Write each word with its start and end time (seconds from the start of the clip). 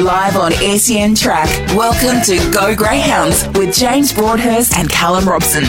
Live 0.00 0.36
on 0.36 0.50
SEN 0.50 1.14
Track. 1.14 1.48
Welcome 1.68 2.20
to 2.22 2.50
Go 2.52 2.74
Greyhounds 2.74 3.46
with 3.56 3.72
James 3.76 4.12
Broadhurst 4.12 4.76
and 4.76 4.90
Callum 4.90 5.24
Robson. 5.24 5.62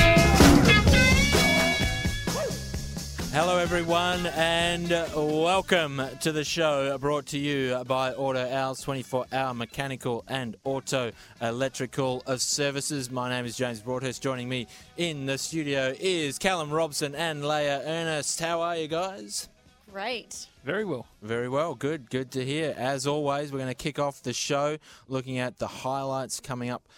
Hello, 3.31 3.59
everyone, 3.59 4.25
and 4.25 4.89
welcome 5.15 6.01
to 6.21 6.31
the 6.31 6.43
show 6.43 6.97
brought 6.97 7.27
to 7.27 7.37
you 7.37 7.83
by 7.85 8.13
Auto 8.13 8.49
Owls 8.49 8.81
24 8.81 9.27
hour 9.31 9.53
mechanical 9.53 10.23
and 10.27 10.57
auto 10.63 11.11
electrical 11.39 12.23
services. 12.37 13.11
My 13.11 13.29
name 13.29 13.45
is 13.45 13.55
James 13.55 13.79
Broadhurst. 13.79 14.23
Joining 14.23 14.49
me 14.49 14.65
in 14.97 15.27
the 15.27 15.37
studio 15.37 15.93
is 15.99 16.39
Callum 16.39 16.71
Robson 16.71 17.13
and 17.13 17.47
Leah 17.47 17.83
Ernest. 17.85 18.39
How 18.39 18.61
are 18.61 18.75
you 18.75 18.87
guys? 18.87 19.49
Great. 19.95 20.47
Very 20.65 20.83
well. 20.83 21.07
Very 21.21 21.47
well. 21.47 21.73
Good. 21.73 22.09
Good 22.09 22.29
to 22.31 22.43
hear. 22.43 22.75
As 22.77 23.07
always, 23.07 23.53
we're 23.53 23.59
going 23.59 23.69
to 23.69 23.73
kick 23.73 23.97
off 23.97 24.21
the 24.21 24.33
show 24.33 24.77
looking 25.07 25.37
at 25.37 25.57
the 25.57 25.67
highlights 25.67 26.41
coming 26.41 26.69
up 26.69 26.89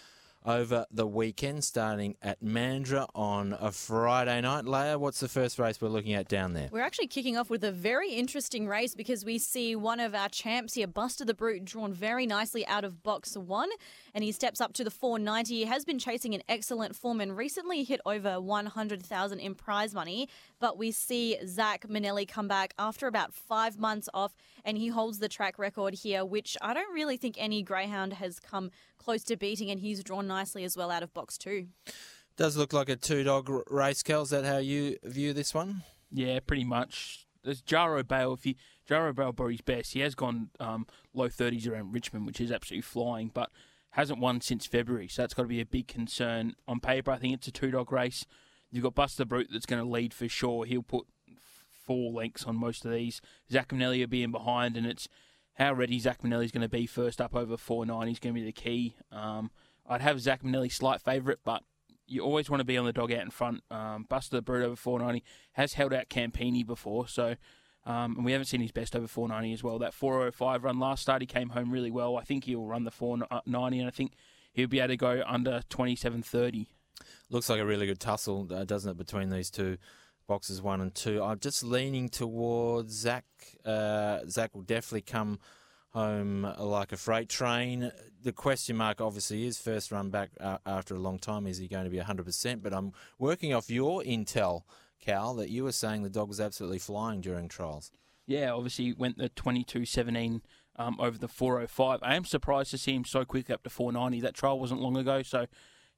over 0.48 0.86
the 0.90 1.06
weekend, 1.06 1.62
starting 1.62 2.16
at 2.22 2.42
Mandurah 2.42 3.06
on 3.14 3.54
a 3.60 3.70
Friday 3.70 4.40
night. 4.40 4.64
Leah, 4.64 4.98
what's 4.98 5.20
the 5.20 5.28
first 5.28 5.58
race 5.58 5.78
we're 5.78 5.88
looking 5.88 6.14
at 6.14 6.26
down 6.26 6.54
there? 6.54 6.70
We're 6.72 6.80
actually 6.80 7.08
kicking 7.08 7.36
off 7.36 7.50
with 7.50 7.62
a 7.64 7.70
very 7.70 8.12
interesting 8.12 8.66
race 8.66 8.94
because 8.94 9.26
we 9.26 9.36
see 9.36 9.76
one 9.76 10.00
of 10.00 10.14
our 10.14 10.30
champs 10.30 10.72
here, 10.72 10.86
Buster 10.86 11.26
the 11.26 11.34
Brute, 11.34 11.66
drawn 11.66 11.92
very 11.92 12.24
nicely 12.24 12.66
out 12.66 12.82
of 12.82 13.02
box 13.02 13.36
one, 13.36 13.68
and 14.14 14.24
he 14.24 14.32
steps 14.32 14.58
up 14.58 14.72
to 14.72 14.84
the 14.84 14.90
490. 14.90 15.54
He 15.54 15.64
has 15.66 15.84
been 15.84 15.98
chasing 15.98 16.34
an 16.34 16.42
excellent 16.48 16.96
form 16.96 17.20
and 17.20 17.36
recently 17.36 17.84
hit 17.84 18.00
over 18.06 18.40
100,000 18.40 19.38
in 19.38 19.54
prize 19.54 19.94
money. 19.94 20.30
But 20.60 20.78
we 20.78 20.92
see 20.92 21.36
Zach 21.46 21.86
Manelli 21.88 22.26
come 22.26 22.48
back 22.48 22.72
after 22.78 23.06
about 23.06 23.34
five 23.34 23.78
months 23.78 24.08
off, 24.14 24.34
and 24.64 24.78
he 24.78 24.88
holds 24.88 25.18
the 25.18 25.28
track 25.28 25.58
record 25.58 25.92
here, 25.92 26.24
which 26.24 26.56
I 26.62 26.72
don't 26.72 26.94
really 26.94 27.18
think 27.18 27.36
any 27.38 27.62
greyhound 27.62 28.14
has 28.14 28.40
come 28.40 28.70
close 28.98 29.22
to 29.24 29.36
beating, 29.36 29.70
and 29.70 29.80
he's 29.80 30.02
drawn 30.02 30.26
nicely 30.26 30.64
as 30.64 30.76
well 30.76 30.90
out 30.90 31.02
of 31.02 31.14
box 31.14 31.38
two. 31.38 31.68
Does 32.36 32.56
look 32.56 32.72
like 32.72 32.88
a 32.88 32.96
two 32.96 33.24
dog 33.24 33.50
race, 33.70 34.02
Kel. 34.02 34.22
Is 34.22 34.30
that 34.30 34.44
how 34.44 34.58
you 34.58 34.96
view 35.02 35.32
this 35.32 35.54
one? 35.54 35.82
Yeah, 36.10 36.40
pretty 36.40 36.64
much. 36.64 37.26
There's 37.42 37.62
Jaro 37.62 38.06
Bale. 38.06 38.34
If 38.34 38.44
he 38.44 38.56
Jaro 38.88 39.14
Bale 39.14 39.32
brought 39.32 39.64
best, 39.64 39.92
he 39.92 40.00
has 40.00 40.14
gone 40.14 40.50
um, 40.60 40.86
low 41.12 41.28
30s 41.28 41.68
around 41.68 41.92
Richmond, 41.92 42.26
which 42.26 42.40
is 42.40 42.52
absolutely 42.52 42.82
flying, 42.82 43.30
but 43.32 43.50
hasn't 43.90 44.20
won 44.20 44.40
since 44.40 44.66
February. 44.66 45.08
So 45.08 45.22
that's 45.22 45.34
got 45.34 45.42
to 45.42 45.48
be 45.48 45.60
a 45.60 45.66
big 45.66 45.88
concern. 45.88 46.54
On 46.66 46.80
paper, 46.80 47.10
I 47.10 47.18
think 47.18 47.34
it's 47.34 47.48
a 47.48 47.52
two 47.52 47.70
dog 47.70 47.90
race. 47.92 48.24
You've 48.70 48.84
got 48.84 48.94
Buster 48.94 49.24
Brute 49.24 49.48
that's 49.50 49.66
going 49.66 49.82
to 49.82 49.88
lead 49.88 50.12
for 50.12 50.28
sure. 50.28 50.64
He'll 50.64 50.82
put 50.82 51.06
four 51.72 52.12
lengths 52.12 52.44
on 52.44 52.56
most 52.56 52.84
of 52.84 52.92
these. 52.92 53.20
Zach 53.50 53.68
Manelli 53.68 54.00
will 54.00 54.06
be 54.06 54.22
in 54.22 54.30
behind, 54.30 54.76
and 54.76 54.86
it's 54.86 55.08
how 55.58 55.72
ready 55.72 55.98
Zach 55.98 56.20
is 56.24 56.52
going 56.52 56.62
to 56.62 56.68
be 56.68 56.86
first 56.86 57.20
up 57.20 57.34
over 57.34 57.56
490 57.56 58.12
is 58.12 58.18
going 58.20 58.34
to 58.34 58.40
be 58.40 58.46
the 58.46 58.52
key. 58.52 58.94
Um, 59.10 59.50
I'd 59.88 60.00
have 60.00 60.20
Zach 60.20 60.42
Manelli 60.42 60.70
slight 60.70 61.00
favourite, 61.00 61.40
but 61.44 61.64
you 62.06 62.22
always 62.22 62.48
want 62.48 62.60
to 62.60 62.64
be 62.64 62.78
on 62.78 62.86
the 62.86 62.92
dog 62.92 63.12
out 63.12 63.22
in 63.22 63.30
front. 63.30 63.64
Um, 63.70 64.06
Buster 64.08 64.36
the 64.36 64.42
Brute 64.42 64.64
over 64.64 64.76
490 64.76 65.24
has 65.52 65.74
held 65.74 65.92
out 65.92 66.08
Campini 66.08 66.64
before, 66.64 67.08
so 67.08 67.34
um, 67.84 68.16
and 68.16 68.24
we 68.24 68.32
haven't 68.32 68.46
seen 68.46 68.60
his 68.60 68.70
best 68.70 68.94
over 68.94 69.08
490 69.08 69.52
as 69.52 69.64
well. 69.64 69.78
That 69.78 69.94
405 69.94 70.62
run 70.62 70.78
last 70.78 71.02
start, 71.02 71.22
he 71.22 71.26
came 71.26 71.50
home 71.50 71.72
really 71.72 71.90
well. 71.90 72.16
I 72.16 72.22
think 72.22 72.44
he'll 72.44 72.66
run 72.66 72.84
the 72.84 72.90
490, 72.90 73.78
and 73.78 73.88
I 73.88 73.90
think 73.90 74.12
he'll 74.52 74.68
be 74.68 74.78
able 74.78 74.88
to 74.88 74.96
go 74.96 75.22
under 75.26 75.62
27.30. 75.70 76.66
Looks 77.30 77.48
like 77.48 77.60
a 77.60 77.66
really 77.66 77.86
good 77.86 78.00
tussle, 78.00 78.46
uh, 78.52 78.64
doesn't 78.64 78.90
it, 78.90 78.96
between 78.96 79.30
these 79.30 79.50
two 79.50 79.78
boxes 80.28 80.62
one 80.62 80.80
and 80.80 80.94
two. 80.94 81.20
I'm 81.22 81.40
just 81.40 81.64
leaning 81.64 82.08
towards 82.08 82.92
Zach. 82.92 83.24
Uh, 83.64 84.20
Zach 84.28 84.54
will 84.54 84.62
definitely 84.62 85.02
come 85.02 85.40
home 85.90 86.42
like 86.58 86.92
a 86.92 86.96
freight 86.96 87.28
train. 87.28 87.90
The 88.22 88.32
question 88.32 88.76
mark 88.76 89.00
obviously 89.00 89.46
is 89.46 89.58
first 89.58 89.90
run 89.90 90.10
back 90.10 90.30
uh, 90.38 90.58
after 90.64 90.94
a 90.94 90.98
long 91.00 91.18
time. 91.18 91.46
Is 91.46 91.58
he 91.58 91.66
going 91.66 91.84
to 91.84 91.90
be 91.90 91.98
100%? 91.98 92.62
But 92.62 92.72
I'm 92.72 92.92
working 93.18 93.52
off 93.52 93.70
your 93.70 94.02
intel, 94.02 94.62
Cal, 95.00 95.34
that 95.34 95.50
you 95.50 95.64
were 95.64 95.72
saying 95.72 96.02
the 96.04 96.10
dog 96.10 96.28
was 96.28 96.40
absolutely 96.40 96.78
flying 96.78 97.20
during 97.20 97.48
trials. 97.48 97.90
Yeah, 98.26 98.52
obviously 98.52 98.92
went 98.92 99.16
the 99.16 99.30
22-17 99.30 100.42
um, 100.76 100.96
over 101.00 101.16
the 101.16 101.28
405. 101.28 102.00
I 102.02 102.14
am 102.14 102.26
surprised 102.26 102.70
to 102.72 102.78
see 102.78 102.94
him 102.94 103.06
so 103.06 103.24
quick 103.24 103.48
up 103.48 103.62
to 103.62 103.70
490. 103.70 104.20
That 104.20 104.34
trial 104.34 104.60
wasn't 104.60 104.82
long 104.82 104.98
ago, 104.98 105.22
so 105.22 105.46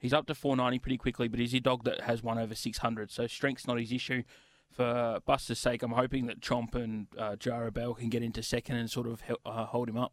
he's 0.00 0.12
up 0.12 0.26
to 0.26 0.34
490 0.34 0.78
pretty 0.80 0.98
quickly. 0.98 1.28
But 1.28 1.38
he's 1.38 1.54
a 1.54 1.60
dog 1.60 1.84
that 1.84 2.02
has 2.02 2.22
won 2.22 2.38
over 2.38 2.54
600, 2.54 3.10
so 3.10 3.26
strength's 3.26 3.66
not 3.66 3.78
his 3.78 3.92
issue. 3.92 4.24
For 4.70 5.20
Buster's 5.26 5.58
sake, 5.58 5.82
I'm 5.82 5.92
hoping 5.92 6.26
that 6.26 6.40
Chomp 6.40 6.74
and 6.74 7.06
uh, 7.18 7.36
Jara 7.36 7.72
Bell 7.72 7.94
can 7.94 8.08
get 8.08 8.22
into 8.22 8.42
second 8.42 8.76
and 8.76 8.90
sort 8.90 9.06
of 9.06 9.20
help, 9.20 9.40
uh, 9.44 9.66
hold 9.66 9.88
him 9.88 9.96
up. 9.96 10.12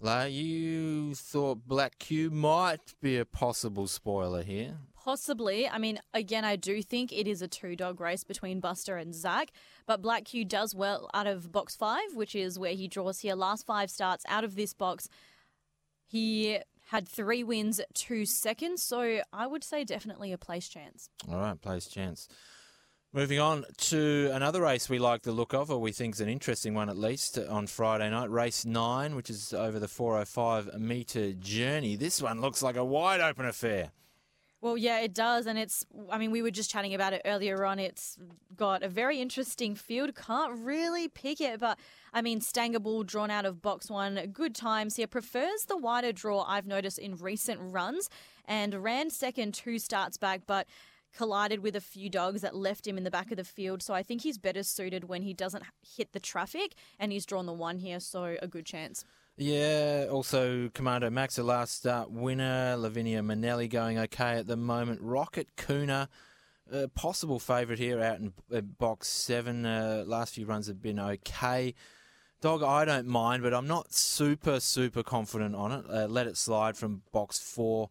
La, 0.00 0.24
you 0.24 1.14
thought 1.14 1.66
Black 1.66 1.98
Q 1.98 2.30
might 2.30 2.94
be 3.02 3.16
a 3.16 3.24
possible 3.24 3.86
spoiler 3.88 4.42
here. 4.42 4.78
Possibly. 4.94 5.68
I 5.68 5.78
mean, 5.78 5.98
again, 6.14 6.44
I 6.44 6.54
do 6.54 6.82
think 6.82 7.12
it 7.12 7.26
is 7.26 7.42
a 7.42 7.48
two 7.48 7.74
dog 7.74 8.00
race 8.00 8.22
between 8.22 8.60
Buster 8.60 8.96
and 8.96 9.12
Zach, 9.14 9.50
but 9.86 10.00
Black 10.00 10.24
Q 10.26 10.44
does 10.44 10.74
well 10.74 11.10
out 11.12 11.26
of 11.26 11.50
box 11.50 11.74
five, 11.74 12.14
which 12.14 12.36
is 12.36 12.58
where 12.58 12.74
he 12.74 12.86
draws 12.86 13.20
here. 13.20 13.34
Last 13.34 13.66
five 13.66 13.90
starts 13.90 14.24
out 14.28 14.44
of 14.44 14.54
this 14.54 14.72
box. 14.72 15.08
He 16.06 16.58
had 16.88 17.06
three 17.06 17.44
wins, 17.44 17.80
two 17.92 18.24
seconds, 18.24 18.82
so 18.82 19.20
I 19.30 19.46
would 19.46 19.62
say 19.62 19.84
definitely 19.84 20.32
a 20.32 20.38
place 20.38 20.68
chance. 20.68 21.10
All 21.30 21.38
right, 21.38 21.60
place 21.60 21.86
chance. 21.86 22.28
Moving 23.12 23.38
on 23.38 23.64
to 23.76 24.30
another 24.32 24.62
race 24.62 24.88
we 24.88 24.98
like 24.98 25.22
the 25.22 25.32
look 25.32 25.52
of, 25.52 25.70
or 25.70 25.78
we 25.78 25.92
think 25.92 26.14
is 26.14 26.20
an 26.22 26.30
interesting 26.30 26.72
one 26.72 26.88
at 26.88 26.96
least, 26.96 27.38
on 27.38 27.66
Friday 27.66 28.08
night. 28.08 28.30
Race 28.30 28.64
9, 28.64 29.16
which 29.16 29.28
is 29.28 29.52
over 29.52 29.78
the 29.78 29.88
405 29.88 30.80
metre 30.80 31.32
journey. 31.32 31.96
This 31.96 32.22
one 32.22 32.40
looks 32.40 32.62
like 32.62 32.76
a 32.76 32.84
wide 32.84 33.20
open 33.20 33.44
affair. 33.44 33.92
Well, 34.60 34.76
yeah, 34.76 35.00
it 35.00 35.14
does. 35.14 35.46
And 35.46 35.58
it's, 35.58 35.86
I 36.10 36.18
mean, 36.18 36.30
we 36.30 36.42
were 36.42 36.50
just 36.50 36.70
chatting 36.70 36.94
about 36.94 37.12
it 37.12 37.22
earlier 37.24 37.64
on. 37.64 37.78
It's 37.78 38.18
got 38.56 38.82
a 38.82 38.88
very 38.88 39.20
interesting 39.20 39.74
field. 39.74 40.14
Can't 40.14 40.58
really 40.58 41.08
pick 41.08 41.40
it, 41.40 41.60
but 41.60 41.78
I 42.12 42.22
mean, 42.22 42.40
Stanger 42.40 42.80
Bull 42.80 43.04
drawn 43.04 43.30
out 43.30 43.46
of 43.46 43.62
box 43.62 43.90
one. 43.90 44.30
Good 44.32 44.54
times 44.54 44.96
here. 44.96 45.06
Prefers 45.06 45.64
the 45.66 45.76
wider 45.76 46.12
draw, 46.12 46.42
I've 46.42 46.66
noticed 46.66 46.98
in 46.98 47.16
recent 47.16 47.60
runs, 47.62 48.08
and 48.44 48.74
ran 48.74 49.10
second 49.10 49.54
two 49.54 49.78
starts 49.78 50.16
back, 50.16 50.42
but 50.46 50.66
collided 51.16 51.60
with 51.60 51.74
a 51.74 51.80
few 51.80 52.10
dogs 52.10 52.42
that 52.42 52.54
left 52.54 52.86
him 52.86 52.98
in 52.98 53.04
the 53.04 53.10
back 53.10 53.30
of 53.30 53.36
the 53.36 53.44
field. 53.44 53.82
So 53.82 53.94
I 53.94 54.02
think 54.02 54.22
he's 54.22 54.38
better 54.38 54.62
suited 54.62 55.08
when 55.08 55.22
he 55.22 55.32
doesn't 55.32 55.64
hit 55.96 56.12
the 56.12 56.20
traffic, 56.20 56.74
and 56.98 57.12
he's 57.12 57.26
drawn 57.26 57.46
the 57.46 57.52
one 57.52 57.78
here, 57.78 57.98
so 58.00 58.36
a 58.42 58.46
good 58.46 58.66
chance. 58.66 59.04
Yeah, 59.36 60.06
also 60.10 60.68
Commando 60.74 61.10
Max, 61.10 61.38
a 61.38 61.44
last 61.44 61.76
start 61.76 62.10
winner. 62.10 62.76
Lavinia 62.76 63.22
Manelli 63.22 63.68
going 63.68 63.96
okay 63.96 64.32
at 64.32 64.48
the 64.48 64.56
moment. 64.56 65.00
Rocket 65.00 65.48
Kuna, 65.56 66.08
a 66.72 66.88
possible 66.88 67.38
favourite 67.38 67.78
here 67.78 68.00
out 68.00 68.18
in 68.18 68.32
box 68.78 69.06
seven. 69.08 69.64
Uh, 69.64 70.02
last 70.06 70.34
few 70.34 70.44
runs 70.44 70.66
have 70.66 70.82
been 70.82 70.98
okay. 70.98 71.74
Dog, 72.40 72.62
I 72.62 72.84
don't 72.84 73.06
mind, 73.06 73.42
but 73.42 73.52
I'm 73.52 73.66
not 73.66 73.92
super, 73.92 74.60
super 74.60 75.02
confident 75.02 75.56
on 75.56 75.72
it. 75.72 75.84
Uh, 75.90 76.06
let 76.06 76.26
it 76.28 76.36
slide 76.36 76.76
from 76.76 77.02
box 77.12 77.38
four. 77.38 77.90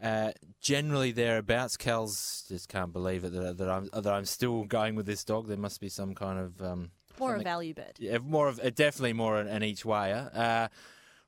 Uh, 0.00 0.30
generally 0.60 1.10
thereabouts. 1.10 1.76
Cal's 1.76 2.44
just 2.48 2.68
can't 2.68 2.92
believe 2.92 3.24
it 3.24 3.32
that, 3.32 3.58
that 3.58 3.68
I'm 3.68 3.90
that 3.92 4.06
I'm 4.06 4.24
still 4.24 4.62
going 4.64 4.94
with 4.94 5.06
this 5.06 5.24
dog. 5.24 5.48
There 5.48 5.56
must 5.56 5.80
be 5.80 5.88
some 5.88 6.14
kind 6.14 6.38
of 6.38 6.62
um, 6.62 6.90
more 7.18 7.34
a 7.34 7.42
value 7.42 7.74
bet. 7.74 7.96
Yeah, 7.98 8.18
more 8.18 8.46
of 8.46 8.60
uh, 8.60 8.70
definitely 8.70 9.14
more 9.14 9.40
an, 9.40 9.48
an 9.48 9.64
each 9.64 9.84
wayer. 9.84 10.30
Uh, 10.32 10.68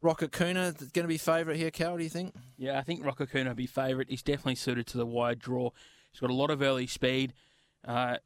Rocket 0.03 0.31
Kuna 0.31 0.73
going 0.93 1.05
to 1.05 1.09
be 1.09 1.19
favourite 1.19 1.59
here, 1.59 1.73
Cal. 1.73 1.97
Do 1.97 2.05
you 2.05 2.09
think? 2.09 2.35
Yeah, 2.57 2.79
I 2.79 2.83
think 2.83 3.05
Rocket 3.05 3.33
Kuna 3.33 3.51
will 3.51 3.57
be 3.57 3.67
favourite. 3.67 4.09
He's 4.09 4.23
definitely 4.23 4.55
suited 4.55 4.87
to 4.89 4.97
the 4.97 5.07
wide 5.07 5.41
draw. 5.41 5.71
He's 6.13 6.21
got 6.21 6.31
a 6.31 6.35
lot 6.35 6.51
of 6.51 6.63
early 6.63 6.87
speed. 6.87 7.35
Uh, 7.85 8.19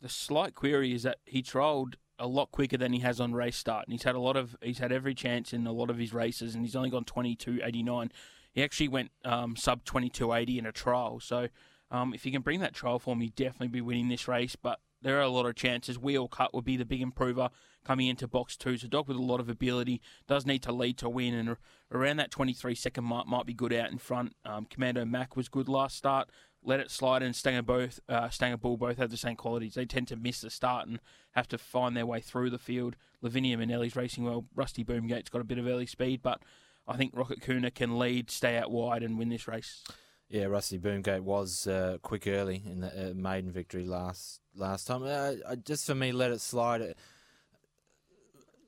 the 0.00 0.08
slight 0.08 0.54
query 0.54 0.94
is 0.94 1.02
that 1.02 1.18
he 1.24 1.42
trialled 1.42 1.94
a 2.18 2.26
lot 2.26 2.50
quicker 2.50 2.76
than 2.76 2.92
he 2.92 3.00
has 3.00 3.20
on 3.20 3.32
race 3.32 3.56
start, 3.56 3.86
and 3.86 3.92
he's 3.92 4.02
had 4.02 4.14
a 4.14 4.20
lot 4.20 4.36
of 4.36 4.56
he's 4.62 4.78
had 4.78 4.92
every 4.92 5.14
chance 5.14 5.52
in 5.52 5.66
a 5.66 5.72
lot 5.72 5.90
of 5.90 5.98
his 5.98 6.12
races, 6.12 6.54
and 6.54 6.64
he's 6.64 6.76
only 6.76 6.90
gone 6.90 7.04
twenty 7.04 7.34
two 7.34 7.60
eighty 7.62 7.82
nine. 7.82 8.10
He 8.52 8.62
actually 8.62 8.88
went 8.88 9.12
um, 9.24 9.56
sub 9.56 9.84
22.80 9.84 10.58
in 10.58 10.66
a 10.66 10.72
trial. 10.72 11.20
So 11.20 11.48
um, 11.90 12.12
if 12.12 12.24
he 12.24 12.30
can 12.30 12.42
bring 12.42 12.60
that 12.60 12.74
trial 12.74 12.98
form, 12.98 13.20
he'd 13.20 13.36
definitely 13.36 13.68
be 13.68 13.80
winning 13.80 14.08
this 14.08 14.26
race. 14.26 14.56
But 14.56 14.80
there 15.00 15.18
are 15.18 15.22
a 15.22 15.28
lot 15.28 15.46
of 15.46 15.54
chances. 15.54 15.98
Wheel 15.98 16.28
cut 16.28 16.52
would 16.52 16.64
be 16.64 16.76
the 16.76 16.84
big 16.84 17.00
improver 17.00 17.50
coming 17.84 18.08
into 18.08 18.26
box 18.26 18.56
two. 18.56 18.76
So 18.76 18.88
dog 18.88 19.08
with 19.08 19.16
a 19.16 19.22
lot 19.22 19.40
of 19.40 19.48
ability 19.48 20.00
does 20.26 20.44
need 20.44 20.62
to 20.64 20.72
lead 20.72 20.98
to 20.98 21.08
win, 21.08 21.34
and 21.34 21.56
around 21.92 22.16
that 22.16 22.30
23 22.30 22.74
second 22.74 23.04
mark 23.04 23.26
might 23.26 23.46
be 23.46 23.54
good 23.54 23.72
out 23.72 23.90
in 23.90 23.98
front. 23.98 24.34
Um, 24.44 24.66
Commando 24.68 25.04
Mac 25.04 25.36
was 25.36 25.48
good 25.48 25.68
last 25.68 25.96
start. 25.96 26.28
Let 26.64 26.80
it 26.80 26.90
slide, 26.90 27.22
and 27.22 27.34
Stanger 27.34 27.62
both 27.62 28.00
uh, 28.08 28.28
Stanger 28.30 28.56
Bull 28.56 28.76
both 28.76 28.98
have 28.98 29.10
the 29.10 29.16
same 29.16 29.36
qualities. 29.36 29.74
They 29.74 29.86
tend 29.86 30.08
to 30.08 30.16
miss 30.16 30.40
the 30.40 30.50
start 30.50 30.88
and 30.88 30.98
have 31.32 31.48
to 31.48 31.58
find 31.58 31.96
their 31.96 32.04
way 32.06 32.20
through 32.20 32.50
the 32.50 32.58
field. 32.58 32.96
Lavinia 33.22 33.56
Manelli's 33.56 33.96
racing 33.96 34.24
well. 34.24 34.44
Rusty 34.54 34.84
Boomgate's 34.84 35.30
got 35.30 35.40
a 35.40 35.44
bit 35.44 35.58
of 35.58 35.66
early 35.66 35.86
speed, 35.86 36.20
but 36.20 36.42
I 36.86 36.96
think 36.96 37.16
Rocket 37.16 37.40
Kuna 37.42 37.70
can 37.70 37.98
lead, 37.98 38.30
stay 38.30 38.56
out 38.56 38.70
wide, 38.70 39.02
and 39.02 39.18
win 39.18 39.28
this 39.28 39.46
race. 39.46 39.84
Yeah, 40.28 40.44
Rusty 40.44 40.78
Boomgate 40.78 41.20
was 41.20 41.66
uh, 41.66 41.98
quick 42.02 42.26
early 42.26 42.62
in 42.66 42.80
the 42.80 43.10
uh, 43.10 43.14
maiden 43.14 43.50
victory 43.50 43.86
last 43.86 44.40
last 44.54 44.86
time. 44.86 45.02
Uh, 45.04 45.56
just 45.56 45.86
for 45.86 45.94
me, 45.94 46.12
let 46.12 46.30
it 46.32 46.40
slide. 46.40 46.94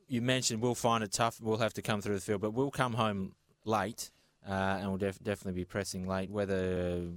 You 0.09 0.23
mentioned 0.23 0.63
we'll 0.63 0.75
find 0.75 1.05
it 1.05 1.13
tough. 1.13 1.41
We'll 1.41 1.59
have 1.59 1.75
to 1.75 1.83
come 1.83 2.01
through 2.01 2.15
the 2.15 2.21
field, 2.21 2.41
but 2.41 2.53
we'll 2.53 2.71
come 2.71 2.95
home 2.95 3.35
late, 3.65 4.11
uh, 4.49 4.79
and 4.81 4.91
will 4.91 4.97
def- 4.97 5.23
definitely 5.23 5.61
be 5.61 5.65
pressing 5.65 6.07
late. 6.07 6.31
Whether 6.31 7.09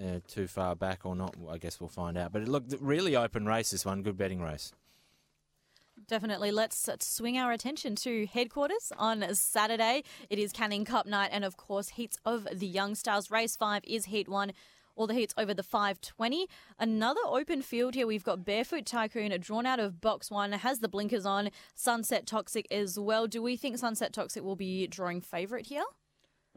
uh, 0.00 0.20
too 0.26 0.46
far 0.46 0.74
back 0.74 1.00
or 1.04 1.14
not, 1.14 1.34
I 1.48 1.58
guess 1.58 1.80
we'll 1.80 1.88
find 1.88 2.16
out. 2.16 2.32
But 2.32 2.42
it 2.42 2.48
looked 2.48 2.74
really 2.80 3.16
open 3.16 3.46
race. 3.46 3.70
This 3.70 3.84
one, 3.84 4.02
good 4.02 4.16
betting 4.16 4.40
race. 4.40 4.72
Definitely. 6.08 6.52
Let's 6.52 6.88
swing 7.00 7.36
our 7.36 7.50
attention 7.52 7.96
to 7.96 8.26
headquarters 8.26 8.92
on 8.96 9.24
Saturday. 9.34 10.04
It 10.30 10.38
is 10.38 10.52
Canning 10.52 10.84
Cup 10.84 11.06
night, 11.06 11.30
and 11.32 11.44
of 11.44 11.56
course, 11.56 11.90
heats 11.90 12.18
of 12.24 12.46
the 12.52 12.66
Young 12.66 12.94
Stars. 12.94 13.30
Race 13.30 13.56
five 13.56 13.82
is 13.84 14.06
heat 14.06 14.28
one. 14.28 14.52
All 14.94 15.06
the 15.06 15.14
heats 15.14 15.34
over 15.36 15.52
the 15.52 15.62
520. 15.62 16.48
Another 16.78 17.20
open 17.26 17.60
field 17.60 17.94
here. 17.94 18.06
We've 18.06 18.24
got 18.24 18.44
Barefoot 18.44 18.86
Tycoon 18.86 19.38
drawn 19.40 19.66
out 19.66 19.78
of 19.78 20.00
box 20.00 20.30
one, 20.30 20.52
has 20.52 20.78
the 20.78 20.88
blinkers 20.88 21.26
on. 21.26 21.50
Sunset 21.74 22.26
Toxic 22.26 22.66
as 22.70 22.98
well. 22.98 23.26
Do 23.26 23.42
we 23.42 23.56
think 23.56 23.76
Sunset 23.76 24.12
Toxic 24.12 24.42
will 24.42 24.56
be 24.56 24.86
drawing 24.86 25.20
favourite 25.20 25.66
here? 25.66 25.84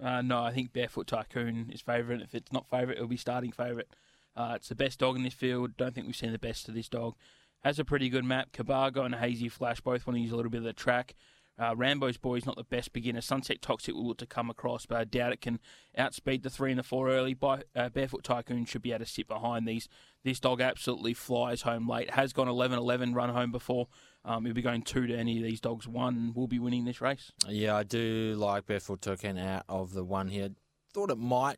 Uh, 0.01 0.21
no, 0.21 0.43
I 0.43 0.51
think 0.51 0.73
Barefoot 0.73 1.07
Tycoon 1.07 1.69
is 1.73 1.81
favourite. 1.81 2.21
If 2.21 2.33
it's 2.33 2.51
not 2.51 2.69
favourite, 2.69 2.97
it'll 2.97 3.07
be 3.07 3.17
starting 3.17 3.51
favourite. 3.51 3.87
Uh, 4.35 4.53
it's 4.55 4.69
the 4.69 4.75
best 4.75 4.99
dog 4.99 5.15
in 5.15 5.23
this 5.23 5.33
field. 5.33 5.75
Don't 5.77 5.93
think 5.93 6.07
we've 6.07 6.15
seen 6.15 6.31
the 6.31 6.39
best 6.39 6.69
of 6.69 6.75
this 6.75 6.89
dog. 6.89 7.15
Has 7.63 7.79
a 7.79 7.85
pretty 7.85 8.09
good 8.09 8.23
map. 8.23 8.51
Cabargo 8.53 9.03
and 9.03 9.15
Hazy 9.15 9.49
Flash 9.49 9.81
both 9.81 10.07
want 10.07 10.15
to 10.15 10.21
use 10.21 10.31
a 10.31 10.35
little 10.35 10.51
bit 10.51 10.59
of 10.59 10.63
the 10.63 10.73
track. 10.73 11.15
Uh, 11.59 11.75
Rambo's 11.75 12.15
boy 12.15 12.35
is 12.35 12.45
not 12.45 12.55
the 12.55 12.63
best 12.63 12.93
beginner. 12.93 13.19
Sunset 13.19 13.61
Toxic 13.61 13.93
will 13.93 14.07
look 14.07 14.17
to 14.19 14.25
come 14.25 14.49
across, 14.49 14.85
but 14.85 14.97
I 14.97 15.03
doubt 15.03 15.33
it 15.33 15.41
can 15.41 15.59
outspeed 15.97 16.43
the 16.43 16.49
three 16.49 16.71
and 16.71 16.79
the 16.79 16.83
four 16.83 17.09
early. 17.09 17.33
By, 17.33 17.63
uh, 17.75 17.89
Barefoot 17.89 18.23
Tycoon 18.23 18.63
should 18.63 18.81
be 18.81 18.91
able 18.91 19.03
to 19.03 19.11
sit 19.11 19.27
behind 19.27 19.67
these. 19.67 19.89
This 20.23 20.39
dog 20.39 20.61
absolutely 20.61 21.13
flies 21.13 21.63
home 21.63 21.89
late. 21.89 22.11
Has 22.11 22.31
gone 22.31 22.47
11-11 22.47 23.13
run 23.13 23.31
home 23.31 23.51
before. 23.51 23.89
Um, 24.25 24.45
he'll 24.45 24.53
be 24.53 24.61
going 24.61 24.81
two 24.81 25.07
to 25.07 25.15
any 25.15 25.37
of 25.37 25.43
these 25.43 25.61
dogs. 25.61 25.87
One 25.87 26.33
will 26.35 26.47
be 26.47 26.59
winning 26.59 26.85
this 26.85 27.01
race. 27.01 27.31
Yeah, 27.47 27.75
I 27.75 27.83
do 27.83 28.35
like 28.37 28.65
Barefoot 28.65 29.01
Tycoon 29.01 29.37
out 29.37 29.63
of 29.69 29.93
the 29.93 30.03
one 30.03 30.27
here. 30.27 30.49
Thought 30.93 31.11
it 31.11 31.17
might 31.17 31.57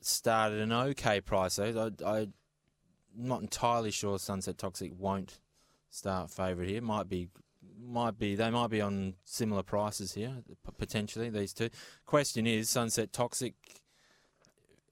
start 0.00 0.52
at 0.52 0.58
an 0.58 0.72
okay 0.72 1.20
price 1.20 1.56
though. 1.56 1.92
I, 2.04 2.10
I'm 2.18 2.32
not 3.14 3.42
entirely 3.42 3.90
sure 3.90 4.18
Sunset 4.18 4.58
Toxic 4.58 4.92
won't 4.96 5.40
start 5.90 6.30
favourite 6.30 6.68
here. 6.68 6.82
Might 6.82 7.08
be 7.08 7.28
might 7.80 8.18
be 8.18 8.34
they 8.34 8.50
might 8.50 8.70
be 8.70 8.80
on 8.80 9.14
similar 9.24 9.62
prices 9.62 10.14
here 10.14 10.42
potentially 10.78 11.30
these 11.30 11.52
two. 11.52 11.70
Question 12.06 12.46
is 12.46 12.68
Sunset 12.68 13.12
Toxic. 13.12 13.54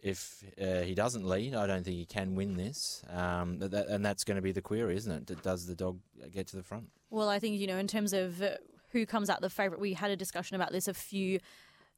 If 0.02 0.44
uh, 0.60 0.82
he 0.82 0.94
doesn't 0.94 1.26
lead, 1.26 1.54
I 1.54 1.66
don't 1.66 1.84
think 1.84 1.96
he 1.96 2.04
can 2.04 2.34
win 2.34 2.56
this, 2.56 3.02
um, 3.10 3.58
that, 3.58 3.88
and 3.88 4.04
that's 4.04 4.24
going 4.24 4.36
to 4.36 4.42
be 4.42 4.52
the 4.52 4.62
query, 4.62 4.96
isn't 4.96 5.30
it? 5.30 5.42
Does 5.42 5.66
the 5.66 5.74
dog 5.74 5.98
get 6.32 6.46
to 6.48 6.56
the 6.56 6.62
front? 6.62 6.88
Well, 7.10 7.28
I 7.28 7.38
think 7.38 7.58
you 7.58 7.66
know 7.66 7.78
in 7.78 7.88
terms 7.88 8.12
of 8.12 8.42
uh, 8.42 8.50
who 8.92 9.06
comes 9.06 9.30
out 9.30 9.40
the 9.40 9.50
favourite, 9.50 9.80
we 9.80 9.94
had 9.94 10.10
a 10.10 10.16
discussion 10.16 10.54
about 10.54 10.72
this 10.72 10.86
a 10.86 10.94
few 10.94 11.40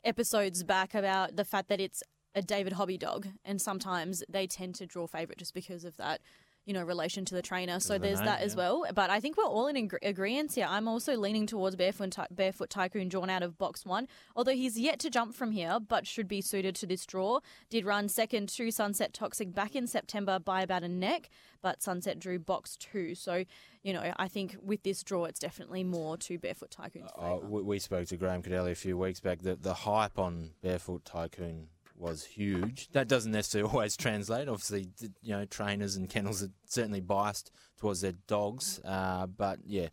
episodes 0.04 0.62
back 0.62 0.94
about 0.94 1.36
the 1.36 1.44
fact 1.44 1.68
that 1.68 1.80
it's 1.80 2.02
a 2.34 2.42
David 2.42 2.74
Hobby 2.74 2.96
dog, 2.96 3.28
and 3.44 3.60
sometimes 3.60 4.22
they 4.28 4.46
tend 4.46 4.74
to 4.76 4.86
draw 4.86 5.06
favourite 5.06 5.38
just 5.38 5.54
because 5.54 5.84
of 5.84 5.96
that 5.96 6.20
you 6.68 6.74
know, 6.74 6.82
relation 6.82 7.24
to 7.24 7.34
the 7.34 7.40
trainer. 7.40 7.80
So 7.80 7.96
there's 7.96 8.18
name, 8.18 8.26
that 8.26 8.42
as 8.42 8.54
well. 8.54 8.84
But 8.94 9.08
I 9.08 9.20
think 9.20 9.38
we're 9.38 9.44
all 9.46 9.68
in 9.68 9.76
ag- 9.78 9.98
agreement 10.02 10.52
here. 10.52 10.66
I'm 10.68 10.86
also 10.86 11.16
leaning 11.16 11.46
towards 11.46 11.76
Barefoot, 11.76 12.10
Ty- 12.10 12.26
Barefoot 12.30 12.68
Tycoon 12.68 13.08
drawn 13.08 13.30
out 13.30 13.42
of 13.42 13.56
box 13.56 13.86
one, 13.86 14.06
although 14.36 14.52
he's 14.52 14.78
yet 14.78 14.98
to 15.00 15.08
jump 15.08 15.34
from 15.34 15.52
here, 15.52 15.78
but 15.80 16.06
should 16.06 16.28
be 16.28 16.42
suited 16.42 16.74
to 16.74 16.86
this 16.86 17.06
draw. 17.06 17.40
Did 17.70 17.86
run 17.86 18.10
second 18.10 18.50
to 18.50 18.70
Sunset 18.70 19.14
Toxic 19.14 19.54
back 19.54 19.74
in 19.74 19.86
September 19.86 20.38
by 20.38 20.60
about 20.60 20.82
a 20.82 20.88
neck, 20.88 21.30
but 21.62 21.82
Sunset 21.82 22.18
drew 22.18 22.38
box 22.38 22.76
two. 22.76 23.14
So, 23.14 23.44
you 23.82 23.94
know, 23.94 24.12
I 24.18 24.28
think 24.28 24.56
with 24.62 24.82
this 24.82 25.02
draw, 25.02 25.24
it's 25.24 25.40
definitely 25.40 25.84
more 25.84 26.18
to 26.18 26.38
Barefoot 26.38 26.70
Tycoon's 26.70 27.10
Uh, 27.16 27.38
we, 27.42 27.62
we 27.62 27.78
spoke 27.78 28.06
to 28.08 28.18
Graham 28.18 28.42
Cadelli 28.42 28.72
a 28.72 28.74
few 28.74 28.98
weeks 28.98 29.20
back. 29.20 29.40
The 29.40 29.56
the 29.56 29.72
hype 29.72 30.18
on 30.18 30.50
Barefoot 30.62 31.06
Tycoon 31.06 31.68
was 31.98 32.24
huge. 32.24 32.88
That 32.92 33.08
doesn't 33.08 33.32
necessarily 33.32 33.70
always 33.72 33.96
translate. 33.96 34.48
Obviously, 34.48 34.88
you 35.22 35.32
know, 35.32 35.44
trainers 35.44 35.96
and 35.96 36.08
kennels 36.08 36.42
are 36.42 36.50
certainly 36.66 37.00
biased 37.00 37.50
towards 37.78 38.00
their 38.00 38.14
dogs. 38.26 38.80
Uh, 38.84 39.26
but 39.26 39.58
yeah, 39.66 39.88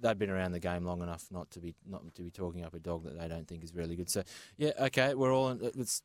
they've 0.00 0.18
been 0.18 0.30
around 0.30 0.52
the 0.52 0.60
game 0.60 0.84
long 0.84 1.02
enough 1.02 1.26
not 1.30 1.50
to 1.52 1.60
be 1.60 1.74
not 1.86 2.02
to 2.14 2.22
be 2.22 2.30
talking 2.30 2.64
up 2.64 2.74
a 2.74 2.78
dog 2.78 3.04
that 3.04 3.18
they 3.18 3.28
don't 3.28 3.46
think 3.46 3.64
is 3.64 3.74
really 3.74 3.96
good. 3.96 4.10
So 4.10 4.22
yeah, 4.56 4.72
okay, 4.80 5.14
we're 5.14 5.32
all 5.34 5.50
in, 5.50 5.60
it's. 5.62 6.02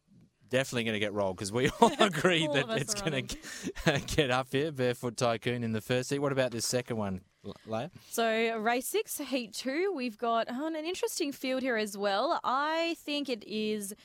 Definitely 0.49 0.83
going 0.83 0.93
to 0.93 0.99
get 0.99 1.13
rolled 1.13 1.35
because 1.35 1.51
we 1.51 1.69
all 1.81 1.91
agree 1.99 2.45
All 2.45 2.53
that 2.53 2.69
it's 2.79 2.93
going 2.93 3.25
to 3.25 4.01
get 4.15 4.29
up 4.29 4.49
here. 4.51 4.71
Barefoot 4.71 5.17
Tycoon 5.17 5.63
in 5.63 5.71
the 5.71 5.81
first 5.81 6.09
seat. 6.09 6.19
What 6.19 6.31
about 6.31 6.51
this 6.51 6.63
second 6.67 6.97
one, 6.97 7.21
Leah? 7.65 7.89
So 8.11 8.55
race 8.59 8.85
six, 8.85 9.17
heat 9.17 9.53
two, 9.53 9.91
we've 9.95 10.17
got 10.17 10.45
oh, 10.51 10.67
an 10.67 10.75
interesting 10.75 11.31
field 11.31 11.63
here 11.63 11.75
as 11.75 11.97
well. 11.97 12.39
I 12.43 12.95
think 12.99 13.29
it 13.29 13.43
is 13.47 13.95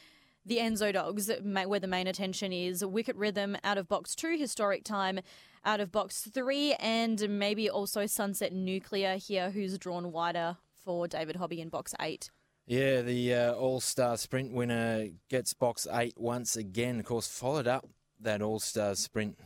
the 0.48 0.56
Enzo 0.58 0.92
Dogs 0.92 1.30
where 1.42 1.80
the 1.80 1.86
main 1.86 2.06
attention 2.06 2.52
is. 2.52 2.84
Wicket 2.84 3.16
Rhythm 3.16 3.56
out 3.62 3.78
of 3.78 3.88
box 3.88 4.14
two, 4.14 4.36
Historic 4.36 4.82
Time 4.84 5.20
out 5.64 5.80
of 5.80 5.92
box 5.92 6.22
three, 6.32 6.72
and 6.74 7.28
maybe 7.38 7.68
also 7.70 8.06
Sunset 8.06 8.52
Nuclear 8.52 9.16
here, 9.16 9.50
who's 9.50 9.76
drawn 9.78 10.10
wider 10.12 10.56
for 10.84 11.06
David 11.06 11.36
Hobby 11.36 11.60
in 11.60 11.68
box 11.68 11.94
eight. 12.00 12.30
Yeah, 12.66 13.02
the 13.02 13.34
uh, 13.34 13.52
All 13.54 13.80
Star 13.80 14.16
Sprint 14.16 14.52
winner 14.52 15.08
gets 15.30 15.54
box 15.54 15.86
eight 15.92 16.14
once 16.16 16.56
again. 16.56 16.98
Of 17.00 17.06
course, 17.06 17.26
followed 17.28 17.66
up 17.66 17.86
that 18.20 18.42
All 18.42 18.58
Star 18.58 18.94
Sprint 18.94 19.38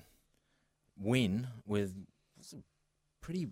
win 0.98 1.48
with 1.66 1.94
was 2.36 2.52
a 2.52 2.62
pretty 3.20 3.48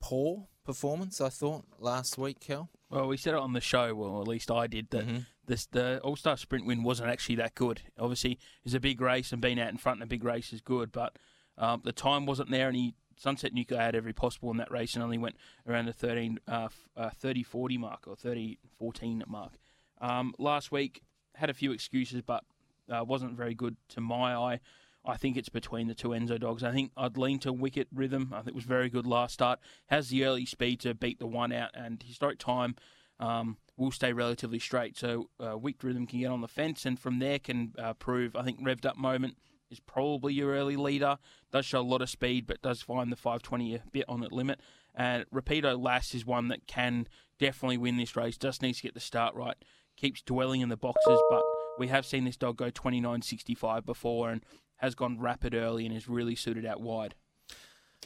poor 0.00 0.46
performance, 0.64 1.20
I 1.20 1.28
thought, 1.28 1.64
last 1.78 2.18
week, 2.18 2.40
Kel. 2.40 2.68
Well, 2.90 3.06
we 3.08 3.16
said 3.16 3.34
it 3.34 3.40
on 3.40 3.52
the 3.52 3.60
show, 3.60 3.94
well, 3.94 4.20
at 4.20 4.28
least 4.28 4.50
I 4.50 4.66
did, 4.66 4.90
that 4.90 5.06
Mhm. 5.06 5.26
This, 5.46 5.66
the 5.66 6.00
All 6.00 6.16
Star 6.16 6.36
Sprint 6.36 6.66
win 6.66 6.82
wasn't 6.82 7.10
actually 7.10 7.36
that 7.36 7.54
good. 7.54 7.82
Obviously, 7.98 8.38
it's 8.64 8.74
a 8.74 8.80
big 8.80 9.00
race, 9.00 9.32
and 9.32 9.40
being 9.40 9.60
out 9.60 9.70
in 9.70 9.76
front 9.76 9.98
in 9.98 10.02
a 10.02 10.06
big 10.06 10.24
race 10.24 10.52
is 10.52 10.60
good, 10.60 10.92
but 10.92 11.18
um, 11.58 11.82
the 11.84 11.92
time 11.92 12.26
wasn't 12.26 12.50
there, 12.50 12.68
and 12.68 12.76
he 12.76 12.94
Sunset 13.18 13.54
Nuclear 13.54 13.80
had 13.80 13.94
every 13.94 14.12
possible 14.12 14.50
in 14.50 14.58
that 14.58 14.70
race 14.70 14.94
and 14.94 15.02
only 15.02 15.18
went 15.18 15.36
around 15.66 15.86
the 15.86 15.92
13, 15.92 16.38
uh, 16.46 16.68
uh, 16.96 17.10
30 17.10 17.42
40 17.42 17.78
mark 17.78 18.04
or 18.06 18.14
30 18.14 18.58
14 18.78 19.24
mark. 19.26 19.52
Um, 20.00 20.34
last 20.38 20.70
week, 20.70 21.02
had 21.34 21.50
a 21.50 21.54
few 21.54 21.72
excuses, 21.72 22.22
but 22.22 22.44
uh, 22.90 23.04
wasn't 23.04 23.36
very 23.36 23.54
good 23.54 23.76
to 23.90 24.00
my 24.00 24.34
eye. 24.34 24.60
I 25.04 25.16
think 25.16 25.36
it's 25.36 25.48
between 25.48 25.86
the 25.86 25.94
two 25.94 26.08
Enzo 26.08 26.38
dogs. 26.38 26.64
I 26.64 26.72
think 26.72 26.90
I'd 26.96 27.16
lean 27.16 27.38
to 27.40 27.52
Wicket 27.52 27.88
Rhythm. 27.94 28.32
I 28.32 28.38
think 28.38 28.48
it 28.48 28.54
was 28.54 28.64
very 28.64 28.90
good 28.90 29.06
last 29.06 29.34
start. 29.34 29.60
Has 29.86 30.08
the 30.08 30.24
early 30.24 30.44
speed 30.44 30.80
to 30.80 30.94
beat 30.94 31.18
the 31.18 31.26
one 31.26 31.52
out, 31.52 31.70
and 31.74 32.02
historic 32.02 32.38
time 32.38 32.74
um, 33.20 33.56
will 33.76 33.90
stay 33.90 34.12
relatively 34.12 34.58
straight. 34.58 34.96
So 34.96 35.28
uh, 35.38 35.56
Wicket 35.58 35.84
Rhythm 35.84 36.06
can 36.06 36.20
get 36.20 36.30
on 36.30 36.40
the 36.40 36.48
fence, 36.48 36.86
and 36.86 36.98
from 36.98 37.18
there 37.18 37.38
can 37.38 37.74
uh, 37.78 37.94
prove. 37.94 38.34
I 38.36 38.42
think 38.42 38.60
revved 38.60 38.86
up 38.86 38.96
moment 38.96 39.36
is 39.70 39.80
probably 39.80 40.34
your 40.34 40.52
early 40.52 40.76
leader. 40.76 41.18
Does 41.52 41.66
show 41.66 41.80
a 41.80 41.82
lot 41.82 42.02
of 42.02 42.10
speed, 42.10 42.46
but 42.46 42.62
does 42.62 42.82
find 42.82 43.10
the 43.10 43.16
520 43.16 43.74
a 43.74 43.82
bit 43.92 44.04
on 44.08 44.20
the 44.20 44.28
limit. 44.32 44.60
And 44.94 45.24
Rapido 45.30 45.80
Lass 45.80 46.14
is 46.14 46.24
one 46.24 46.48
that 46.48 46.66
can 46.66 47.06
definitely 47.38 47.78
win 47.78 47.96
this 47.96 48.16
race. 48.16 48.38
Just 48.38 48.62
needs 48.62 48.78
to 48.78 48.84
get 48.84 48.94
the 48.94 49.00
start 49.00 49.34
right. 49.34 49.56
Keeps 49.96 50.22
dwelling 50.22 50.60
in 50.60 50.68
the 50.68 50.76
boxes, 50.76 51.20
but 51.30 51.42
we 51.78 51.88
have 51.88 52.06
seen 52.06 52.24
this 52.24 52.36
dog 52.36 52.56
go 52.56 52.70
29.65 52.70 53.84
before 53.84 54.30
and 54.30 54.44
has 54.76 54.94
gone 54.94 55.20
rapid 55.20 55.54
early 55.54 55.86
and 55.86 55.94
is 55.94 56.08
really 56.08 56.34
suited 56.34 56.64
out 56.64 56.80
wide. 56.80 57.14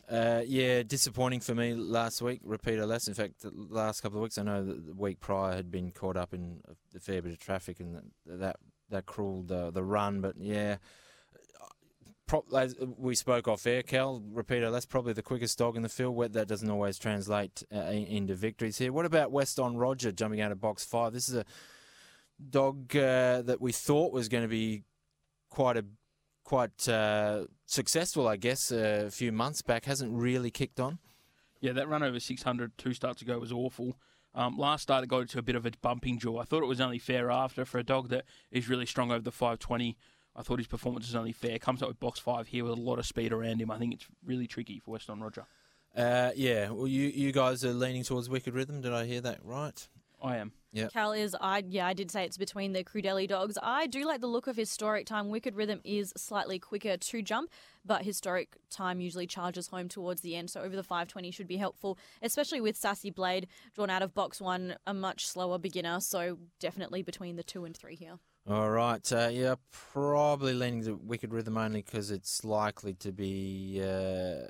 Uh, 0.08 0.42
yeah, 0.46 0.82
disappointing 0.82 1.40
for 1.40 1.54
me 1.54 1.74
last 1.74 2.22
week. 2.22 2.40
Repeater 2.42 2.86
less. 2.86 3.08
In 3.08 3.14
fact, 3.14 3.42
the 3.42 3.52
last 3.54 4.00
couple 4.00 4.18
of 4.18 4.22
weeks, 4.22 4.38
I 4.38 4.42
know 4.42 4.64
the 4.64 4.94
week 4.94 5.20
prior 5.20 5.54
had 5.54 5.70
been 5.70 5.90
caught 5.90 6.16
up 6.16 6.34
in 6.34 6.60
a 6.94 7.00
fair 7.00 7.22
bit 7.22 7.32
of 7.32 7.38
traffic 7.38 7.80
and 7.80 7.94
that 7.94 8.04
that, 8.26 8.56
that 8.90 9.06
cruelled 9.06 9.48
the 9.48 9.70
the 9.70 9.82
run. 9.82 10.20
But 10.20 10.34
yeah, 10.38 10.76
we 12.96 13.14
spoke 13.14 13.48
off 13.48 13.66
air, 13.66 13.82
Cal. 13.82 14.22
Repeater 14.30 14.70
less 14.70 14.86
probably 14.86 15.12
the 15.12 15.22
quickest 15.22 15.58
dog 15.58 15.76
in 15.76 15.82
the 15.82 15.88
field. 15.88 16.32
That 16.32 16.48
doesn't 16.48 16.70
always 16.70 16.98
translate 16.98 17.62
uh, 17.74 17.78
into 17.78 18.34
victories 18.34 18.78
here. 18.78 18.92
What 18.92 19.06
about 19.06 19.32
Weston 19.32 19.76
Roger 19.76 20.12
jumping 20.12 20.40
out 20.40 20.52
of 20.52 20.60
box 20.60 20.84
five? 20.84 21.12
This 21.12 21.28
is 21.28 21.36
a 21.36 21.44
dog 22.48 22.94
uh, 22.96 23.42
that 23.42 23.60
we 23.60 23.72
thought 23.72 24.12
was 24.12 24.28
going 24.28 24.44
to 24.44 24.48
be 24.48 24.82
quite 25.50 25.76
a 25.76 25.84
quite 26.50 26.88
uh, 26.88 27.44
successful, 27.64 28.26
I 28.26 28.34
guess, 28.34 28.72
a 28.72 29.08
few 29.12 29.30
months 29.30 29.62
back. 29.62 29.84
Hasn't 29.84 30.12
really 30.12 30.50
kicked 30.50 30.80
on. 30.80 30.98
Yeah, 31.60 31.70
that 31.74 31.88
run 31.88 32.02
over 32.02 32.18
600 32.18 32.76
two 32.76 32.92
starts 32.92 33.22
ago 33.22 33.38
was 33.38 33.52
awful. 33.52 33.96
Um, 34.34 34.58
last 34.58 34.82
start, 34.82 35.04
it 35.04 35.06
got 35.06 35.20
into 35.20 35.38
a 35.38 35.42
bit 35.42 35.54
of 35.54 35.64
a 35.64 35.70
bumping 35.80 36.18
jaw. 36.18 36.40
I 36.40 36.44
thought 36.44 36.64
it 36.64 36.66
was 36.66 36.80
only 36.80 36.98
fair 36.98 37.30
after 37.30 37.64
for 37.64 37.78
a 37.78 37.84
dog 37.84 38.08
that 38.08 38.24
is 38.50 38.68
really 38.68 38.84
strong 38.84 39.12
over 39.12 39.22
the 39.22 39.30
520. 39.30 39.96
I 40.34 40.42
thought 40.42 40.58
his 40.58 40.66
performance 40.66 41.06
was 41.06 41.14
only 41.14 41.30
fair. 41.30 41.56
Comes 41.60 41.82
up 41.82 41.88
with 41.88 42.00
box 42.00 42.18
five 42.18 42.48
here 42.48 42.64
with 42.64 42.76
a 42.76 42.82
lot 42.82 42.98
of 42.98 43.06
speed 43.06 43.32
around 43.32 43.60
him. 43.60 43.70
I 43.70 43.78
think 43.78 43.94
it's 43.94 44.08
really 44.24 44.48
tricky 44.48 44.80
for 44.80 44.90
Weston 44.90 45.20
Roger. 45.20 45.46
Uh, 45.96 46.32
yeah, 46.34 46.70
well, 46.70 46.88
you 46.88 47.06
you 47.06 47.30
guys 47.30 47.64
are 47.64 47.72
leaning 47.72 48.02
towards 48.02 48.28
Wicked 48.28 48.54
Rhythm. 48.54 48.80
Did 48.80 48.92
I 48.92 49.06
hear 49.06 49.20
that 49.20 49.38
right? 49.44 49.86
I 50.22 50.36
am. 50.36 50.52
Yeah. 50.72 50.88
Cal 50.88 51.12
is, 51.12 51.36
I 51.40 51.64
yeah, 51.68 51.86
I 51.86 51.94
did 51.94 52.10
say 52.10 52.24
it's 52.24 52.36
between 52.36 52.72
the 52.72 52.84
Crudelli 52.84 53.26
dogs. 53.26 53.58
I 53.60 53.86
do 53.88 54.06
like 54.06 54.20
the 54.20 54.28
look 54.28 54.46
of 54.46 54.56
Historic 54.56 55.04
Time. 55.04 55.28
Wicked 55.28 55.56
Rhythm 55.56 55.80
is 55.82 56.12
slightly 56.16 56.58
quicker 56.60 56.96
to 56.96 57.22
jump, 57.22 57.50
but 57.84 58.04
Historic 58.04 58.56
Time 58.70 59.00
usually 59.00 59.26
charges 59.26 59.68
home 59.68 59.88
towards 59.88 60.20
the 60.20 60.36
end, 60.36 60.48
so 60.50 60.60
over 60.60 60.76
the 60.76 60.84
520 60.84 61.30
should 61.32 61.48
be 61.48 61.56
helpful, 61.56 61.98
especially 62.22 62.60
with 62.60 62.76
Sassy 62.76 63.10
Blade 63.10 63.48
drawn 63.74 63.90
out 63.90 64.02
of 64.02 64.14
box 64.14 64.40
one, 64.40 64.76
a 64.86 64.94
much 64.94 65.26
slower 65.26 65.58
beginner, 65.58 65.98
so 66.00 66.38
definitely 66.60 67.02
between 67.02 67.34
the 67.34 67.42
two 67.42 67.64
and 67.64 67.76
three 67.76 67.96
here. 67.96 68.18
All 68.48 68.70
right, 68.70 69.12
uh, 69.12 69.28
yeah, 69.30 69.56
probably 69.70 70.54
leaning 70.54 70.84
to 70.84 70.94
Wicked 70.94 71.32
Rhythm 71.32 71.58
only 71.58 71.82
because 71.82 72.10
it's 72.10 72.44
likely 72.44 72.94
to 72.94 73.12
be 73.12 73.82
uh, 73.82 74.46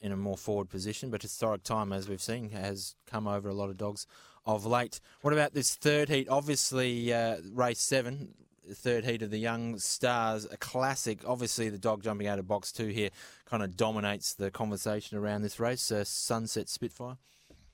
in 0.00 0.12
a 0.12 0.16
more 0.16 0.36
forward 0.36 0.68
position. 0.68 1.08
But 1.08 1.22
historic 1.22 1.62
time, 1.62 1.92
as 1.92 2.08
we've 2.08 2.20
seen, 2.20 2.50
has 2.50 2.96
come 3.06 3.26
over 3.26 3.48
a 3.48 3.54
lot 3.54 3.70
of 3.70 3.76
dogs 3.76 4.06
of 4.44 4.66
late. 4.66 5.00
What 5.20 5.32
about 5.32 5.54
this 5.54 5.74
third 5.74 6.08
heat? 6.08 6.28
Obviously, 6.28 7.12
uh, 7.12 7.36
race 7.52 7.80
seven, 7.80 8.34
third 8.72 9.04
heat 9.04 9.22
of 9.22 9.30
the 9.30 9.38
Young 9.38 9.78
Stars, 9.78 10.46
a 10.50 10.56
classic. 10.56 11.20
Obviously, 11.26 11.68
the 11.68 11.78
dog 11.78 12.02
jumping 12.02 12.26
out 12.26 12.38
of 12.38 12.46
box 12.46 12.72
two 12.72 12.88
here 12.88 13.10
kind 13.44 13.62
of 13.62 13.76
dominates 13.76 14.34
the 14.34 14.50
conversation 14.50 15.18
around 15.18 15.42
this 15.42 15.60
race. 15.60 15.90
Uh, 15.92 16.04
Sunset 16.04 16.68
Spitfire. 16.68 17.18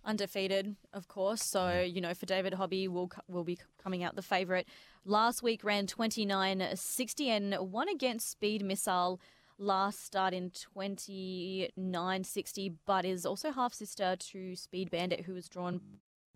undefeated, 0.04 0.76
of 0.92 1.06
course. 1.08 1.42
So 1.42 1.80
you 1.80 2.00
know, 2.00 2.14
for 2.14 2.26
David 2.26 2.54
Hobby, 2.54 2.88
will 2.88 3.10
will 3.28 3.44
be 3.44 3.58
coming 3.82 4.02
out 4.02 4.16
the 4.16 4.22
favourite. 4.22 4.66
Last 5.04 5.42
week 5.42 5.62
ran 5.62 5.86
twenty 5.86 6.24
nine 6.24 6.66
sixty 6.74 7.30
and 7.30 7.56
won 7.60 7.88
against 7.88 8.30
Speed 8.30 8.64
Missile. 8.64 9.20
Last 9.58 10.04
start 10.04 10.34
in 10.34 10.50
twenty 10.50 11.70
nine 11.76 12.24
sixty, 12.24 12.74
but 12.86 13.04
is 13.04 13.26
also 13.26 13.52
half 13.52 13.74
sister 13.74 14.16
to 14.16 14.56
Speed 14.56 14.90
Bandit, 14.90 15.22
who 15.26 15.34
was 15.34 15.48
drawn 15.48 15.80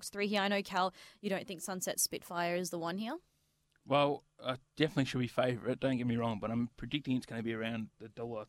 three 0.09 0.27
here. 0.27 0.41
I 0.41 0.49
know 0.49 0.63
Cal, 0.63 0.93
you 1.21 1.31
don't 1.31 1.47
think 1.47 1.61
Sunset 1.61 2.01
Spitfire 2.01 2.57
is 2.57 2.71
the 2.71 2.79
one 2.79 2.99
here. 2.99 3.17
Well, 3.87 4.23
uh, 4.43 4.57
definitely 4.77 5.07
should 5.07 5.21
be 5.21 5.27
favourite. 5.27 5.81
Don't 5.81 5.97
get 5.97 6.07
me 6.07 6.17
wrong, 6.17 6.39
but 6.41 6.51
I'm 6.51 6.71
predicting 6.77 7.17
it's 7.17 7.27
going 7.27 7.41
to 7.41 7.45
be 7.45 7.55
around 7.55 7.89
the 7.99 8.09
dollar 8.09 8.45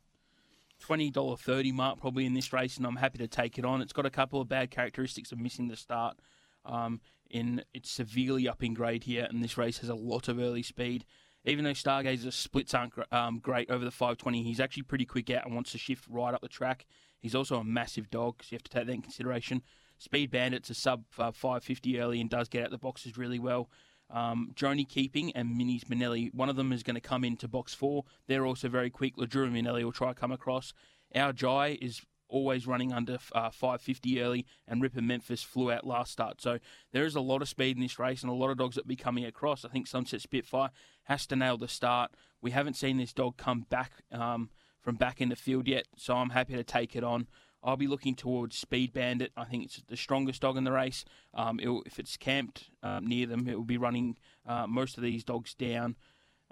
twenty 0.79 1.09
dollar 1.09 1.37
thirty 1.37 1.71
mark 1.71 1.99
probably 1.99 2.25
in 2.25 2.33
this 2.33 2.53
race, 2.53 2.77
and 2.77 2.85
I'm 2.85 2.97
happy 2.97 3.17
to 3.19 3.27
take 3.27 3.57
it 3.57 3.65
on. 3.65 3.81
It's 3.81 3.93
got 3.93 4.05
a 4.05 4.11
couple 4.11 4.41
of 4.41 4.47
bad 4.47 4.69
characteristics 4.69 5.31
of 5.31 5.39
missing 5.39 5.67
the 5.67 5.75
start. 5.75 6.17
Um, 6.65 7.01
in 7.29 7.63
it's 7.73 7.89
severely 7.89 8.47
up 8.47 8.63
in 8.63 8.73
grade 8.73 9.03
here, 9.03 9.27
and 9.29 9.43
this 9.43 9.57
race 9.57 9.79
has 9.79 9.89
a 9.89 9.95
lot 9.95 10.27
of 10.27 10.39
early 10.39 10.63
speed. 10.63 11.05
Even 11.45 11.65
though 11.65 11.73
Stargazer's 11.73 12.35
splits 12.35 12.73
aren't 12.73 12.93
um, 13.11 13.39
great 13.39 13.69
over 13.69 13.83
the 13.83 13.91
520, 13.91 14.43
he's 14.43 14.61
actually 14.61 14.83
pretty 14.83 15.05
quick 15.05 15.29
out 15.29 15.45
and 15.45 15.53
wants 15.53 15.73
to 15.73 15.77
shift 15.77 16.05
right 16.09 16.33
up 16.33 16.41
the 16.41 16.47
track. 16.47 16.85
He's 17.19 17.35
also 17.35 17.57
a 17.57 17.63
massive 17.65 18.09
dog, 18.09 18.41
so 18.41 18.47
you 18.51 18.55
have 18.55 18.63
to 18.63 18.71
take 18.71 18.87
that 18.87 18.93
in 18.93 19.01
consideration. 19.01 19.61
Speed 19.97 20.31
Bandit's 20.31 20.69
a 20.69 20.73
sub 20.73 21.03
uh, 21.17 21.31
550 21.31 21.99
early 21.99 22.21
and 22.21 22.29
does 22.29 22.49
get 22.49 22.63
out 22.63 22.71
the 22.71 22.77
boxes 22.77 23.17
really 23.17 23.39
well. 23.39 23.69
Um, 24.09 24.51
Joni 24.53 24.87
Keeping 24.87 25.31
and 25.33 25.55
Minis 25.59 25.85
Minelli, 25.85 26.33
one 26.33 26.49
of 26.49 26.55
them 26.55 26.71
is 26.71 26.83
going 26.83 26.95
to 26.95 27.01
come 27.01 27.23
into 27.23 27.47
box 27.47 27.73
four. 27.73 28.03
They're 28.27 28.45
also 28.45 28.69
very 28.69 28.89
quick. 28.89 29.17
Ladura 29.17 29.49
Minelli 29.49 29.83
will 29.83 29.91
try 29.91 30.09
to 30.09 30.19
come 30.19 30.31
across. 30.31 30.73
Our 31.15 31.33
Jai 31.33 31.77
is 31.81 32.01
always 32.33 32.65
running 32.67 32.91
under 32.91 33.17
uh, 33.33 33.49
550 33.49 34.21
early, 34.21 34.45
and 34.67 34.81
Ripper 34.81 35.01
Memphis 35.01 35.43
flew 35.43 35.71
out 35.71 35.85
last 35.85 36.11
start. 36.11 36.41
So 36.41 36.59
there 36.91 37.05
is 37.05 37.15
a 37.15 37.21
lot 37.21 37.41
of 37.41 37.47
speed 37.47 37.77
in 37.77 37.81
this 37.81 37.99
race 37.99 38.23
and 38.23 38.31
a 38.31 38.35
lot 38.35 38.49
of 38.49 38.57
dogs 38.57 38.75
that 38.75 38.87
be 38.87 38.95
coming 38.95 39.23
across. 39.23 39.63
I 39.63 39.69
think 39.69 39.87
Sunset 39.87 40.21
Spitfire 40.21 40.71
has 41.03 41.25
to 41.27 41.35
nail 41.35 41.57
the 41.57 41.67
start. 41.67 42.11
We 42.41 42.51
haven't 42.51 42.75
seen 42.75 42.97
this 42.97 43.13
dog 43.13 43.37
come 43.37 43.65
back 43.69 43.91
um, 44.11 44.49
from 44.81 44.95
back 44.95 45.21
in 45.21 45.29
the 45.29 45.35
field 45.35 45.67
yet, 45.67 45.85
so 45.95 46.15
I'm 46.15 46.31
happy 46.31 46.55
to 46.55 46.63
take 46.63 46.95
it 46.95 47.03
on. 47.03 47.27
I'll 47.63 47.77
be 47.77 47.87
looking 47.87 48.15
towards 48.15 48.57
Speed 48.57 48.93
Bandit. 48.93 49.31
I 49.37 49.45
think 49.45 49.63
it's 49.63 49.81
the 49.87 49.97
strongest 49.97 50.41
dog 50.41 50.57
in 50.57 50.63
the 50.63 50.71
race. 50.71 51.05
Um, 51.33 51.59
it'll, 51.59 51.83
if 51.85 51.97
it's 51.97 52.17
camped 52.17 52.69
um, 52.81 53.07
near 53.07 53.25
them, 53.25 53.47
it 53.47 53.55
will 53.55 53.63
be 53.63 53.77
running 53.77 54.17
uh, 54.45 54.67
most 54.67 54.97
of 54.97 55.03
these 55.03 55.23
dogs 55.23 55.53
down. 55.53 55.95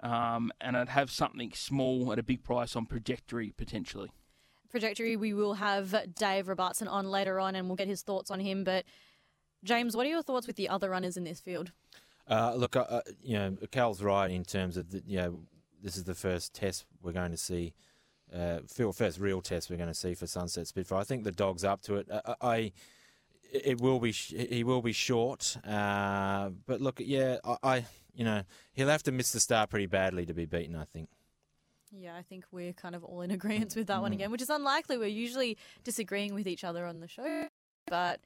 Um, 0.00 0.50
and 0.60 0.76
I'd 0.76 0.88
have 0.88 1.10
something 1.10 1.52
small 1.54 2.12
at 2.12 2.18
a 2.18 2.22
big 2.22 2.42
price 2.42 2.74
on 2.74 2.86
Trajectory 2.86 3.52
potentially. 3.56 4.10
Trajectory, 4.70 5.16
we 5.16 5.34
will 5.34 5.54
have 5.54 5.94
Dave 6.14 6.48
Robertson 6.48 6.88
on 6.88 7.06
later 7.10 7.38
on, 7.38 7.54
and 7.54 7.68
we'll 7.68 7.76
get 7.76 7.88
his 7.88 8.02
thoughts 8.02 8.30
on 8.30 8.40
him. 8.40 8.64
But 8.64 8.84
James, 9.62 9.94
what 9.94 10.06
are 10.06 10.10
your 10.10 10.22
thoughts 10.22 10.46
with 10.46 10.56
the 10.56 10.68
other 10.68 10.88
runners 10.90 11.16
in 11.16 11.24
this 11.24 11.40
field? 11.40 11.72
Uh, 12.26 12.54
look, 12.54 12.74
uh, 12.74 12.86
uh, 12.88 13.00
you 13.22 13.34
know, 13.34 13.56
Cal's 13.70 14.02
right 14.02 14.30
in 14.30 14.44
terms 14.44 14.76
of 14.76 14.90
the, 14.90 15.02
you 15.06 15.18
know 15.18 15.40
this 15.82 15.96
is 15.96 16.04
the 16.04 16.14
first 16.14 16.54
test 16.54 16.86
we're 17.02 17.12
going 17.12 17.32
to 17.32 17.36
see. 17.36 17.74
Uh, 18.34 18.60
feel 18.66 18.92
first 18.92 19.20
real 19.20 19.42
test 19.42 19.68
we're 19.68 19.76
going 19.76 19.88
to 19.88 19.94
see 19.94 20.14
for 20.14 20.26
Sunset 20.26 20.66
Spitfire. 20.66 21.00
I 21.00 21.04
think 21.04 21.24
the 21.24 21.32
dog's 21.32 21.64
up 21.64 21.82
to 21.82 21.96
it. 21.96 22.08
I, 22.10 22.34
I 22.40 22.72
it 23.52 23.80
will 23.80 24.00
be 24.00 24.12
sh- 24.12 24.34
he 24.48 24.64
will 24.64 24.80
be 24.80 24.92
short, 24.92 25.58
uh, 25.66 26.50
but 26.66 26.80
look, 26.80 26.98
yeah, 26.98 27.36
I, 27.44 27.56
I 27.62 27.84
you 28.14 28.24
know 28.24 28.42
he'll 28.72 28.88
have 28.88 29.02
to 29.04 29.12
miss 29.12 29.32
the 29.32 29.40
start 29.40 29.70
pretty 29.70 29.86
badly 29.86 30.24
to 30.26 30.34
be 30.34 30.46
beaten. 30.46 30.76
I 30.76 30.84
think. 30.84 31.08
Yeah, 31.94 32.16
I 32.16 32.22
think 32.22 32.46
we're 32.50 32.72
kind 32.72 32.94
of 32.94 33.04
all 33.04 33.20
in 33.20 33.30
agreement 33.30 33.76
with 33.76 33.88
that 33.88 34.00
one 34.00 34.12
again, 34.12 34.30
which 34.30 34.40
is 34.40 34.48
unlikely. 34.48 34.96
We're 34.96 35.08
usually 35.08 35.58
disagreeing 35.84 36.32
with 36.32 36.46
each 36.46 36.64
other 36.64 36.86
on 36.86 37.00
the 37.00 37.08
show, 37.08 37.48
but 37.86 38.20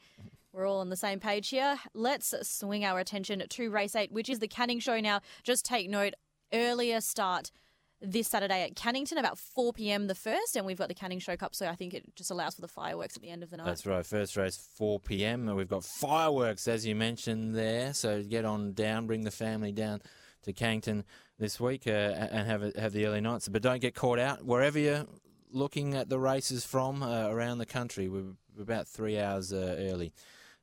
we're 0.53 0.67
all 0.67 0.79
on 0.79 0.89
the 0.89 0.97
same 0.97 1.19
page 1.19 1.49
here. 1.49 1.77
Let's 1.93 2.33
swing 2.49 2.85
our 2.85 3.01
attention 3.01 3.43
to 3.47 3.71
race 3.71 3.97
eight, 3.97 4.13
which 4.13 4.31
is 4.31 4.39
the 4.39 4.47
Canning 4.47 4.79
Show 4.79 5.01
now. 5.01 5.21
Just 5.43 5.65
take 5.65 5.91
note, 5.91 6.15
earlier 6.53 7.01
start 7.01 7.51
this 8.01 8.29
Saturday 8.29 8.63
at 8.63 8.75
Cannington, 8.75 9.19
about 9.19 9.39
4 9.39 9.73
p.m. 9.73 10.07
the 10.07 10.15
first, 10.15 10.57
and 10.57 10.67
we've 10.67 10.79
got 10.79 10.89
the 10.89 10.95
Canning 10.95 11.19
Show 11.19 11.37
Cup, 11.37 11.55
so 11.55 11.67
I 11.67 11.75
think 11.75 11.95
it 11.95 12.05
just 12.15 12.31
allows 12.31 12.55
for 12.55 12.61
the 12.61 12.69
fireworks 12.69 13.17
at 13.17 13.23
the 13.23 13.31
end 13.31 13.43
of 13.43 13.51
the 13.51 13.57
night. 13.57 13.67
That's 13.67 13.87
right. 13.87 14.05
First 14.05 14.37
race 14.37 14.57
4 14.77 15.01
p.m. 15.01 15.49
and 15.49 15.57
we've 15.57 15.69
got 15.69 15.85
fireworks 15.85 16.69
as 16.69 16.87
you 16.87 16.95
mentioned 16.95 17.55
there. 17.55 17.95
So 17.95 18.23
get 18.23 18.45
on 18.45 18.73
down, 18.73 19.07
bring 19.07 19.23
the 19.23 19.31
family 19.31 19.73
down 19.73 20.03
to 20.43 20.53
Cannington 20.53 21.05
this 21.39 21.59
week 21.59 21.87
uh, 21.87 21.91
and 21.91 22.47
have 22.47 22.63
a, 22.63 22.73
have 22.81 22.93
the 22.93 23.07
early 23.07 23.21
nights. 23.21 23.49
But 23.49 23.63
don't 23.63 23.81
get 23.81 23.95
caught 23.95 24.19
out 24.19 24.45
wherever 24.45 24.79
you're 24.79 25.07
looking 25.51 25.95
at 25.95 26.09
the 26.09 26.19
races 26.19 26.65
from 26.65 27.03
uh, 27.03 27.29
around 27.29 27.59
the 27.59 27.67
country. 27.67 28.09
We're 28.09 28.35
about 28.61 28.87
three 28.89 29.19
hours 29.19 29.53
uh, 29.53 29.77
early 29.79 30.13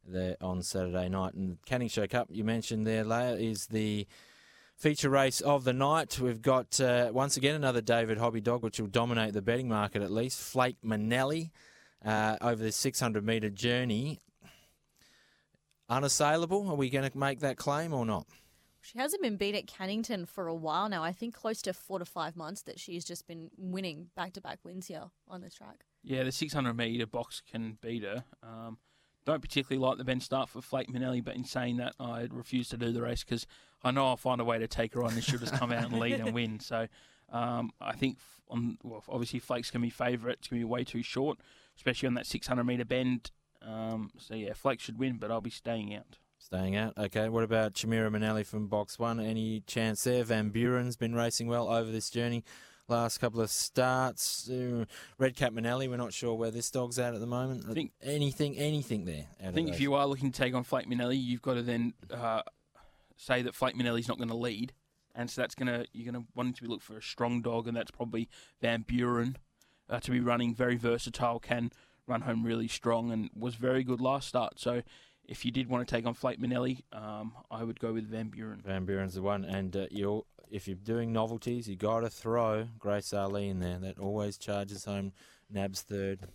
there 0.05 0.37
on 0.41 0.61
Saturday 0.61 1.09
night. 1.09 1.33
And 1.33 1.57
Canning 1.65 1.89
Show 1.89 2.07
Cup 2.07 2.27
you 2.31 2.43
mentioned 2.43 2.85
there, 2.85 3.03
Leah, 3.03 3.35
is 3.35 3.67
the 3.67 4.07
feature 4.83 5.09
race 5.09 5.39
of 5.39 5.63
the 5.63 5.71
night. 5.71 6.19
We've 6.19 6.41
got 6.41 6.77
uh, 6.81 7.09
once 7.13 7.37
again 7.37 7.55
another 7.55 7.79
David 7.79 8.17
Hobby 8.17 8.41
dog, 8.41 8.63
which 8.63 8.81
will 8.81 8.87
dominate 8.87 9.31
the 9.31 9.41
betting 9.41 9.69
market 9.69 10.01
at 10.01 10.11
least. 10.11 10.41
Flake 10.41 10.75
Manelli 10.83 11.51
uh, 12.03 12.35
over 12.41 12.61
the 12.61 12.73
600 12.73 13.25
metre 13.25 13.49
journey. 13.49 14.19
Unassailable? 15.87 16.67
Are 16.69 16.75
we 16.75 16.89
going 16.89 17.09
to 17.09 17.17
make 17.17 17.39
that 17.39 17.55
claim 17.55 17.93
or 17.93 18.05
not? 18.05 18.27
She 18.81 18.99
hasn't 18.99 19.23
been 19.23 19.37
beat 19.37 19.55
at 19.55 19.67
Cannington 19.67 20.27
for 20.27 20.47
a 20.47 20.53
while 20.53 20.89
now. 20.89 21.01
I 21.01 21.13
think 21.13 21.33
close 21.33 21.61
to 21.61 21.71
four 21.71 21.99
to 21.99 22.05
five 22.05 22.35
months 22.35 22.63
that 22.63 22.77
she's 22.77 23.05
just 23.05 23.25
been 23.25 23.51
winning 23.57 24.07
back 24.17 24.33
to 24.33 24.41
back 24.41 24.59
wins 24.65 24.87
here 24.87 25.05
on 25.29 25.39
this 25.39 25.53
track. 25.53 25.85
Yeah, 26.03 26.23
the 26.23 26.33
600 26.33 26.73
metre 26.73 27.07
box 27.07 27.41
can 27.49 27.77
beat 27.81 28.03
her. 28.03 28.25
Um, 28.43 28.79
don't 29.25 29.41
particularly 29.41 29.81
like 29.81 29.97
the 29.97 30.03
bench 30.03 30.23
start 30.23 30.49
for 30.49 30.61
Flake 30.61 30.91
Manelli, 30.91 31.23
but 31.23 31.37
in 31.37 31.45
saying 31.45 31.77
that, 31.77 31.95
I 32.01 32.27
refuse 32.29 32.67
to 32.69 32.77
do 32.77 32.91
the 32.91 33.01
race 33.01 33.23
because 33.23 33.47
I 33.83 33.91
know 33.91 34.07
I'll 34.07 34.17
find 34.17 34.39
a 34.39 34.45
way 34.45 34.59
to 34.59 34.67
take 34.67 34.93
her 34.93 35.03
on 35.03 35.13
and 35.13 35.23
she'll 35.23 35.39
just 35.39 35.53
come 35.53 35.71
out 35.71 35.83
and 35.85 35.99
lead 35.99 36.19
and 36.19 36.33
win. 36.33 36.59
So 36.59 36.87
um, 37.31 37.71
I 37.81 37.93
think, 37.93 38.17
on, 38.49 38.77
well, 38.83 39.03
obviously, 39.09 39.39
Flake's 39.39 39.71
going 39.71 39.81
to 39.81 39.85
be 39.85 39.89
favourite. 39.89 40.37
It's 40.39 40.47
going 40.47 40.61
to 40.61 40.65
be 40.67 40.71
way 40.71 40.83
too 40.83 41.03
short, 41.03 41.39
especially 41.75 42.07
on 42.07 42.13
that 42.13 42.25
600 42.27 42.63
metre 42.63 42.85
bend. 42.85 43.31
Um, 43.61 44.11
so 44.17 44.35
yeah, 44.35 44.53
Flake 44.53 44.79
should 44.79 44.99
win, 44.99 45.17
but 45.17 45.31
I'll 45.31 45.41
be 45.41 45.49
staying 45.49 45.95
out. 45.95 46.17
Staying 46.37 46.75
out. 46.75 46.97
Okay. 46.97 47.29
What 47.29 47.43
about 47.43 47.73
Chimera 47.73 48.09
Manelli 48.11 48.45
from 48.45 48.67
box 48.67 48.99
one? 48.99 49.19
Any 49.19 49.61
chance 49.65 50.03
there? 50.03 50.23
Van 50.25 50.49
Buren's 50.49 50.97
been 50.97 51.15
racing 51.15 51.47
well 51.47 51.69
over 51.69 51.89
this 51.89 52.09
journey. 52.09 52.43
Last 52.89 53.19
couple 53.19 53.39
of 53.39 53.49
starts. 53.49 54.49
Uh, 54.49 54.83
Red 55.17 55.37
Cap 55.37 55.53
Manelli, 55.53 55.87
we're 55.87 55.95
not 55.95 56.11
sure 56.11 56.33
where 56.35 56.51
this 56.51 56.69
dog's 56.69 56.99
at 56.99 57.13
at 57.13 57.21
the 57.21 57.25
moment. 57.25 57.65
I 57.69 57.73
think- 57.73 57.93
anything, 58.01 58.57
anything 58.57 59.05
there. 59.05 59.27
I 59.41 59.51
think 59.51 59.69
if 59.69 59.79
you 59.79 59.93
are 59.93 60.05
looking 60.05 60.31
to 60.33 60.37
take 60.37 60.53
on 60.53 60.63
Flake 60.65 60.87
Minelli, 60.89 61.17
you've 61.21 61.41
got 61.41 61.53
to 61.53 61.61
then 61.61 61.93
uh, 62.11 62.41
say 63.23 63.41
that 63.41 63.55
Flake 63.55 63.75
Minelli's 63.75 64.07
not 64.07 64.17
going 64.17 64.29
to 64.29 64.35
lead, 64.35 64.73
and 65.15 65.29
so 65.29 65.41
that's 65.41 65.55
going 65.55 65.67
to 65.67 65.85
you're 65.93 66.11
going 66.11 66.23
to 66.23 66.27
want 66.35 66.57
to 66.57 66.65
look 66.65 66.81
for 66.81 66.97
a 66.97 67.01
strong 67.01 67.41
dog, 67.41 67.67
and 67.67 67.75
that's 67.75 67.91
probably 67.91 68.29
Van 68.61 68.83
Buren 68.87 69.37
uh, 69.89 69.99
to 69.99 70.11
be 70.11 70.19
running 70.19 70.55
very 70.55 70.75
versatile, 70.75 71.39
can 71.39 71.71
run 72.07 72.21
home 72.21 72.43
really 72.43 72.67
strong, 72.67 73.11
and 73.11 73.29
was 73.35 73.55
very 73.55 73.83
good 73.83 74.01
last 74.01 74.27
start. 74.27 74.59
So 74.59 74.83
if 75.25 75.45
you 75.45 75.51
did 75.51 75.69
want 75.69 75.87
to 75.87 75.95
take 75.95 76.05
on 76.05 76.13
Flake 76.13 76.39
Minelli, 76.39 76.83
um, 76.91 77.33
I 77.49 77.63
would 77.63 77.79
go 77.79 77.93
with 77.93 78.09
Van 78.09 78.29
Buren. 78.29 78.61
Van 78.65 78.85
Buren's 78.85 79.13
the 79.13 79.21
one, 79.21 79.45
and 79.45 79.75
uh, 79.75 79.87
you 79.89 80.25
if 80.49 80.67
you're 80.67 80.75
doing 80.75 81.11
novelties, 81.11 81.67
you 81.67 81.75
got 81.75 82.01
to 82.01 82.09
throw 82.09 82.67
Grace 82.77 83.13
Ali 83.13 83.49
in 83.49 83.59
there. 83.59 83.79
That 83.79 83.99
always 83.99 84.37
charges 84.37 84.85
home. 84.85 85.13
Nab's 85.49 85.81
third. 85.81 86.27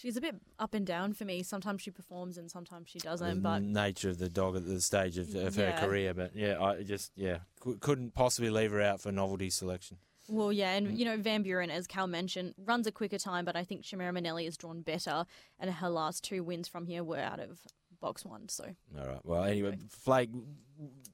She's 0.00 0.16
a 0.16 0.20
bit 0.20 0.36
up 0.58 0.74
and 0.74 0.86
down 0.86 1.12
for 1.12 1.24
me. 1.24 1.42
Sometimes 1.42 1.82
she 1.82 1.90
performs 1.90 2.38
and 2.38 2.50
sometimes 2.50 2.88
she 2.88 2.98
doesn't. 3.00 3.40
But 3.40 3.62
nature 3.62 4.10
of 4.10 4.18
the 4.18 4.28
dog 4.28 4.56
at 4.56 4.64
the 4.66 4.80
stage 4.80 5.18
of, 5.18 5.34
of 5.34 5.56
Yeah. 5.56 5.72
her 5.80 5.86
career, 5.86 6.14
but 6.14 6.36
yeah, 6.36 6.62
I 6.62 6.82
just 6.82 7.12
yeah 7.16 7.38
cou- 7.60 7.78
couldn't 7.80 8.14
possibly 8.14 8.50
leave 8.50 8.70
her 8.70 8.80
out 8.80 9.00
for 9.00 9.10
novelty 9.10 9.50
selection. 9.50 9.98
well, 10.28 10.52
yeah, 10.52 10.74
and 10.74 10.96
you 10.98 11.04
know 11.04 11.16
Van 11.16 11.42
Buren, 11.42 11.70
as 11.70 11.86
Cal 11.86 12.06
mentioned, 12.06 12.54
runs 12.58 12.86
a 12.86 12.92
quicker 12.92 13.18
time, 13.18 13.44
but 13.44 13.56
I 13.56 13.64
think 13.64 13.82
Chimera 13.82 14.12
Manelli 14.12 14.46
is 14.46 14.56
drawn 14.56 14.82
better, 14.82 15.24
and 15.58 15.70
her 15.70 15.88
last 15.88 16.22
two 16.22 16.42
wins 16.44 16.68
from 16.68 16.86
here 16.86 17.02
were 17.02 17.18
out 17.18 17.40
of 17.40 17.58
box 18.00 18.24
one. 18.24 18.48
So 18.48 18.64
All 18.98 19.06
right. 19.06 19.20
Well, 19.24 19.42
anyway, 19.44 19.78
Flake 19.88 20.30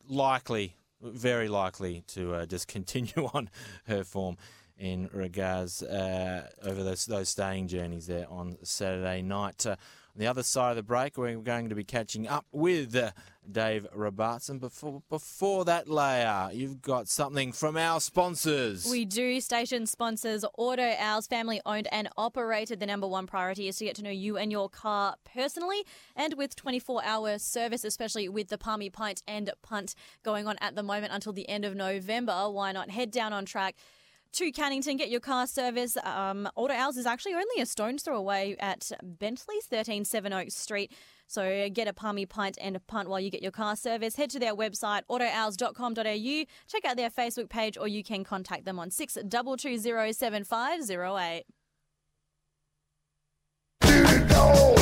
likely, 0.08 0.76
very 1.00 1.48
likely 1.48 2.02
to 2.08 2.34
uh, 2.34 2.46
just 2.46 2.68
continue 2.76 3.28
on 3.32 3.50
her 3.86 4.04
form 4.04 4.36
in 4.78 5.08
regards 5.12 5.82
uh, 5.82 6.48
over 6.62 6.82
those 6.82 7.06
those 7.06 7.28
staying 7.28 7.68
journeys 7.68 8.06
there 8.06 8.26
on 8.28 8.56
Saturday 8.62 9.22
night. 9.22 9.64
Uh, 9.66 9.76
on 10.14 10.20
the 10.20 10.28
other 10.28 10.44
side 10.44 10.70
of 10.70 10.76
the 10.76 10.82
break, 10.84 11.18
we're 11.18 11.36
going 11.38 11.68
to 11.70 11.74
be 11.74 11.82
catching 11.82 12.28
up 12.28 12.46
with 12.52 12.94
uh, 12.94 13.10
Dave 13.50 13.84
Robertson. 13.92 14.60
Before 14.60 15.02
before 15.08 15.64
that, 15.64 15.88
Leah, 15.88 16.50
you've 16.52 16.80
got 16.80 17.08
something 17.08 17.50
from 17.50 17.76
our 17.76 18.00
sponsors. 18.00 18.88
We 18.88 19.04
do. 19.04 19.40
Station 19.40 19.86
sponsors 19.86 20.44
Auto 20.56 20.94
Owls, 21.00 21.26
family 21.26 21.60
owned 21.66 21.88
and 21.90 22.08
operated. 22.16 22.78
The 22.78 22.86
number 22.86 23.08
one 23.08 23.26
priority 23.26 23.66
is 23.66 23.76
to 23.78 23.86
get 23.86 23.96
to 23.96 24.04
know 24.04 24.10
you 24.10 24.36
and 24.36 24.52
your 24.52 24.68
car 24.68 25.16
personally. 25.24 25.82
And 26.14 26.34
with 26.34 26.54
24 26.54 27.04
hour 27.04 27.38
service, 27.40 27.82
especially 27.82 28.28
with 28.28 28.48
the 28.48 28.58
Palmy 28.58 28.90
Pint 28.90 29.20
and 29.26 29.50
Punt 29.62 29.96
going 30.22 30.46
on 30.46 30.56
at 30.60 30.76
the 30.76 30.84
moment 30.84 31.12
until 31.12 31.32
the 31.32 31.48
end 31.48 31.64
of 31.64 31.74
November, 31.74 32.48
why 32.50 32.70
not 32.70 32.90
head 32.90 33.10
down 33.10 33.32
on 33.32 33.44
track? 33.44 33.74
To 34.34 34.50
Cannington, 34.50 34.98
get 34.98 35.10
your 35.10 35.20
car 35.20 35.46
service. 35.46 35.96
Um, 36.02 36.48
Auto 36.56 36.74
Owls 36.74 36.96
is 36.96 37.06
actually 37.06 37.34
only 37.34 37.60
a 37.60 37.66
stone's 37.66 38.02
throw 38.02 38.16
away 38.16 38.56
at 38.58 38.90
Bentley's 39.00 39.66
13 39.66 40.04
Seven 40.04 40.32
Oaks 40.32 40.54
Street. 40.54 40.90
So 41.28 41.68
get 41.72 41.86
a 41.86 41.92
palmy 41.92 42.26
pint 42.26 42.58
and 42.60 42.74
a 42.74 42.80
punt 42.80 43.08
while 43.08 43.20
you 43.20 43.30
get 43.30 43.42
your 43.42 43.52
car 43.52 43.76
service. 43.76 44.16
Head 44.16 44.30
to 44.30 44.40
their 44.40 44.56
website, 44.56 45.02
autoowls.com.au. 45.08 46.44
Check 46.66 46.84
out 46.84 46.96
their 46.96 47.10
Facebook 47.10 47.48
page 47.48 47.78
or 47.78 47.86
you 47.86 48.02
can 48.02 48.24
contact 48.24 48.64
them 48.64 48.80
on 48.80 48.90
62207508. 48.90 51.42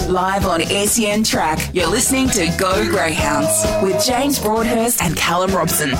Live 0.09 0.47
on 0.47 0.63
SEN 0.63 1.25
Track, 1.25 1.75
you're 1.75 1.89
listening 1.89 2.31
to 2.31 2.51
Go 2.59 2.89
Greyhounds 2.89 3.67
with 3.83 4.03
James 4.03 4.39
Broadhurst 4.39 5.03
and 5.03 5.15
Callum 5.15 5.55
Robson. 5.55 5.91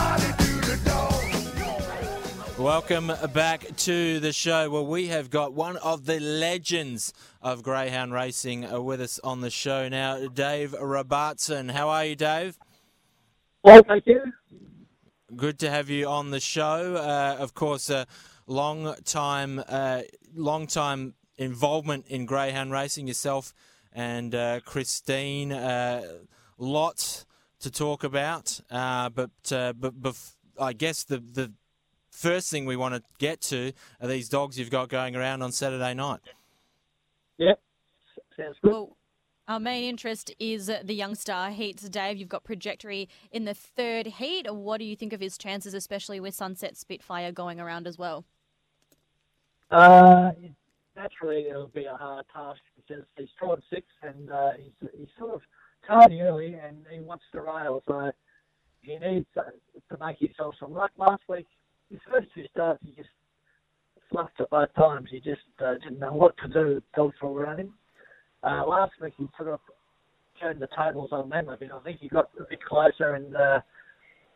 Welcome 2.59 3.11
back 3.33 3.77
to 3.79 4.21
the 4.21 4.33
show. 4.33 4.69
Well, 4.69 4.87
we 4.87 5.07
have 5.07 5.31
got 5.31 5.55
one 5.55 5.79
of 5.79 6.05
the 6.05 6.21
legends 6.21 7.15
of 7.41 7.63
greyhound 7.63 8.13
racing 8.13 8.71
uh, 8.71 8.81
with 8.81 9.01
us 9.01 9.19
on 9.21 9.41
the 9.41 9.51
show 9.51 9.89
now, 9.89 10.29
Dave 10.29 10.75
Robertson. 10.75 11.71
How 11.71 11.89
are 11.89 12.05
you, 12.05 12.15
Dave? 12.15 12.59
Well, 13.65 13.83
thank 13.89 14.07
you. 14.07 14.21
Good 15.35 15.59
to 15.61 15.71
have 15.71 15.89
you 15.89 16.07
on 16.07 16.31
the 16.31 16.41
show. 16.41 16.97
Uh, 16.97 17.37
of 17.41 17.55
course, 17.55 17.89
a 17.89 17.97
uh, 17.97 18.05
long 18.47 18.95
time, 19.05 19.65
uh, 19.67 20.03
long 20.35 20.67
time 20.67 21.15
involvement 21.39 22.07
in 22.09 22.27
greyhound 22.27 22.71
racing 22.71 23.09
yourself 23.09 23.55
and 23.95 24.35
uh, 24.35 24.61
Christine. 24.61 25.53
Uh, 25.53 26.03
lots 26.59 27.25
to 27.61 27.71
talk 27.71 28.05
about, 28.05 28.61
but 28.69 29.31
but 29.49 30.03
bef- 30.03 30.35
I 30.61 30.75
guess 30.75 31.03
the 31.03 31.17
the 31.19 31.53
first 32.13 32.51
thing 32.51 32.67
we 32.67 32.77
want 32.77 32.95
to 32.95 33.03
get 33.19 33.41
to 33.41 33.73
are 34.01 34.07
these 34.07 34.29
dogs 34.29 34.59
you've 34.59 34.71
got 34.71 34.89
going 34.89 35.17
around 35.17 35.43
on 35.43 35.51
Saturday 35.51 35.95
night. 35.95 36.21
Yep, 37.39 37.61
sounds 38.37 38.57
good. 38.63 38.71
Well, 38.71 38.97
our 39.49 39.59
main 39.59 39.85
interest 39.85 40.33
is 40.39 40.67
the 40.67 40.95
youngster 40.95 41.51
heats. 41.51 41.89
Dave, 41.89 42.17
you've 42.17 42.29
got 42.29 42.45
Trajectory 42.45 43.09
in 43.33 43.45
the 43.45 43.55
third 43.55 44.07
heat. 44.07 44.53
What 44.53 44.79
do 44.79 44.85
you 44.85 44.95
think 44.95 45.13
of 45.13 45.21
his 45.21 45.37
chances, 45.37 45.75
especially 45.75 46.21
with 46.21 46.35
Sunset 46.35 46.77
Spitfire 46.77 47.33
going 47.33 47.59
around 47.59 47.89
as 47.89 47.99
well? 47.99 48.25
Uh, 49.71 50.31
naturally, 50.95 51.47
it'll 51.49 51.67
be 51.69 51.87
a 51.87 51.97
hard 51.97 52.27
task 52.33 52.61
because 52.77 53.05
he's 53.17 53.29
tried 53.39 53.59
six 53.69 53.87
and 54.03 54.31
uh, 54.31 54.51
he's, 54.59 54.91
he's 54.97 55.09
sort 55.19 55.35
of 55.35 55.41
tardy 55.87 56.21
early 56.21 56.55
and 56.55 56.85
he 56.91 57.01
wants 57.01 57.25
to 57.33 57.41
rail, 57.41 57.83
so 57.89 58.13
he 58.83 58.99
needs 58.99 59.27
uh, 59.37 59.43
to 59.91 60.05
make 60.05 60.19
himself 60.19 60.55
some 60.61 60.73
luck. 60.73 60.93
Last 60.97 61.23
week, 61.29 61.47
his 61.93 62.01
first 62.11 62.27
two 62.35 62.45
starts, 62.51 62.81
he 62.85 62.93
just 62.93 63.11
fluffed 64.11 64.41
it 64.41 64.51
both 64.51 64.75
times. 64.75 65.09
He 65.11 65.19
just 65.21 65.41
uh, 65.65 65.75
didn't 65.75 65.99
know 65.99 66.13
what 66.13 66.35
to 66.39 66.49
do. 66.49 66.83
Dogs 66.97 67.17
all 67.23 67.37
around 67.37 67.61
him. 67.61 67.75
Uh, 68.43 68.65
last 68.67 68.93
week, 69.01 69.13
he 69.19 69.29
sort 69.37 69.51
of 69.51 69.61
turned 70.41 70.61
the 70.61 70.69
tables 70.77 71.11
on 71.13 71.29
them 71.29 71.49
a 71.49 71.57
bit. 71.57 71.71
I 71.73 71.79
think 71.81 72.01
he 72.01 72.09
got 72.09 72.31
a 72.41 72.45
bit 72.49 72.65
closer 72.65 73.15
and 73.15 73.37
uh, 73.37 73.61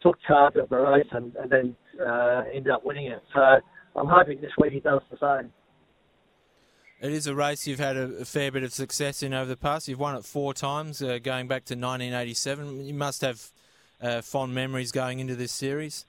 took 0.03 0.19
charge 0.27 0.57
of 0.57 0.69
the 0.69 0.77
race 0.77 1.09
and, 1.13 1.35
and 1.37 1.51
then 1.51 1.77
uh, 2.01 2.43
ended 2.55 2.71
up 2.71 2.85
winning 2.85 3.07
it. 3.07 3.23
So 3.35 3.41
I'm 3.41 4.07
hoping 4.07 4.41
this 4.41 4.53
week 4.61 4.73
he 4.73 4.81
does 4.81 5.01
the 5.11 5.17
same. 5.19 5.53
It 7.01 7.13
is 7.13 7.27
a 7.27 7.35
race 7.35 7.67
you've 7.67 7.79
had 7.79 7.97
a, 7.97 8.05
a, 8.21 8.25
fair 8.25 8.51
bit 8.51 8.63
of 8.63 8.73
success 8.73 9.23
in 9.23 9.35
over 9.35 9.47
the 9.47 9.57
past. 9.57 9.87
You've 9.87 9.99
won 9.99 10.17
it 10.17 10.25
four 10.25 10.55
times, 10.55 11.03
uh, 11.03 11.19
going 11.23 11.47
back 11.47 11.65
to 11.67 11.75
1987. 11.75 12.87
You 12.87 12.95
must 12.95 13.21
have 13.21 13.51
uh, 14.01 14.23
fond 14.23 14.55
memories 14.55 14.93
going 14.93 15.19
into 15.19 15.37
this 15.37 15.53
series. 15.53 16.07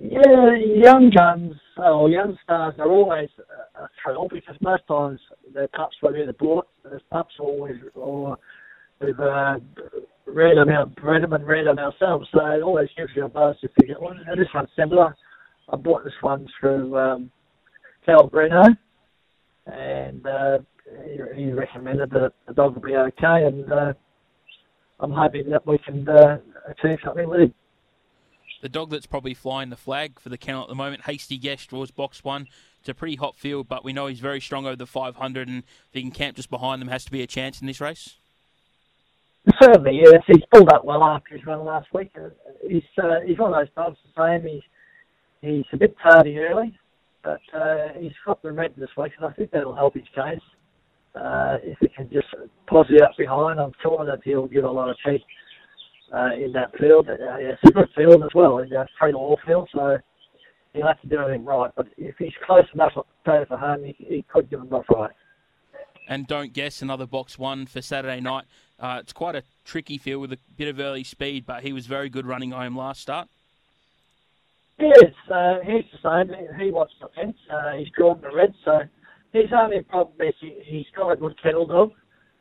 Yeah, 0.00 0.54
young 0.56 1.10
guns 1.14 1.54
or 1.76 2.08
young 2.08 2.36
stars 2.42 2.74
are 2.78 2.88
always 2.90 3.28
a 3.74 3.88
thrill 4.02 4.28
because 4.28 4.56
most 4.60 4.86
times 4.88 5.20
the 5.52 5.68
pups 5.74 5.96
will 6.02 6.16
either 6.16 6.32
bought, 6.32 6.66
the 6.82 7.00
pups 7.10 7.34
always, 7.38 7.76
or 7.94 8.38
we've 9.00 9.18
uh, 9.20 9.58
read 10.26 10.56
them 10.56 10.70
out, 10.70 10.90
read 11.02 11.22
them 11.22 11.32
and 11.32 11.46
read 11.46 11.66
them 11.66 11.78
ourselves. 11.78 12.28
So 12.32 12.44
it 12.46 12.62
always 12.62 12.88
gives 12.96 13.10
you 13.14 13.26
a 13.26 13.28
buzz 13.28 13.56
if 13.62 13.70
you 13.80 13.88
get 13.88 14.00
one. 14.00 14.18
And 14.26 14.40
this 14.40 14.48
one's 14.54 14.70
similar. 14.76 15.14
I 15.68 15.76
bought 15.76 16.04
this 16.04 16.12
one 16.20 16.46
through 16.60 16.96
um, 16.98 17.30
Cal 18.06 18.26
Bruno, 18.26 18.62
and 19.66 20.26
uh, 20.26 20.58
he, 21.04 21.44
he 21.44 21.52
recommended 21.52 22.10
that 22.10 22.32
the 22.46 22.54
dog 22.54 22.74
will 22.74 22.82
be 22.82 22.96
okay, 22.96 23.46
and 23.46 23.70
uh, 23.72 23.92
I'm 25.00 25.12
hoping 25.12 25.50
that 25.50 25.66
we 25.66 25.78
can 25.78 26.08
uh, 26.08 26.38
achieve 26.68 26.98
something 27.04 27.28
with 27.28 27.40
him. 27.40 27.54
The 28.62 28.68
dog 28.68 28.90
that's 28.90 29.06
probably 29.06 29.34
flying 29.34 29.70
the 29.70 29.76
flag 29.76 30.20
for 30.20 30.28
the 30.28 30.38
kennel 30.38 30.62
at 30.62 30.68
the 30.68 30.76
moment, 30.76 31.02
Hasty 31.02 31.36
Guest, 31.36 31.70
draws 31.70 31.90
box 31.90 32.22
one. 32.22 32.46
It's 32.78 32.88
a 32.88 32.94
pretty 32.94 33.16
hot 33.16 33.36
field, 33.36 33.68
but 33.68 33.84
we 33.84 33.92
know 33.92 34.06
he's 34.06 34.20
very 34.20 34.40
strong 34.40 34.66
over 34.66 34.76
the 34.76 34.86
500, 34.86 35.48
and 35.48 35.58
if 35.58 35.92
he 35.92 36.00
can 36.00 36.12
camp 36.12 36.36
just 36.36 36.48
behind 36.48 36.80
them, 36.80 36.88
has 36.88 37.04
to 37.04 37.10
be 37.10 37.22
a 37.22 37.26
chance 37.26 37.60
in 37.60 37.66
this 37.66 37.80
race. 37.80 38.16
Certainly, 39.60 40.00
yes. 40.04 40.22
He's 40.28 40.44
pulled 40.52 40.72
up 40.72 40.84
well 40.84 41.02
after 41.02 41.36
his 41.36 41.44
run 41.44 41.64
last 41.64 41.92
week. 41.92 42.12
Uh, 42.16 42.28
he's 42.68 42.84
uh, 43.02 43.20
he's 43.26 43.38
one 43.38 43.52
of 43.52 43.58
those 43.58 43.74
dogs 43.74 43.98
the 44.14 44.38
same. 44.38 44.48
He's 44.48 44.62
he's 45.40 45.64
a 45.72 45.76
bit 45.76 45.96
tardy 46.00 46.38
early, 46.38 46.78
but 47.24 47.40
uh, 47.52 47.88
he's 47.98 48.12
got 48.24 48.40
the 48.42 48.52
red 48.52 48.74
this 48.76 48.90
week, 48.96 49.12
and 49.18 49.26
I 49.26 49.32
think 49.32 49.50
that'll 49.50 49.74
help 49.74 49.94
his 49.94 50.06
case. 50.14 50.40
Uh, 51.16 51.58
if 51.64 51.76
he 51.80 51.88
can 51.88 52.08
just 52.12 52.28
posse 52.68 53.02
up 53.02 53.16
behind, 53.18 53.58
I'm 53.58 53.72
sure 53.82 54.06
that 54.06 54.20
he'll 54.22 54.46
give 54.46 54.64
a 54.64 54.70
lot 54.70 54.88
of 54.88 54.96
teeth 55.04 55.22
uh, 56.12 56.30
in 56.34 56.52
that 56.52 56.76
field. 56.78 57.08
Uh, 57.08 57.14
yeah, 57.38 57.52
it's 57.52 57.62
a 57.64 57.70
good 57.70 57.88
field 57.96 58.22
as 58.22 58.34
well. 58.34 58.58
It's 58.58 58.72
a 58.72 58.86
three 58.98 59.12
all 59.12 59.38
field, 59.46 59.68
so 59.74 59.98
he'll 60.72 60.86
have 60.86 61.00
to 61.00 61.08
do 61.08 61.18
everything 61.18 61.44
right. 61.44 61.70
But 61.76 61.88
if 61.96 62.16
he's 62.18 62.32
close 62.44 62.66
enough 62.74 62.92
to 62.94 63.46
for 63.46 63.56
home, 63.56 63.84
he, 63.84 63.96
he 63.98 64.24
could 64.28 64.50
give 64.50 64.60
them 64.60 64.72
off 64.72 64.84
right. 64.94 65.10
And 66.08 66.26
don't 66.26 66.52
guess 66.52 66.82
another 66.82 67.06
box 67.06 67.38
one 67.38 67.66
for 67.66 67.80
Saturday 67.80 68.20
night. 68.20 68.44
Uh, 68.78 68.98
it's 69.00 69.12
quite 69.12 69.36
a 69.36 69.44
tricky 69.64 69.98
field 69.98 70.20
with 70.20 70.32
a 70.32 70.38
bit 70.56 70.68
of 70.68 70.80
early 70.80 71.04
speed, 71.04 71.46
but 71.46 71.62
he 71.62 71.72
was 71.72 71.86
very 71.86 72.08
good 72.08 72.26
running 72.26 72.50
home 72.50 72.76
last 72.76 73.00
start. 73.00 73.28
Yes, 74.78 75.12
uh, 75.30 75.58
he's 75.64 75.84
the 75.92 76.26
same. 76.26 76.58
He 76.58 76.72
wants 76.72 76.94
the 77.00 77.08
fence. 77.14 77.36
Uh, 77.48 77.74
he's 77.74 77.88
drawn 77.96 78.20
the 78.20 78.34
red, 78.34 78.52
so 78.64 78.80
his 79.32 79.52
only 79.52 79.82
problem 79.82 80.16
is 80.20 80.34
he, 80.40 80.58
he's 80.64 80.86
got 80.96 81.10
a 81.10 81.16
good 81.16 81.40
kennel 81.40 81.66
dog. 81.66 81.92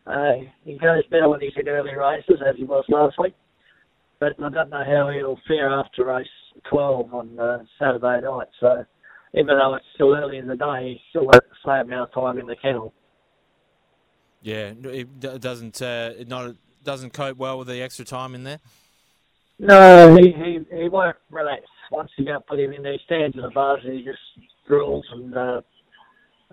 Uh, 0.07 0.33
he 0.65 0.79
goes 0.79 1.05
better 1.11 1.29
when 1.29 1.39
he's 1.39 1.53
in 1.55 1.69
early 1.69 1.95
races, 1.95 2.41
as 2.43 2.55
he 2.55 2.63
was 2.63 2.83
last 2.89 3.19
week 3.19 3.35
but 4.21 4.33
I 4.39 4.49
don't 4.49 4.69
know 4.69 4.83
how 4.85 5.09
he'll 5.09 5.39
fare 5.47 5.67
after 5.67 6.05
race 6.05 6.27
12 6.69 7.13
on 7.13 7.39
uh, 7.39 7.57
Saturday 7.79 8.21
night. 8.21 8.47
So 8.59 8.85
even 9.33 9.57
though 9.57 9.73
it's 9.73 9.85
still 9.95 10.15
early 10.15 10.37
in 10.37 10.47
the 10.47 10.55
day, 10.55 10.91
he's 10.91 11.01
still 11.09 11.27
at 11.33 11.43
the 11.43 11.55
same 11.65 11.91
amount 11.91 12.11
of 12.11 12.13
time 12.13 12.37
in 12.37 12.45
the 12.45 12.55
kennel. 12.55 12.93
Yeah, 14.43 14.73
it 14.83 15.41
doesn't 15.41 15.81
uh, 15.81 16.11
it 16.17 16.27
not 16.27 16.55
doesn't 16.83 17.13
cope 17.13 17.37
well 17.37 17.59
with 17.59 17.67
the 17.67 17.81
extra 17.81 18.05
time 18.05 18.33
in 18.33 18.43
there. 18.43 18.59
No, 19.59 20.15
he 20.15 20.31
he, 20.31 20.59
he 20.75 20.89
won't 20.89 21.15
relax 21.29 21.63
once 21.91 22.09
you 22.17 22.25
go 22.25 22.39
put 22.47 22.59
him 22.59 22.73
in 22.73 22.83
there. 22.83 22.93
He 22.93 22.99
stands 23.05 23.35
in 23.35 23.41
the 23.41 23.49
bars 23.49 23.81
and 23.83 23.93
he 23.93 24.03
just 24.03 24.19
drills 24.67 25.05
and 25.11 25.35
uh, 25.35 25.61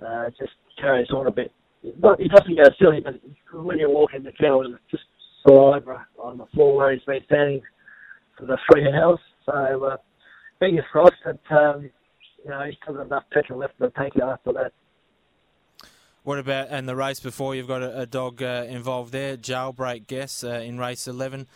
uh, 0.07 0.31
just 0.39 0.53
carries 0.79 1.11
on 1.11 1.27
a 1.27 1.31
bit. 1.31 1.53
But 1.99 2.21
he 2.21 2.29
doesn't 2.29 2.57
go 2.57 2.65
silly, 2.79 3.01
but 3.01 3.15
when 3.65 3.79
you 3.79 3.89
walk 3.91 4.11
in 4.15 4.23
the 4.23 4.33
kennel, 4.33 4.63
it's 4.63 4.83
just 4.91 5.05
saliva 5.49 6.07
on 6.19 6.39
the 6.39 6.47
floor 6.47 6.77
where 6.77 6.93
he's 6.93 7.03
been 7.05 7.21
standing 7.27 7.63
for 8.39 8.47
the 8.47 8.59
three 8.71 8.91
hours. 8.93 9.19
So 9.47 9.85
uh, 9.85 9.97
fingers 10.59 10.85
crossed 10.91 11.13
that 11.25 11.39
um, 11.51 11.91
you 12.45 12.51
know 12.51 12.63
he's 12.65 12.75
still 12.83 12.95
got 12.95 13.07
enough 13.07 13.25
petrol 13.33 13.61
left 13.61 13.79
to 13.79 13.91
take 13.99 14.17
it 14.17 14.23
after 14.23 14.53
that. 14.53 14.73
What 16.25 16.39
about 16.39 16.69
and 16.71 16.89
the 16.89 16.97
race 16.97 17.21
before? 17.21 17.55
You've 17.55 17.69
got 17.69 17.83
a, 17.83 18.01
a 18.01 18.07
dog 18.07 18.43
uh, 18.43 18.67
involved 18.69 19.13
there, 19.13 19.37
Jailbreak 19.37 20.07
Guess 20.07 20.45
uh, 20.45 20.61
in 20.65 20.79
race 20.79 21.09
eleven, 21.09 21.47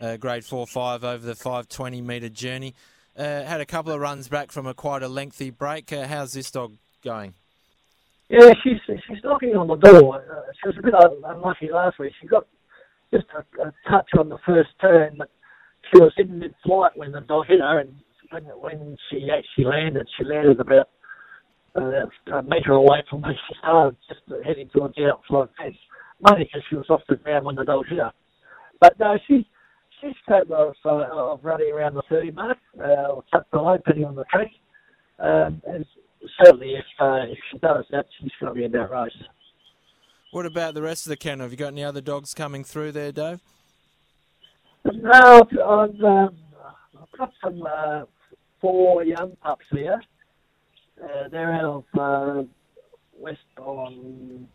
uh, 0.00 0.16
grade 0.16 0.44
four 0.44 0.66
five 0.66 1.04
over 1.04 1.24
the 1.24 1.34
five 1.34 1.68
twenty 1.68 2.00
metre 2.00 2.28
journey. 2.28 2.74
Uh, 3.18 3.42
had 3.44 3.60
a 3.60 3.66
couple 3.66 3.92
of 3.92 4.00
runs 4.00 4.28
back 4.28 4.52
from 4.52 4.66
a 4.66 4.74
quite 4.74 5.02
a 5.02 5.08
lengthy 5.08 5.50
break. 5.50 5.92
Uh, 5.92 6.06
how's 6.06 6.32
this 6.32 6.50
dog 6.50 6.76
going? 7.02 7.34
Yeah, 8.28 8.52
she's 8.62 8.78
she's 8.86 9.18
knocking 9.24 9.56
on 9.56 9.66
the 9.66 9.74
door. 9.74 10.22
she 10.62 10.68
was 10.68 10.78
a 10.78 10.82
bit 10.82 10.94
unlucky 11.24 11.68
last 11.72 11.98
week. 11.98 12.12
She 12.20 12.28
got 12.28 12.46
just 13.12 13.26
a, 13.36 13.62
a 13.62 13.72
touch 13.88 14.08
on 14.18 14.28
the 14.28 14.38
first 14.46 14.70
turn, 14.80 15.16
but 15.18 15.30
she 15.90 16.00
was 16.00 16.12
in 16.18 16.38
mid-flight 16.38 16.92
when 16.96 17.12
the 17.12 17.20
dog 17.20 17.46
hit 17.46 17.60
her, 17.60 17.80
and 17.80 17.94
when, 18.30 18.44
when 18.44 18.96
she 19.10 19.28
actually 19.30 19.64
landed, 19.64 20.08
she 20.16 20.24
landed 20.24 20.60
about 20.60 20.88
uh, 21.76 22.06
a 22.32 22.42
metre 22.42 22.72
away 22.72 23.02
from 23.08 23.22
where 23.22 23.32
she 23.48 23.54
started, 23.58 23.96
just 24.08 24.20
heading 24.44 24.68
towards 24.70 24.94
the 24.96 25.06
outside 25.06 25.48
fence, 25.58 25.76
mainly 26.20 26.44
because 26.44 26.62
she 26.68 26.76
was 26.76 26.86
off 26.90 27.00
the 27.08 27.16
ground 27.16 27.44
when 27.44 27.56
the 27.56 27.64
dog 27.64 27.86
hit 27.88 27.98
her. 27.98 28.12
But 28.80 28.98
no, 28.98 29.18
she's 29.26 29.44
she's 30.00 30.14
capable 30.28 30.72
of, 30.72 30.74
uh, 30.84 31.32
of 31.32 31.44
running 31.44 31.72
around 31.72 31.94
the 31.94 32.02
30 32.08 32.30
mark, 32.32 32.58
uh, 32.78 33.12
or 33.12 33.24
touch 33.30 33.46
below, 33.50 33.76
depending 33.76 34.04
on 34.04 34.14
the 34.14 34.24
track. 34.24 34.50
Um, 35.18 35.60
and 35.66 35.84
certainly, 36.42 36.74
if 36.74 36.84
uh, 36.98 37.24
if 37.30 37.38
she 37.50 37.58
does 37.58 37.84
that, 37.90 38.06
she's 38.18 38.30
going 38.40 38.54
to 38.54 38.58
be 38.58 38.64
in 38.64 38.72
that 38.72 38.90
race. 38.90 39.12
What 40.30 40.46
about 40.46 40.74
the 40.74 40.82
rest 40.82 41.06
of 41.06 41.10
the 41.10 41.16
kennel? 41.16 41.44
Have 41.44 41.50
you 41.52 41.56
got 41.56 41.68
any 41.68 41.82
other 41.82 42.00
dogs 42.00 42.34
coming 42.34 42.62
through 42.62 42.92
there, 42.92 43.10
Dave? 43.10 43.40
No, 44.84 45.40
I've, 45.50 46.00
um, 46.04 46.36
I've 47.00 47.18
got 47.18 47.32
some 47.44 47.62
uh, 47.66 48.02
four 48.60 49.04
young 49.04 49.36
pups 49.42 49.64
here. 49.72 50.00
Uh, 51.02 51.28
they're 51.30 51.52
out 51.52 51.64
of 51.64 51.84
uh, 51.98 52.42
West 53.18 53.38
on 53.58 54.46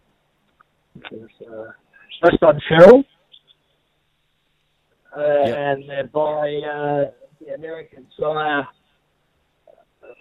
uh, 1.06 1.18
West 2.24 2.42
on 2.42 2.62
Cheryl, 2.72 3.04
uh, 5.18 5.22
Yep. 5.46 5.58
and 5.58 5.90
they're 5.90 6.08
by 6.08 6.62
uh, 6.72 7.12
the 7.42 7.54
American 7.56 8.08
sire 8.18 8.68
uh, 9.68 10.14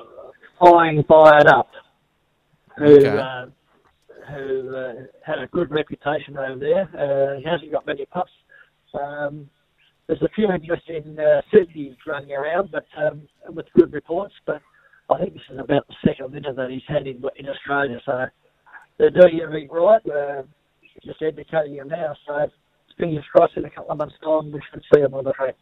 Flying 0.59 1.05
Fired 1.07 1.47
Up, 1.47 1.71
who 2.79 2.85
Okay. 2.97 3.51
Uh, 4.27 4.33
who 4.33 4.77
uh, 4.77 4.93
had 5.25 5.39
a 5.39 5.47
good 5.49 5.71
reputation 5.71 6.37
over 6.37 6.59
there. 6.59 6.89
Uh, 6.95 7.39
he 7.39 7.45
hasn't 7.45 7.73
got 7.73 7.87
many 7.87 8.07
pups. 8.07 8.33
Um, 8.95 9.49
there's 10.07 10.23
a 10.23 10.29
few 10.35 10.51
interesting 10.51 11.03
in 11.05 11.19
uh, 11.19 11.41
running 12.07 12.33
around, 12.33 12.71
but 12.71 12.85
um, 12.99 13.23
with 13.49 13.67
good 13.77 13.93
reports. 13.93 14.35
But 14.47 14.61
I 15.11 15.19
think 15.19 15.35
this 15.35 15.43
is 15.51 15.59
about 15.59 15.87
the 15.89 15.95
second 16.07 16.33
winter 16.33 16.53
that 16.53 16.71
he's 16.71 16.83
had 16.87 17.07
in, 17.07 17.23
in 17.37 17.49
Australia, 17.49 18.01
so 18.05 18.27
they're 18.99 19.11
doing 19.11 19.41
everything 19.43 19.71
right. 19.71 20.03
Uh, 20.07 20.43
just 21.05 21.23
educating 21.23 21.75
him 21.75 21.89
now, 21.89 22.15
so 22.27 22.47
fingers 22.99 23.25
crossed 23.33 23.57
in 23.57 23.65
a 23.65 23.71
couple 23.71 23.91
of 23.91 23.99
months' 23.99 24.15
time 24.23 24.53
we 24.53 24.61
should 24.71 24.83
see 24.95 25.01
him 25.01 25.15
on 25.15 25.25
the 25.25 25.33
track. 25.33 25.57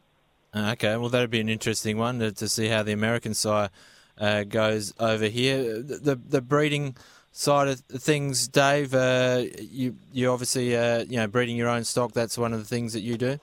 Uh, 0.55 0.73
Okay, 0.73 0.97
well 0.99 1.09
that'd 1.09 1.31
be 1.31 1.41
an 1.41 1.49
interesting 1.49 1.97
one 1.97 2.19
to, 2.19 2.31
to 2.31 2.47
see 2.47 2.69
how 2.69 2.83
the 2.83 2.93
American 2.93 3.33
sire 3.33 3.71
uh, 4.19 4.45
goes 4.45 4.93
over 5.01 5.27
here. 5.27 5.83
The, 5.83 5.97
the 5.97 6.17
the 6.17 6.43
breeding 6.43 6.95
side 7.33 7.69
of 7.69 7.81
things, 7.81 8.47
Dave. 8.47 8.95
Uh, 8.95 9.45
you 9.59 9.97
you 10.13 10.31
obviously 10.31 10.77
uh, 10.77 11.05
you 11.05 11.17
know 11.17 11.27
breeding 11.27 11.57
your 11.57 11.69
own 11.69 11.85
stock. 11.85 12.13
That's 12.13 12.39
one 12.39 12.53
of 12.53 12.61
the 12.61 12.65
things 12.67 12.93
that 12.93 13.01
you 13.01 13.17
do. 13.17 13.39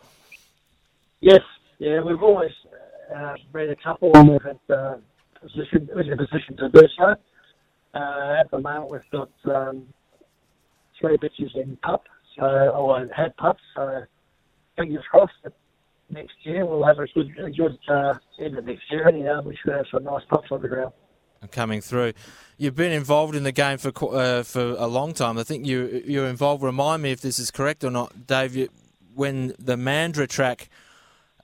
Yes, 1.21 1.41
yeah, 1.79 1.99
we've 2.01 2.23
always 2.23 2.51
uh, 3.13 3.33
bred 3.51 3.69
a 3.69 3.75
couple 3.75 4.11
and 4.13 4.29
we've 4.29 4.41
had 4.41 4.59
uh, 4.73 4.95
position, 5.41 5.89
we're 5.93 6.01
in 6.01 6.13
a 6.13 6.17
position 6.17 6.55
to 6.57 6.69
do 6.69 6.87
so. 6.97 7.15
Uh, 7.93 8.39
at 8.39 8.49
the 8.51 8.59
moment, 8.59 8.91
we've 8.91 9.01
got 9.11 9.29
um, 9.53 9.87
three 10.99 11.17
bitches 11.17 11.55
in 11.55 11.77
pup, 11.77 12.03
so 12.37 12.45
or 12.45 13.05
had 13.15 13.35
pups. 13.37 13.61
So 13.75 14.03
fingers 14.77 15.03
crossed 15.09 15.33
that 15.43 15.53
next 16.09 16.33
year 16.43 16.65
we'll 16.65 16.85
have 16.85 16.99
a 16.99 17.07
good, 17.07 17.31
a 17.39 17.49
good 17.49 17.77
uh, 17.89 18.13
end 18.39 18.57
of 18.57 18.65
next 18.65 18.83
year. 18.91 19.07
Anyhow, 19.07 19.41
we 19.41 19.57
should 19.61 19.73
have 19.73 19.85
some 19.91 20.03
nice 20.03 20.23
pups 20.29 20.47
on 20.51 20.61
the 20.61 20.67
ground. 20.67 20.93
Coming 21.51 21.79
through. 21.79 22.13
You've 22.57 22.75
been 22.75 22.91
involved 22.91 23.33
in 23.33 23.43
the 23.43 23.53
game 23.53 23.77
for 23.77 23.93
uh, 24.13 24.43
for 24.43 24.75
a 24.77 24.87
long 24.87 25.13
time. 25.13 25.37
I 25.37 25.43
think 25.43 25.65
you 25.65 26.03
you're 26.05 26.27
involved. 26.27 26.61
Remind 26.61 27.01
me 27.01 27.11
if 27.11 27.21
this 27.21 27.39
is 27.39 27.49
correct 27.49 27.85
or 27.85 27.89
not, 27.89 28.27
Dave. 28.27 28.57
You, 28.57 28.67
when 29.15 29.53
the 29.57 29.77
Mandurah 29.77 30.27
track, 30.27 30.69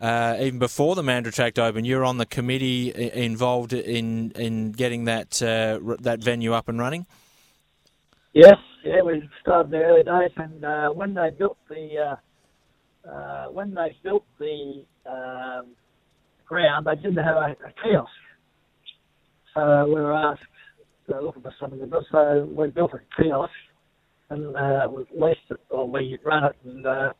uh, 0.01 0.35
even 0.41 0.59
before 0.59 0.95
the 0.95 1.01
Mandurah 1.01 1.33
track 1.33 1.57
opened, 1.57 1.87
you're 1.87 2.03
on 2.03 2.17
the 2.17 2.25
committee 2.25 2.93
i- 2.93 3.17
involved 3.17 3.71
in 3.71 4.31
in 4.31 4.73
getting 4.73 5.05
that 5.05 5.41
uh, 5.41 5.79
that 6.01 6.21
venue 6.21 6.51
up 6.51 6.67
and 6.67 6.77
running. 6.77 7.05
Yes, 8.33 8.57
yeah, 8.83 9.01
we 9.01 9.27
started 9.41 9.71
the 9.71 9.77
early 9.77 10.03
days, 10.03 10.31
and 10.35 10.65
uh, 10.65 10.89
when 10.89 11.13
they 11.13 11.29
built 11.29 11.57
the 11.69 12.17
uh, 13.07 13.09
uh, 13.09 13.45
when 13.47 13.73
they 13.73 13.95
built 14.03 14.25
the 14.39 14.83
um, 15.09 15.67
ground, 16.45 16.85
they 16.85 16.95
didn't 16.95 17.23
have 17.23 17.37
a, 17.37 17.55
a 17.65 17.73
kiosk. 17.81 18.11
So 19.55 19.85
we 19.87 19.95
were 19.95 20.13
asked 20.13 20.43
to 21.09 21.21
look 21.21 21.41
for 21.41 21.53
something 21.59 21.79
to 21.79 21.85
do. 21.85 22.01
So 22.11 22.47
we 22.55 22.67
built 22.67 22.91
a 22.93 22.99
kiosk, 23.21 23.51
and 24.29 24.55
uh, 24.55 24.87
we 24.91 25.05
leased 25.19 25.39
it, 25.49 25.59
or 25.69 25.87
we 25.89 26.17
ran 26.23 26.43
it, 26.45 26.55
and 26.65 26.85
uh, 26.85 27.13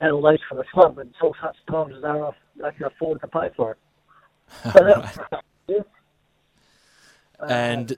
had 0.00 0.10
a 0.10 0.16
lease 0.16 0.40
for 0.48 0.56
the 0.56 0.64
club 0.72 0.98
until 0.98 1.34
such 1.42 1.56
times 1.70 1.94
as 1.96 2.02
they, 2.02 2.62
they 2.62 2.70
could 2.76 2.86
afford 2.88 3.20
to 3.20 3.28
pay 3.28 3.50
for 3.56 3.72
it. 3.72 3.78
So 4.64 4.84
that 4.84 4.98
was, 4.98 5.18
yeah. 5.68 5.76
Uh, 7.40 7.46
And 7.48 7.96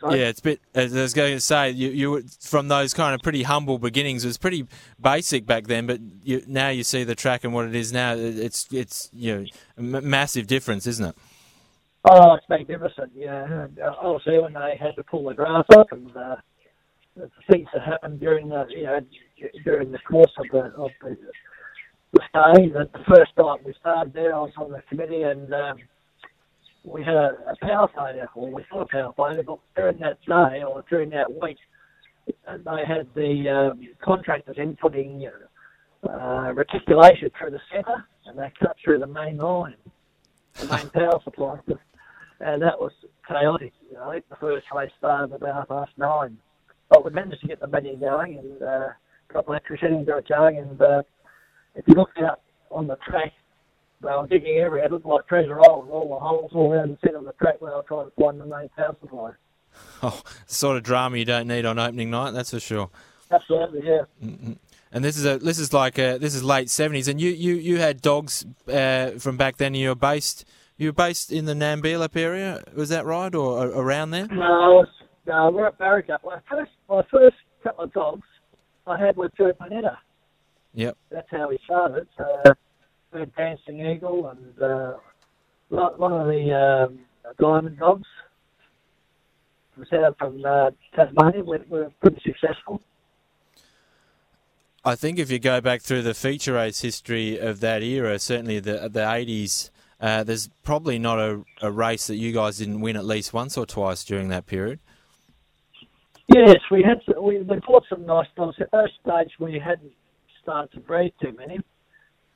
sorry? 0.00 0.20
yeah, 0.20 0.28
it's 0.28 0.40
a 0.40 0.42
bit. 0.42 0.60
As 0.74 0.96
I 0.96 1.02
was 1.02 1.12
going 1.14 1.34
to 1.34 1.40
say, 1.40 1.70
you 1.70 1.90
you 1.90 2.10
were 2.10 2.22
from 2.40 2.68
those 2.68 2.94
kind 2.94 3.14
of 3.14 3.22
pretty 3.22 3.42
humble 3.42 3.78
beginnings. 3.78 4.24
It 4.24 4.28
was 4.28 4.38
pretty 4.38 4.66
basic 5.00 5.44
back 5.46 5.66
then, 5.66 5.86
but 5.86 6.00
you, 6.22 6.42
now 6.46 6.70
you 6.70 6.82
see 6.82 7.04
the 7.04 7.14
track 7.14 7.44
and 7.44 7.52
what 7.52 7.66
it 7.66 7.74
is 7.74 7.92
now. 7.92 8.14
It's 8.14 8.66
it's 8.72 9.10
you 9.12 9.46
know 9.76 10.00
massive 10.00 10.46
difference, 10.46 10.86
isn't 10.86 11.04
it? 11.10 11.16
Oh, 12.10 12.34
it's 12.34 12.48
magnificent. 12.48 13.12
Yeah, 13.14 13.64
and, 13.64 13.78
uh, 13.78 13.94
obviously 14.00 14.40
when 14.40 14.54
they 14.54 14.76
had 14.80 14.96
to 14.96 15.04
pull 15.04 15.24
the 15.24 15.34
grass 15.34 15.64
up 15.76 15.92
and 15.92 16.16
uh, 16.16 16.36
the 17.16 17.30
things 17.50 17.68
that 17.72 17.82
happened 17.82 18.18
during 18.18 18.48
the 18.48 18.66
you 18.70 18.84
know 18.84 19.00
during 19.64 19.92
the 19.92 19.98
course 19.98 20.32
of 20.38 20.46
the 20.50 20.72
of 20.76 20.90
the, 21.02 21.16
the 22.12 22.20
stay. 22.28 22.68
The, 22.70 22.88
the 22.92 23.04
first 23.08 23.36
time 23.36 23.58
we 23.64 23.74
started 23.78 24.12
there, 24.12 24.34
I 24.34 24.40
was 24.40 24.52
on 24.56 24.72
the 24.72 24.82
committee 24.88 25.22
and 25.22 25.52
um, 25.54 25.76
we 26.84 27.04
had 27.04 27.14
a, 27.14 27.36
a 27.48 27.56
power 27.60 27.88
failure, 27.94 28.28
or 28.34 28.50
we 28.50 28.64
thought 28.68 28.82
a 28.82 28.86
power 28.86 29.12
failure, 29.16 29.44
but 29.44 29.58
during 29.76 29.98
that 30.00 30.18
day 30.26 30.64
or 30.64 30.84
during 30.90 31.10
that 31.10 31.30
week, 31.40 31.58
uh, 32.48 32.56
they 32.56 32.84
had 32.84 33.06
the 33.14 33.48
um, 33.48 33.88
contractors 34.02 34.56
in 34.58 34.76
putting 34.76 35.28
uh, 36.08 36.52
reticulation 36.52 37.30
through 37.38 37.50
the 37.50 37.60
centre, 37.72 38.04
and 38.26 38.36
they 38.36 38.52
cut 38.60 38.76
through 38.84 38.98
the 38.98 39.06
main 39.06 39.36
line, 39.36 39.76
the 40.58 40.66
main 40.66 40.90
power 40.90 41.20
supply 41.22 41.58
and 42.42 42.60
that 42.62 42.78
was 42.78 42.92
chaotic. 43.26 43.72
You 43.88 43.96
know, 43.96 44.10
I 44.10 44.14
think 44.14 44.28
the 44.28 44.36
first 44.36 44.66
race 44.74 44.90
started 44.98 45.34
about 45.34 45.54
half 45.54 45.68
past 45.68 45.92
nine, 45.96 46.38
but 46.90 47.04
we 47.04 47.10
managed 47.10 47.40
to 47.42 47.46
get 47.46 47.60
the 47.60 47.66
venue 47.66 47.96
going 47.96 48.38
and 48.38 48.62
uh, 48.62 48.88
got 49.32 49.46
electricity 49.46 49.94
and 49.94 50.06
got 50.06 50.28
going. 50.28 50.58
And 50.58 50.80
uh, 50.80 51.02
if 51.74 51.84
you 51.86 51.94
looked 51.94 52.18
out 52.18 52.40
on 52.70 52.86
the 52.88 52.96
track, 52.96 53.32
they 54.02 54.08
were 54.08 54.26
digging 54.26 54.58
everywhere. 54.58 54.86
It 54.86 54.92
looked 54.92 55.06
like 55.06 55.26
treasure 55.28 55.56
holes, 55.56 55.88
all 55.90 56.08
the 56.08 56.18
holes 56.18 56.50
all 56.54 56.72
around 56.72 56.90
the 56.90 56.98
centre 57.04 57.18
of 57.18 57.24
the 57.24 57.32
track 57.32 57.60
where 57.60 57.70
they 57.70 57.76
were 57.76 57.84
trying 57.84 58.06
to 58.06 58.12
find 58.20 58.40
the 58.40 58.46
main 58.46 58.68
power 58.76 58.96
supply. 59.00 59.30
Oh, 60.02 60.20
the 60.46 60.54
sort 60.54 60.76
of 60.76 60.82
drama 60.82 61.16
you 61.16 61.24
don't 61.24 61.46
need 61.46 61.64
on 61.64 61.78
opening 61.78 62.10
night, 62.10 62.32
that's 62.32 62.50
for 62.50 62.60
sure. 62.60 62.90
Absolutely, 63.30 63.82
yeah. 63.84 64.02
And 64.92 65.02
this 65.02 65.16
is 65.16 65.24
a 65.24 65.38
this 65.38 65.58
is 65.58 65.72
like 65.72 65.96
a, 65.98 66.18
this 66.18 66.34
is 66.34 66.44
late 66.44 66.68
seventies, 66.68 67.08
and 67.08 67.18
you, 67.18 67.30
you, 67.30 67.54
you 67.54 67.78
had 67.78 68.02
dogs 68.02 68.44
uh, 68.68 69.12
from 69.12 69.38
back 69.38 69.56
then. 69.56 69.74
You 69.74 69.90
were 69.90 69.94
based 69.94 70.44
you 70.82 70.88
were 70.88 70.92
based 70.92 71.32
in 71.32 71.44
the 71.44 71.54
Nambeelup 71.54 72.16
area, 72.16 72.62
was 72.74 72.88
that 72.90 73.04
right, 73.04 73.34
or, 73.34 73.68
around 73.68 74.10
there? 74.10 74.26
No, 74.26 74.42
I 74.42 74.68
was, 74.68 74.88
no, 75.26 75.50
we're 75.50 75.68
at 75.68 75.78
Barrick. 75.78 76.08
My 76.08 76.40
first, 76.50 76.72
my 76.88 77.02
first 77.10 77.36
couple 77.62 77.84
of 77.84 77.92
dogs 77.92 78.26
I 78.86 78.98
had 78.98 79.16
with 79.16 79.32
Joe 79.36 79.52
Panetta. 79.52 79.96
Yep. 80.74 80.96
that's 81.10 81.28
how 81.30 81.48
we 81.48 81.58
started. 81.64 82.08
Uh, 82.18 82.54
we 83.12 83.20
had 83.20 83.34
Dancing 83.36 83.86
Eagle 83.86 84.28
and 84.28 84.62
uh, 84.62 84.94
one 85.68 86.12
of 86.12 86.26
the 86.26 86.88
um, 86.88 86.98
Diamond 87.38 87.78
Dogs. 87.78 88.08
We 89.76 89.84
set 89.88 90.02
up 90.02 90.18
from 90.18 90.42
uh, 90.44 90.70
Tasmania. 90.94 91.44
We 91.44 91.58
we 91.68 91.80
were 91.80 91.92
pretty 92.00 92.20
successful. 92.24 92.80
I 94.84 94.96
think 94.96 95.18
if 95.18 95.30
you 95.30 95.38
go 95.38 95.60
back 95.60 95.82
through 95.82 96.02
the 96.02 96.14
feature 96.14 96.54
race 96.54 96.80
history 96.80 97.38
of 97.38 97.60
that 97.60 97.82
era, 97.82 98.18
certainly 98.18 98.60
the 98.60 98.88
the 98.88 99.10
eighties, 99.12 99.70
uh, 100.02 100.24
there's 100.24 100.50
probably 100.64 100.98
not 100.98 101.20
a, 101.20 101.42
a 101.62 101.70
race 101.70 102.08
that 102.08 102.16
you 102.16 102.32
guys 102.32 102.58
didn't 102.58 102.80
win 102.80 102.96
at 102.96 103.04
least 103.04 103.32
once 103.32 103.56
or 103.56 103.64
twice 103.64 104.02
during 104.02 104.28
that 104.28 104.46
period. 104.46 104.80
Yes, 106.26 106.56
we 106.72 106.82
had 106.82 107.00
we, 107.20 107.38
we 107.38 107.60
bought 107.66 107.84
some 107.88 108.04
nice 108.04 108.26
dogs. 108.36 108.56
At 108.60 108.70
that 108.72 108.90
stage, 109.00 109.30
we 109.38 109.60
hadn't 109.64 109.92
started 110.42 110.72
to 110.72 110.80
breed 110.80 111.12
too 111.22 111.32
many. 111.38 111.60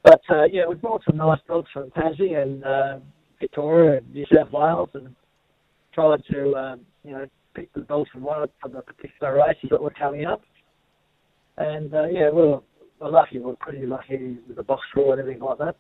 But 0.05 0.21
uh, 0.31 0.45
yeah, 0.45 0.67
we 0.69 0.77
bought 0.77 1.03
some 1.05 1.17
nice 1.17 1.41
dogs 1.49 1.69
from 1.73 1.91
Tassie 1.91 2.41
and 2.41 2.63
uh, 2.65 2.99
Victoria 3.41 3.99
and 3.99 4.15
New 4.15 4.27
South 4.33 4.53
Wales 4.53 4.91
and 4.95 5.15
tried 5.93 6.23
to 6.31 6.55
um, 6.55 6.81
you 7.03 7.13
know 7.13 7.27
pick 7.55 7.73
the 7.73 7.81
dogs 7.81 8.11
from 8.13 8.23
one 8.23 8.43
of 8.43 8.51
the 8.73 8.83
particular 8.83 9.35
races 9.35 9.71
that 9.71 9.83
were 9.83 9.91
coming 9.91 10.25
up. 10.25 10.43
And 11.57 11.93
uh, 11.93 12.07
yeah, 12.07 12.31
we 12.31 12.43
were, 12.43 12.61
we're 13.01 13.11
lucky. 13.11 13.39
We 13.39 13.47
We're 13.47 13.57
pretty 13.57 13.87
lucky 13.87 14.37
with 14.47 14.57
the 14.57 14.63
box 14.63 14.83
draw 14.95 15.13
and 15.13 15.21
everything 15.21 15.43
like 15.43 15.59
that. 15.59 15.77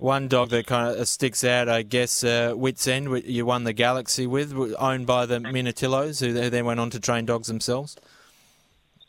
One 0.00 0.28
dog 0.28 0.48
that 0.48 0.66
kind 0.66 0.98
of 0.98 1.08
sticks 1.08 1.44
out, 1.44 1.68
I 1.68 1.82
guess, 1.82 2.24
uh, 2.24 2.54
Wits 2.56 2.88
End, 2.88 3.22
you 3.26 3.44
won 3.44 3.64
the 3.64 3.74
Galaxy 3.74 4.26
with, 4.26 4.54
owned 4.78 5.06
by 5.06 5.26
the 5.26 5.40
Minatillos, 5.40 6.20
who 6.20 6.32
then 6.48 6.64
went 6.64 6.80
on 6.80 6.88
to 6.90 6.98
train 6.98 7.26
dogs 7.26 7.48
themselves. 7.48 7.98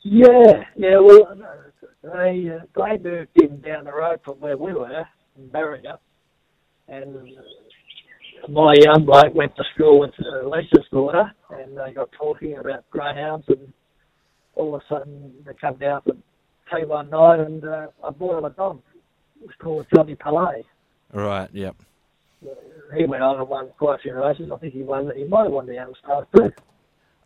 Yeah, 0.04 0.66
yeah. 0.76 1.00
Well, 1.00 1.34
they 2.04 2.52
uh, 2.52 2.66
they 2.76 2.98
moved 2.98 3.42
in 3.42 3.62
down 3.62 3.86
the 3.86 3.94
road 3.94 4.20
from 4.26 4.42
where 4.42 4.58
we 4.58 4.74
were 4.74 5.08
in 5.38 5.48
Barrier, 5.48 5.98
and 6.90 7.38
my 8.50 8.76
young 8.84 9.06
bloke 9.06 9.34
went 9.34 9.56
to 9.56 9.64
school 9.74 9.98
with 9.98 10.12
uh, 10.20 10.46
Lisa's 10.46 10.90
daughter, 10.92 11.32
and 11.52 11.78
they 11.78 11.94
got 11.94 12.12
talking 12.12 12.58
about 12.58 12.90
greyhounds, 12.90 13.46
and 13.48 13.72
all 14.56 14.76
of 14.76 14.82
a 14.82 14.94
sudden 14.94 15.32
they 15.46 15.54
come 15.54 15.76
down 15.76 16.02
tea 16.06 16.84
one 16.84 17.10
night, 17.10 17.40
and 17.40 17.64
uh, 17.64 17.88
I 18.04 18.10
bought 18.10 18.40
him 18.40 18.46
a 18.46 18.50
dog. 18.50 18.82
It 19.40 19.48
was 19.48 19.56
called 19.58 19.88
Johnny 19.96 20.16
Palais. 20.16 20.66
Right. 21.14 21.50
Yep. 21.52 21.76
He 22.98 23.06
went 23.06 23.24
on 23.24 23.40
and 23.40 23.48
won 23.48 23.70
quite 23.78 23.96
a 24.00 24.02
few 24.02 24.14
races. 24.14 24.52
I 24.52 24.58
think 24.58 24.74
he 24.74 24.82
won. 24.82 25.12
He 25.16 25.24
might 25.24 25.44
have 25.44 25.52
won 25.52 25.66
the 25.66 25.76
young 25.76 25.94
stars 26.04 26.28
too. 26.36 26.52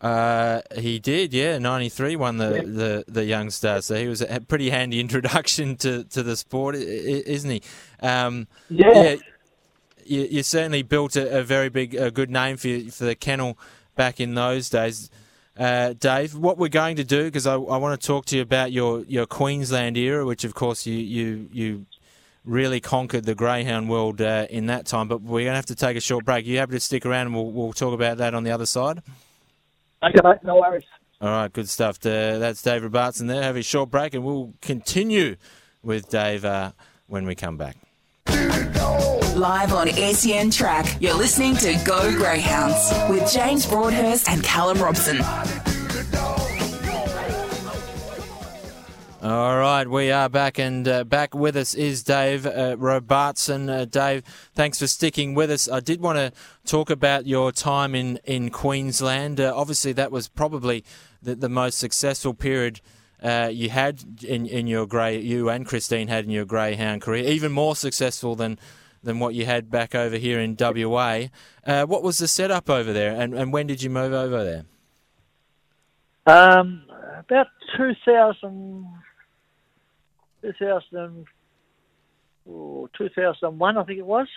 Uh, 0.02 0.62
he 0.78 1.00
did, 1.00 1.34
yeah. 1.34 1.58
Ninety 1.58 1.90
three 1.90 2.16
won 2.16 2.38
the, 2.38 2.56
Yeah. 2.58 2.62
the, 2.64 3.04
the 3.08 3.26
young 3.26 3.50
star, 3.50 3.82
so 3.82 3.96
he 3.96 4.08
was 4.08 4.22
a 4.22 4.42
pretty 4.42 4.70
handy 4.70 5.00
introduction 5.06 5.78
to, 5.78 6.04
to 6.06 6.22
the 6.22 6.36
sport, 6.36 6.76
isn't 6.76 7.50
he? 7.50 7.62
Um, 8.02 8.48
Yeah. 8.70 8.92
yeah, 9.04 9.16
you, 10.06 10.22
you 10.30 10.44
certainly 10.44 10.84
built 10.84 11.16
a, 11.16 11.40
a 11.40 11.44
very 11.44 11.70
big, 11.70 11.96
a 11.96 12.12
good 12.12 12.30
name 12.30 12.58
for 12.58 12.80
for 12.92 13.06
the 13.06 13.16
kennel 13.16 13.58
back 13.96 14.20
in 14.20 14.36
those 14.36 14.70
days. 14.70 15.10
Uh, 15.58 15.94
Dave, 15.94 16.36
what 16.36 16.58
we're 16.58 16.68
going 16.68 16.98
to 16.98 17.06
do, 17.06 17.24
because 17.24 17.48
I, 17.48 17.54
I 17.54 17.78
want 17.78 18.00
to 18.00 18.06
talk 18.06 18.26
to 18.26 18.36
you 18.36 18.42
about 18.42 18.74
your, 18.74 19.00
your 19.06 19.26
Queensland 19.26 19.96
era, 19.98 20.26
which 20.26 20.44
of 20.44 20.54
course 20.54 20.86
you, 20.86 20.96
you, 20.96 21.50
you 21.54 21.86
really 22.46 22.80
conquered 22.80 23.26
the 23.26 23.36
greyhound 23.36 23.90
world 23.90 24.22
uh, 24.22 24.48
in 24.50 24.68
that 24.68 24.86
time. 24.86 25.08
But 25.08 25.22
we're 25.22 25.46
going 25.46 25.52
to 25.52 25.56
have 25.56 25.66
to 25.68 25.76
take 25.76 25.98
a 25.98 26.02
short 26.02 26.26
break. 26.26 26.46
you 26.46 26.58
happy 26.58 26.74
to 26.74 26.80
stick 26.80 27.06
around, 27.06 27.28
and 27.28 27.36
we'll, 27.36 27.52
we'll 27.52 27.74
talk 27.74 27.94
about 27.94 28.18
that 28.18 28.34
on 28.34 28.44
the 28.44 28.52
other 28.52 28.66
side. 28.66 29.02
Okay, 30.04 30.20
mate, 30.24 30.38
no 30.44 30.56
worries. 30.56 30.84
All 31.22 31.30
right, 31.30 31.52
good 31.52 31.70
stuff. 31.70 31.98
Uh, 32.06 32.38
that's 32.38 32.62
David 32.62 32.84
Robertson 32.84 33.28
there. 33.28 33.42
Have 33.42 33.56
a 33.56 33.64
short 33.64 33.90
break, 33.90 34.14
and 34.14 34.24
we'll 34.24 34.54
continue 34.62 35.38
with 35.82 36.10
Dave 36.10 36.46
uh, 36.46 36.72
when 37.08 37.26
we 37.26 37.36
come 37.36 37.58
back. 37.58 37.78
Live 39.36 39.74
on 39.74 39.90
SEN 39.90 40.50
Track, 40.50 40.98
you're 41.02 41.14
listening 41.14 41.56
to 41.58 41.78
Go 41.86 42.12
Greyhounds 42.16 42.92
with 43.10 43.32
James 43.32 43.66
Broadhurst 43.66 44.30
and 44.30 44.44
Callum 44.44 44.82
Robson. 44.82 45.18
All 49.26 49.58
right, 49.58 49.88
we 49.88 50.12
are 50.12 50.30
back, 50.30 50.60
and 50.60 50.88
uh, 50.88 51.04
back 51.04 51.34
with 51.34 51.58
us 51.58 51.74
is 51.74 52.04
Dave 52.04 52.46
uh, 52.46 52.76
Robertson. 52.78 53.72
Uh, 53.72 53.86
Dave, 53.86 54.22
thanks 54.54 54.78
for 54.78 54.86
sticking 54.86 55.34
with 55.34 55.50
us. 55.50 55.68
I 55.68 55.80
did 55.80 56.00
want 56.00 56.20
to 56.20 56.32
talk 56.64 56.92
about 56.92 57.26
your 57.26 57.52
time 57.52 57.96
in 57.96 58.20
in 58.26 58.52
Queensland. 58.52 59.40
Uh, 59.40 59.52
obviously, 59.56 59.94
that 59.94 60.12
was 60.12 60.28
probably 60.28 60.86
the, 61.24 61.34
the 61.34 61.50
most 61.50 61.80
successful 61.80 62.36
period 62.36 62.82
uh, 63.24 63.50
you 63.52 63.72
had 63.72 64.24
in 64.24 64.46
in 64.46 64.68
your 64.68 64.86
grey. 64.86 65.20
You 65.20 65.50
and 65.50 65.66
Christine 65.66 66.08
had 66.08 66.26
in 66.26 66.30
your 66.30 66.46
greyhound 66.46 67.02
career, 67.02 67.24
even 67.24 67.52
more 67.52 67.76
successful 67.76 68.36
than 68.36 68.60
than 69.02 69.18
what 69.18 69.34
you 69.34 69.48
had 69.48 69.72
back 69.72 69.96
over 69.96 70.18
here 70.18 70.40
in 70.40 70.56
WA. 70.56 71.30
Uh, 71.66 71.84
what 71.88 72.04
was 72.04 72.20
the 72.20 72.28
setup 72.28 72.70
over 72.70 72.94
there, 72.94 73.20
and, 73.20 73.34
and 73.34 73.52
when 73.52 73.66
did 73.66 73.82
you 73.82 73.90
move 73.90 74.14
over 74.14 74.44
there? 74.44 74.66
Um, 76.28 76.84
about 77.18 77.48
2000, 77.76 78.86
2000, 80.54 81.26
oh, 82.50 82.90
2001, 82.98 83.78
I 83.78 83.84
think 83.84 84.00
it 84.00 84.06
was. 84.06 84.28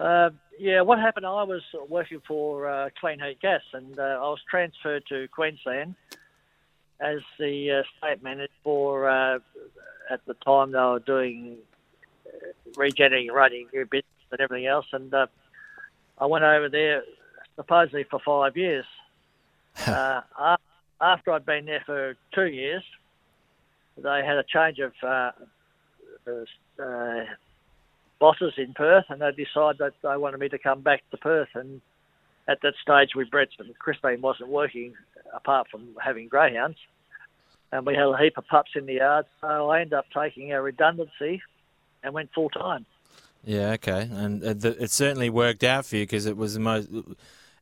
Uh, 0.00 0.30
yeah, 0.58 0.80
what 0.80 0.98
happened? 0.98 1.26
I 1.26 1.44
was 1.44 1.62
working 1.88 2.20
for 2.26 2.68
uh, 2.68 2.90
Kleenheat 3.02 3.40
Gas, 3.40 3.62
and 3.72 3.98
uh, 3.98 4.02
I 4.02 4.28
was 4.28 4.40
transferred 4.50 5.04
to 5.08 5.28
Queensland 5.28 5.94
as 7.00 7.20
the 7.38 7.70
uh, 7.70 7.82
state 7.98 8.22
manager 8.22 8.52
for. 8.62 9.08
Uh, 9.08 9.38
at 10.10 10.24
the 10.26 10.34
time, 10.34 10.72
they 10.72 10.78
were 10.78 11.00
doing 11.00 11.56
uh, 12.26 12.48
regenerating, 12.76 13.32
running 13.32 13.68
new 13.72 13.86
business 13.86 14.04
and 14.30 14.40
everything 14.40 14.66
else, 14.66 14.86
and 14.92 15.12
uh, 15.14 15.26
I 16.18 16.26
went 16.26 16.44
over 16.44 16.68
there 16.68 17.02
supposedly 17.56 18.04
for 18.04 18.20
five 18.20 18.56
years 18.56 18.84
uh, 19.86 20.20
after 21.00 21.32
I'd 21.32 21.46
been 21.46 21.66
there 21.66 21.82
for 21.86 22.16
two 22.34 22.46
years, 22.46 22.82
they 23.96 24.22
had 24.24 24.36
a 24.36 24.44
change 24.44 24.78
of 24.78 24.92
uh, 25.02 25.30
uh, 26.26 26.82
uh, 26.82 27.24
bosses 28.18 28.54
in 28.56 28.74
Perth, 28.74 29.04
and 29.08 29.20
they 29.20 29.30
decided 29.32 29.78
that 29.78 29.94
they 30.02 30.16
wanted 30.16 30.40
me 30.40 30.48
to 30.48 30.58
come 30.58 30.80
back 30.80 31.02
to 31.10 31.16
Perth. 31.16 31.48
And 31.54 31.80
at 32.48 32.60
that 32.62 32.74
stage, 32.82 33.10
we 33.14 33.24
bred. 33.24 33.48
Christine 33.78 34.20
wasn't 34.20 34.48
working 34.48 34.94
apart 35.34 35.68
from 35.70 35.88
having 36.02 36.28
greyhounds, 36.28 36.78
and 37.72 37.86
we 37.86 37.94
had 37.94 38.06
a 38.06 38.18
heap 38.18 38.38
of 38.38 38.46
pups 38.46 38.72
in 38.74 38.86
the 38.86 38.94
yard. 38.94 39.26
So 39.40 39.70
I 39.70 39.80
ended 39.80 39.94
up 39.94 40.06
taking 40.14 40.52
a 40.52 40.60
redundancy 40.60 41.42
and 42.02 42.14
went 42.14 42.30
full 42.34 42.50
time. 42.50 42.86
Yeah, 43.44 43.72
okay, 43.72 44.08
and 44.10 44.42
it 44.42 44.90
certainly 44.90 45.28
worked 45.28 45.64
out 45.64 45.84
for 45.84 45.96
you 45.96 46.04
because 46.04 46.24
it 46.24 46.36
was 46.36 46.54
the 46.54 46.60
most, 46.60 46.88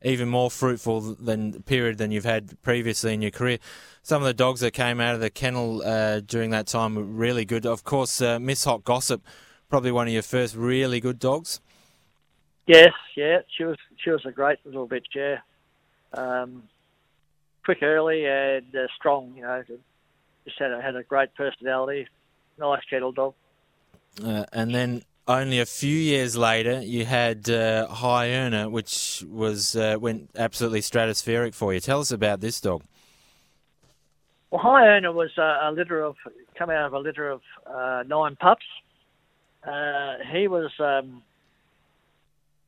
even 0.03 0.29
more 0.29 0.51
fruitful 0.51 1.01
than 1.01 1.63
period 1.63 1.97
than 1.97 2.11
you've 2.11 2.25
had 2.25 2.61
previously 2.61 3.13
in 3.13 3.21
your 3.21 3.31
career. 3.31 3.57
Some 4.01 4.21
of 4.21 4.25
the 4.25 4.33
dogs 4.33 4.59
that 4.59 4.71
came 4.71 4.99
out 4.99 5.15
of 5.15 5.21
the 5.21 5.29
kennel 5.29 5.81
uh, 5.81 6.19
during 6.19 6.49
that 6.49 6.67
time 6.67 6.95
were 6.95 7.03
really 7.03 7.45
good. 7.45 7.65
Of 7.65 7.83
course, 7.83 8.21
uh, 8.21 8.39
Miss 8.39 8.65
Hot 8.65 8.83
Gossip, 8.83 9.23
probably 9.69 9.91
one 9.91 10.07
of 10.07 10.13
your 10.13 10.21
first 10.21 10.55
really 10.55 10.99
good 10.99 11.19
dogs. 11.19 11.61
Yes, 12.67 12.93
yeah, 13.15 13.39
she 13.55 13.63
was 13.63 13.77
she 13.97 14.09
was 14.09 14.25
a 14.25 14.31
great 14.31 14.59
little 14.65 14.87
bitch, 14.87 15.05
yeah. 15.15 15.39
Um, 16.13 16.63
quick 17.65 17.81
early 17.81 18.25
and 18.25 18.75
uh, 18.75 18.87
strong, 18.97 19.33
you 19.35 19.43
know. 19.43 19.63
Just 20.45 20.59
had 20.59 20.71
a, 20.71 20.81
had 20.81 20.95
a 20.95 21.03
great 21.03 21.33
personality, 21.35 22.07
nice 22.59 22.81
kettle 22.89 23.13
dog. 23.13 23.33
Uh, 24.23 24.45
and 24.51 24.75
then 24.75 25.03
only 25.27 25.59
a 25.59 25.65
few 25.65 25.95
years 25.95 26.35
later, 26.35 26.81
you 26.81 27.05
had 27.05 27.49
uh, 27.49 27.87
High 27.87 28.31
Earner, 28.31 28.69
which 28.69 29.23
was 29.29 29.75
uh, 29.75 29.97
went 29.99 30.29
absolutely 30.35 30.81
stratospheric 30.81 31.53
for 31.53 31.73
you. 31.73 31.79
Tell 31.79 31.99
us 31.99 32.11
about 32.11 32.41
this 32.41 32.59
dog. 32.59 32.83
Well, 34.51 34.61
High 34.61 34.87
Earner 34.87 35.11
was 35.11 35.31
a, 35.37 35.59
a 35.63 35.71
litter 35.71 36.01
of 36.01 36.15
come 36.55 36.69
out 36.69 36.85
of 36.85 36.93
a 36.93 36.99
litter 36.99 37.29
of 37.29 37.41
uh, 37.65 38.03
nine 38.05 38.35
pups. 38.35 38.65
Uh, 39.65 40.15
he 40.31 40.47
was 40.47 40.71
um, 40.79 41.23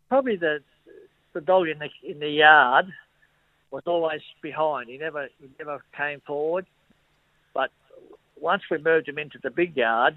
probably 0.08 0.38
the 0.38 0.62
the 1.34 1.42
dog 1.42 1.68
in 1.68 1.80
the 1.80 1.90
in 2.10 2.20
the 2.20 2.30
yard 2.30 2.88
was 3.70 3.84
always 3.86 4.22
behind. 4.42 4.90
He 4.90 4.98
never 4.98 5.28
he 5.40 5.50
never 5.60 5.84
came 5.96 6.22
forward. 6.22 6.66
But 7.54 7.72
once 8.40 8.64
we 8.72 8.78
moved 8.78 9.10
him 9.10 9.18
into 9.18 9.40
the 9.44 9.52
big 9.52 9.76
yard, 9.76 10.16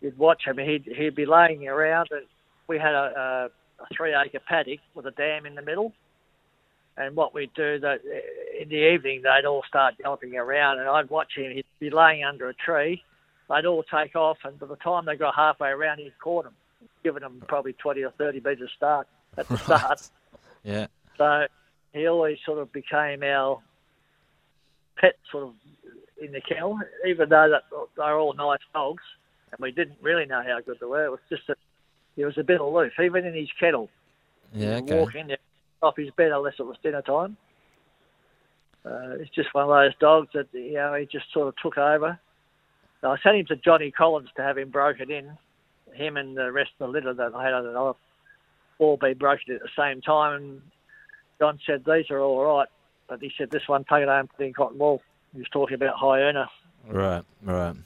you'd 0.00 0.18
watch 0.18 0.44
him. 0.46 0.58
He'd 0.58 0.84
he'd 0.84 1.14
be 1.14 1.26
laying 1.26 1.66
around, 1.68 2.08
and 2.10 2.26
we 2.66 2.78
had 2.78 2.94
a, 2.94 3.50
a, 3.78 3.82
a 3.82 3.86
three 3.94 4.14
acre 4.14 4.40
paddock 4.46 4.80
with 4.94 5.06
a 5.06 5.10
dam 5.12 5.46
in 5.46 5.54
the 5.54 5.62
middle. 5.62 5.92
And 6.96 7.16
what 7.16 7.32
we'd 7.32 7.54
do 7.54 7.78
that 7.80 8.00
in 8.60 8.68
the 8.68 8.92
evening, 8.92 9.22
they'd 9.22 9.46
all 9.46 9.62
start 9.66 9.94
galloping 10.02 10.36
around, 10.36 10.80
and 10.80 10.88
I'd 10.88 11.08
watch 11.08 11.32
him. 11.36 11.52
He'd 11.52 11.64
be 11.78 11.90
laying 11.90 12.24
under 12.24 12.48
a 12.48 12.54
tree. 12.54 13.02
They'd 13.48 13.64
all 13.64 13.82
take 13.82 14.14
off, 14.16 14.38
and 14.44 14.58
by 14.58 14.66
the 14.66 14.76
time 14.76 15.06
they 15.06 15.16
got 15.16 15.34
halfway 15.34 15.70
around, 15.70 15.98
he'd 15.98 16.18
caught 16.22 16.44
them, 16.44 16.54
giving 17.02 17.22
them 17.22 17.42
probably 17.48 17.72
20 17.72 18.02
or 18.02 18.10
30 18.12 18.40
metres 18.44 18.70
start 18.76 19.08
at 19.38 19.48
the 19.48 19.56
start. 19.64 20.08
Yeah. 20.62 20.88
So 21.16 21.46
he 21.92 22.06
always 22.06 22.38
sort 22.44 22.58
of 22.58 22.72
became 22.72 23.22
our 23.22 23.60
pet 24.96 25.16
sort 25.30 25.44
of 25.44 25.54
in 26.20 26.32
the 26.32 26.40
kennel, 26.40 26.78
even 27.06 27.28
though 27.28 27.48
that 27.50 27.62
they're 27.96 28.18
all 28.18 28.34
nice 28.34 28.60
dogs, 28.74 29.02
and 29.52 29.60
we 29.60 29.72
didn't 29.72 29.98
really 30.00 30.26
know 30.26 30.42
how 30.42 30.60
good 30.60 30.78
they 30.80 30.86
were. 30.86 31.04
It 31.04 31.10
was 31.10 31.20
just 31.28 31.46
that 31.48 31.58
he 32.16 32.24
was 32.24 32.38
a 32.38 32.44
bit 32.44 32.60
aloof, 32.60 32.92
even 33.02 33.24
in 33.24 33.34
his 33.34 33.48
kennel. 33.58 33.88
Yeah, 34.52 34.76
okay. 34.76 34.98
Walk 34.98 35.14
in 35.14 35.28
there 35.28 35.38
off 35.82 35.96
his 35.96 36.10
bed 36.16 36.32
unless 36.32 36.54
it 36.58 36.66
was 36.66 36.76
dinner 36.82 37.02
time. 37.02 37.36
Uh, 38.84 39.16
it's 39.20 39.34
just 39.34 39.52
one 39.54 39.64
of 39.64 39.70
those 39.70 39.94
dogs 40.00 40.28
that 40.34 40.48
you 40.52 40.74
know 40.74 40.94
he 40.94 41.06
just 41.06 41.32
sort 41.32 41.48
of 41.48 41.54
took 41.56 41.78
over. 41.78 42.18
I 43.02 43.16
sent 43.22 43.36
him 43.36 43.46
to 43.46 43.56
Johnny 43.56 43.90
Collins 43.90 44.28
to 44.36 44.42
have 44.42 44.58
him 44.58 44.70
broken 44.70 45.10
in. 45.10 45.38
Him 45.94 46.16
and 46.16 46.36
the 46.36 46.52
rest 46.52 46.70
of 46.78 46.86
the 46.86 46.92
litter 46.92 47.14
that 47.14 47.34
I 47.34 47.44
had 47.44 47.54
on 47.54 47.66
another 47.66 47.94
all 48.78 48.96
be 48.96 49.14
broken 49.14 49.54
at 49.54 49.60
the 49.60 49.68
same 49.76 50.00
time. 50.00 50.34
And 50.34 50.62
John 51.38 51.58
said 51.66 51.84
these 51.84 52.10
are 52.10 52.20
all 52.20 52.44
right, 52.44 52.68
but 53.08 53.20
he 53.20 53.30
said 53.36 53.50
this 53.50 53.68
one 53.68 53.84
take 53.84 54.02
it 54.02 54.08
home 54.08 54.28
put 54.28 54.44
in 54.44 54.52
cotton 54.52 54.78
wool. 54.78 55.02
He 55.32 55.38
was 55.38 55.48
talking 55.52 55.74
about 55.74 55.96
high 55.96 56.20
earner. 56.20 56.48
Right, 56.88 57.24
right. 57.42 57.76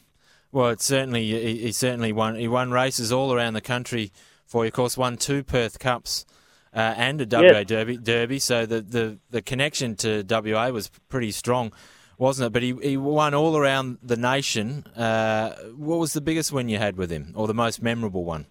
Well, 0.54 0.68
it 0.68 0.80
certainly 0.80 1.24
he, 1.24 1.56
he 1.62 1.72
certainly 1.72 2.12
won. 2.12 2.36
He 2.36 2.46
won 2.46 2.70
races 2.70 3.10
all 3.10 3.32
around 3.32 3.54
the 3.54 3.60
country 3.60 4.12
for 4.46 4.64
you. 4.64 4.68
Of 4.68 4.74
course, 4.74 4.96
won 4.96 5.16
two 5.16 5.42
Perth 5.42 5.80
Cups 5.80 6.24
uh, 6.72 6.94
and 6.96 7.20
a 7.20 7.26
WA 7.26 7.40
Yes. 7.40 7.66
Derby. 7.66 7.96
Derby. 7.96 8.38
So 8.38 8.64
the, 8.64 8.80
the, 8.80 9.18
the 9.30 9.42
connection 9.42 9.96
to 9.96 10.22
WA 10.22 10.68
was 10.68 10.92
pretty 11.08 11.32
strong, 11.32 11.72
wasn't 12.18 12.46
it? 12.46 12.52
But 12.52 12.62
he, 12.62 12.72
he 12.80 12.96
won 12.96 13.34
all 13.34 13.56
around 13.56 13.98
the 14.00 14.16
nation. 14.16 14.86
Uh, 14.96 15.56
what 15.76 15.98
was 15.98 16.12
the 16.12 16.20
biggest 16.20 16.52
win 16.52 16.68
you 16.68 16.78
had 16.78 16.96
with 16.96 17.10
him, 17.10 17.32
or 17.34 17.48
the 17.48 17.52
most 17.52 17.82
memorable 17.82 18.24
one? 18.24 18.46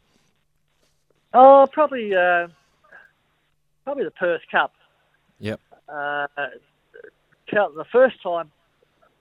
Oh, 1.33 1.65
probably 1.71 2.13
uh, 2.13 2.49
probably 3.85 4.03
the 4.03 4.11
Perth 4.11 4.41
Cup. 4.51 4.73
Yep. 5.39 5.61
Uh, 5.87 6.27
the 7.49 7.85
first 7.93 8.21
time 8.21 8.51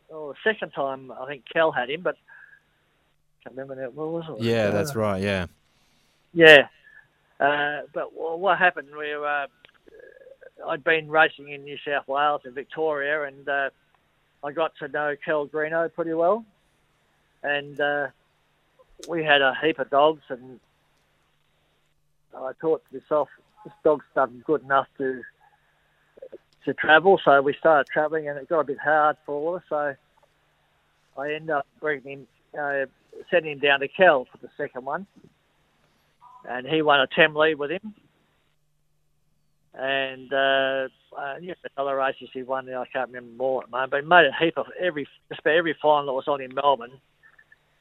or 0.09 0.33
the 0.33 0.39
second 0.43 0.71
time 0.71 1.13
I 1.13 1.27
think 1.27 1.45
Cal 1.53 1.71
had 1.71 1.89
him, 1.89 2.03
but 2.03 2.17
can't 3.43 3.57
remember 3.57 3.77
now. 3.77 3.91
What 3.91 4.09
was 4.09 4.25
it? 4.39 4.45
Yeah, 4.45 4.71
that's 4.71 4.95
right. 4.95 5.23
Yeah. 5.23 5.47
Yeah. 6.33 6.69
Uh, 7.41 7.83
but 7.93 8.11
wh- 8.11 8.39
what 8.39 8.59
happened? 8.59 8.89
We 8.91 9.15
were, 9.17 9.27
uh, 9.27 9.47
I'd 10.69 10.85
been 10.85 11.11
racing 11.11 11.49
in 11.51 11.65
New 11.65 11.77
South 11.87 12.07
Wales 12.07 12.43
and 12.45 12.55
Victoria, 12.55 13.25
and 13.25 13.49
uh, 13.49 13.71
I 14.45 14.53
got 14.53 14.73
to 14.79 14.89
know 14.89 15.15
Kel 15.25 15.47
Greenough 15.47 15.93
pretty 15.95 16.15
well. 16.15 16.45
And 17.43 17.81
uh, 17.81 18.09
we 19.09 19.25
had 19.25 19.43
a 19.43 19.55
heap 19.61 19.81
of 19.81 19.91
dogs, 19.91 20.23
and 20.29 20.61
I 22.37 22.53
thought 22.61 22.83
to 22.91 23.01
myself, 23.01 23.29
this 23.65 23.75
dog's 23.83 24.05
done 24.15 24.43
good 24.47 24.63
enough 24.63 24.87
to 24.99 25.23
to 26.65 26.75
travel. 26.75 27.21
So 27.25 27.43
we 27.43 27.55
started 27.59 27.91
travelling, 27.93 28.29
and 28.29 28.39
it 28.39 28.49
got 28.49 28.61
a 28.61 28.65
bit 28.65 28.79
hard 28.79 29.17
for 29.27 29.57
us. 29.57 29.63
So 29.69 29.95
I 31.19 31.33
ended 31.33 31.51
up 31.51 31.67
bringing 31.81 32.21
him, 32.21 32.27
uh, 32.59 32.87
sending 33.31 33.53
him 33.53 33.59
down 33.59 33.81
to 33.81 33.89
Kel 33.89 34.27
for 34.31 34.39
the 34.39 34.51
second 34.57 34.85
one 34.85 35.07
and 36.49 36.67
he 36.67 36.83
won 36.83 37.01
a 37.01 37.07
tem 37.07 37.35
lead 37.35 37.59
with 37.59 37.71
him. 37.71 37.95
And 39.75 40.33
uh, 40.33 40.89
uh, 41.17 41.37
yeah, 41.41 41.55
the 41.63 41.71
other 41.79 41.97
races 41.97 42.29
he 42.33 42.43
won, 42.43 42.69
I 42.69 42.85
can't 42.93 43.09
remember 43.09 43.37
more 43.37 43.63
at 43.63 43.71
the 43.71 43.73
moment, 43.73 43.91
but 43.91 44.03
he 44.03 44.07
made 44.07 44.27
a 44.27 44.45
heap 44.45 44.59
of 44.59 44.67
every 44.79 45.07
just 45.29 45.41
about 45.41 45.55
every 45.55 45.75
final 45.81 46.07
that 46.07 46.13
was 46.13 46.29
on 46.29 46.43
in 46.43 46.55
Melbourne. 46.55 47.01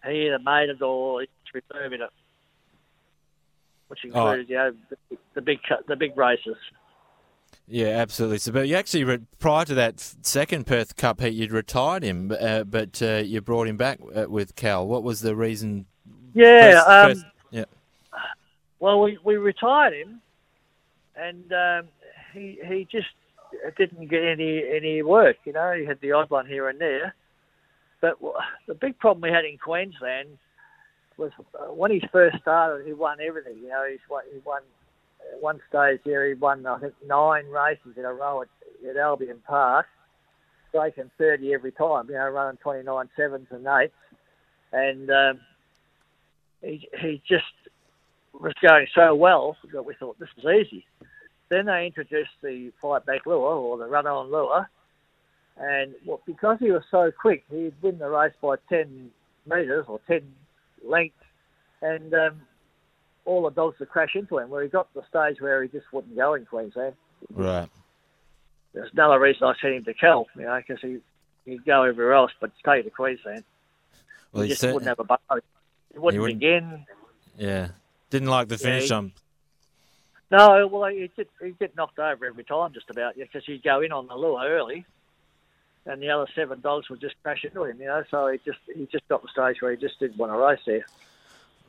He 0.06 0.28
either 0.28 0.40
made 0.40 0.70
it 0.70 0.82
or 0.82 1.22
he 1.22 1.28
was 1.54 1.64
reserving 1.70 2.02
it, 2.02 2.10
which 3.88 4.06
included 4.06 4.50
you 4.50 4.56
know 4.56 4.72
the, 4.90 5.18
the 5.36 5.42
big 5.42 5.60
the 5.88 5.96
big 5.98 6.16
races. 6.16 6.56
Yeah, 7.68 7.88
absolutely. 7.88 8.40
So, 8.40 8.52
but 8.52 8.68
you 8.68 8.76
actually 8.76 9.04
re- 9.06 9.20
prior 9.40 9.64
to 9.66 9.74
that 9.76 10.00
second 10.00 10.68
Perth 10.68 10.96
Cup 10.98 11.22
heat, 11.22 11.34
you'd 11.34 11.52
retired 11.52 12.04
him, 12.04 12.36
uh, 12.40 12.64
but 12.66 13.02
uh, 13.02 13.18
you 13.26 13.40
brought 13.42 13.68
him 13.68 13.78
back 13.78 14.00
uh, 14.16 14.26
with 14.30 14.56
Cal. 14.56 14.86
What 14.88 15.04
was 15.04 15.22
the 15.22 15.36
reason? 15.36 15.86
Yeah, 16.34 16.72
First- 16.74 16.88
um, 16.88 17.10
first- 17.10 17.26
yeah. 17.52 17.66
Well, 18.80 19.02
we, 19.02 19.18
we 19.24 19.38
retired 19.38 19.94
him, 19.94 20.22
and 21.16 21.54
um, 21.54 21.88
he 22.34 22.60
he 22.66 22.88
just 22.92 23.08
didn't 23.78 24.08
get 24.10 24.24
any 24.24 24.64
any 24.76 25.04
work. 25.04 25.38
You 25.46 25.54
know, 25.54 25.72
he 25.74 25.86
had 25.86 26.00
the 26.02 26.14
odd 26.14 26.30
one 26.30 26.48
here 26.48 26.68
and 26.68 26.80
there. 26.80 27.14
But 28.02 28.20
w- 28.20 28.34
the 28.68 28.74
big 28.74 28.98
problem 28.98 29.22
we 29.22 29.30
had 29.30 29.46
in 29.46 29.60
Queensland 29.60 30.30
was 31.18 31.32
uh, 31.54 31.66
when 31.72 31.92
he 31.92 32.02
first 32.12 32.38
started, 32.42 32.86
he 32.88 32.94
won 32.94 33.20
everything. 33.22 33.58
You 33.62 33.70
know, 33.70 33.86
he's 33.90 34.00
he 34.34 34.40
won 34.44 34.64
one 35.40 35.60
stage 35.70 36.00
there. 36.06 36.28
He 36.28 36.34
won 36.34 36.66
I 36.66 36.80
think 36.80 36.94
nine 37.06 37.46
races 37.48 37.98
in 37.98 38.06
a 38.06 38.14
row 38.14 38.42
at, 38.42 38.48
at 38.90 38.98
Albion 38.98 39.42
Park, 39.48 39.88
breaking 40.72 41.12
thirty 41.18 41.54
every 41.54 41.72
time. 41.72 42.08
You 42.08 42.16
know, 42.16 42.30
running 42.30 42.58
twenty 42.58 42.84
nine 42.84 43.10
sevens 43.16 43.48
and 43.50 43.66
eights, 43.66 43.94
and 44.72 45.10
um, 45.10 45.40
he 46.62 46.88
he 47.02 47.22
just 47.28 47.46
was 48.34 48.54
going 48.62 48.88
so 48.96 49.16
well 49.16 49.58
that 49.74 49.84
we 49.84 49.94
thought 49.96 50.18
this 50.20 50.30
is 50.38 50.46
easy. 50.46 50.86
Then 51.50 51.66
they 51.66 51.86
introduced 51.86 52.32
the 52.42 52.72
fight 52.82 53.06
back 53.06 53.26
lure 53.26 53.40
or 53.40 53.78
the 53.78 53.88
run 53.88 54.08
on 54.08 54.32
lure, 54.32 54.70
and 55.58 55.94
well, 56.06 56.22
because 56.26 56.58
he 56.60 56.72
was 56.72 56.84
so 56.90 57.12
quick, 57.12 57.44
he'd 57.50 57.74
win 57.82 57.98
the 57.98 58.10
race 58.10 58.34
by 58.42 58.56
ten 58.70 59.12
metres 59.46 59.86
or 59.88 60.00
ten 60.08 60.22
lengths, 60.88 61.18
and 61.82 62.14
um, 62.14 62.42
all 63.26 63.44
the 63.44 63.50
dogs 63.52 63.80
would 63.80 63.90
crash 63.90 64.16
into 64.16 64.38
him. 64.38 64.50
Where 64.50 64.64
he 64.64 64.70
got 64.70 64.92
to 64.94 65.02
the 65.02 65.08
stage 65.08 65.42
where 65.42 65.62
he 65.64 65.70
just 65.70 65.86
wouldn't 65.94 66.16
go 66.16 66.34
in 66.34 66.46
Queensland. 66.46 66.96
Right. 67.34 67.70
There's 68.74 68.90
another 68.94 69.20
reason 69.20 69.44
I 69.44 69.54
sent 69.62 69.74
him 69.76 69.84
to 69.86 69.94
Cal, 69.94 70.28
you 70.36 70.44
know, 70.44 70.58
because 70.66 70.82
he 70.82 71.00
he'd 71.46 71.66
go 71.66 71.84
everywhere 71.84 72.14
else, 72.14 72.32
but 72.40 72.52
stay 72.60 72.82
to 72.82 72.90
Queensland. 72.90 73.44
Well, 74.32 74.44
he 74.44 74.50
he 74.50 74.54
just 74.56 74.64
wouldn't 74.64 74.86
have 74.88 75.00
a 75.00 75.04
bar. 75.04 75.20
He 75.92 76.00
wouldn't, 76.00 76.22
wouldn't- 76.22 76.40
begin. 76.40 76.86
Yeah. 77.38 77.70
Didn't 78.10 78.30
like 78.30 78.48
the 78.48 78.56
Yeah, 78.56 78.62
finish. 78.62 78.88
he- 78.90 78.94
um, 78.94 79.12
No, 80.30 80.68
well, 80.68 80.90
he'd 80.90 81.14
get, 81.16 81.28
he'd 81.42 81.60
get 81.60 81.76
knocked 81.76 82.00
over 82.00 82.26
every 82.26 82.44
time, 82.46 82.72
just 82.74 82.90
about, 82.90 83.16
because 83.18 83.44
he'd 83.46 83.64
go 83.64 83.82
in 83.82 83.92
on 83.92 84.08
the 84.08 84.16
lure 84.16 84.42
early, 84.48 84.86
and 85.86 86.02
the 86.02 86.10
other 86.10 86.28
seven 86.34 86.62
dogs 86.62 86.90
would 86.90 87.02
just 87.02 87.16
crash 87.24 87.44
into 87.44 87.64
him, 87.66 87.80
you 87.82 87.88
know. 87.88 88.04
So 88.10 88.28
he 88.28 88.38
just 88.46 88.60
he 88.74 88.86
just 88.92 89.06
got 89.10 89.22
the 89.22 89.28
stage 89.30 89.62
where 89.62 89.72
he 89.72 89.78
just 89.78 90.00
didn't 90.00 90.18
want 90.18 90.32
to 90.32 90.38
race 90.38 90.60
there. 90.66 90.86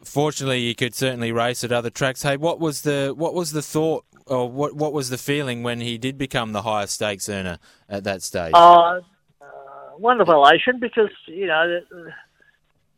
Fortunately, 0.05 0.61
you 0.61 0.75
could 0.75 0.95
certainly 0.95 1.33
race 1.33 1.63
at 1.65 1.73
other 1.73 1.91
tracks. 1.91 2.23
Hey, 2.23 2.37
what 2.37 2.59
was 2.59 2.83
the 2.83 3.15
what 3.17 3.35
was 3.35 3.53
the 3.53 3.63
thought, 3.63 4.05
or 4.27 4.51
what 4.51 4.75
what 4.75 4.93
was 4.93 5.11
the 5.11 5.19
feeling 5.19 5.63
when 5.63 5.81
he 5.81 5.99
did 5.99 6.19
become 6.19 6.53
the 6.53 6.63
highest 6.63 6.95
stakes 6.95 7.29
earner 7.29 7.59
at 7.89 8.05
that 8.05 8.23
stage? 8.23 8.53
Uh, 8.55 9.01
uh, 9.41 9.51
wonderful 9.99 10.35
elation 10.35 10.79
because 10.81 11.11
you 11.27 11.47
know 11.47 11.81
the, 11.91 12.13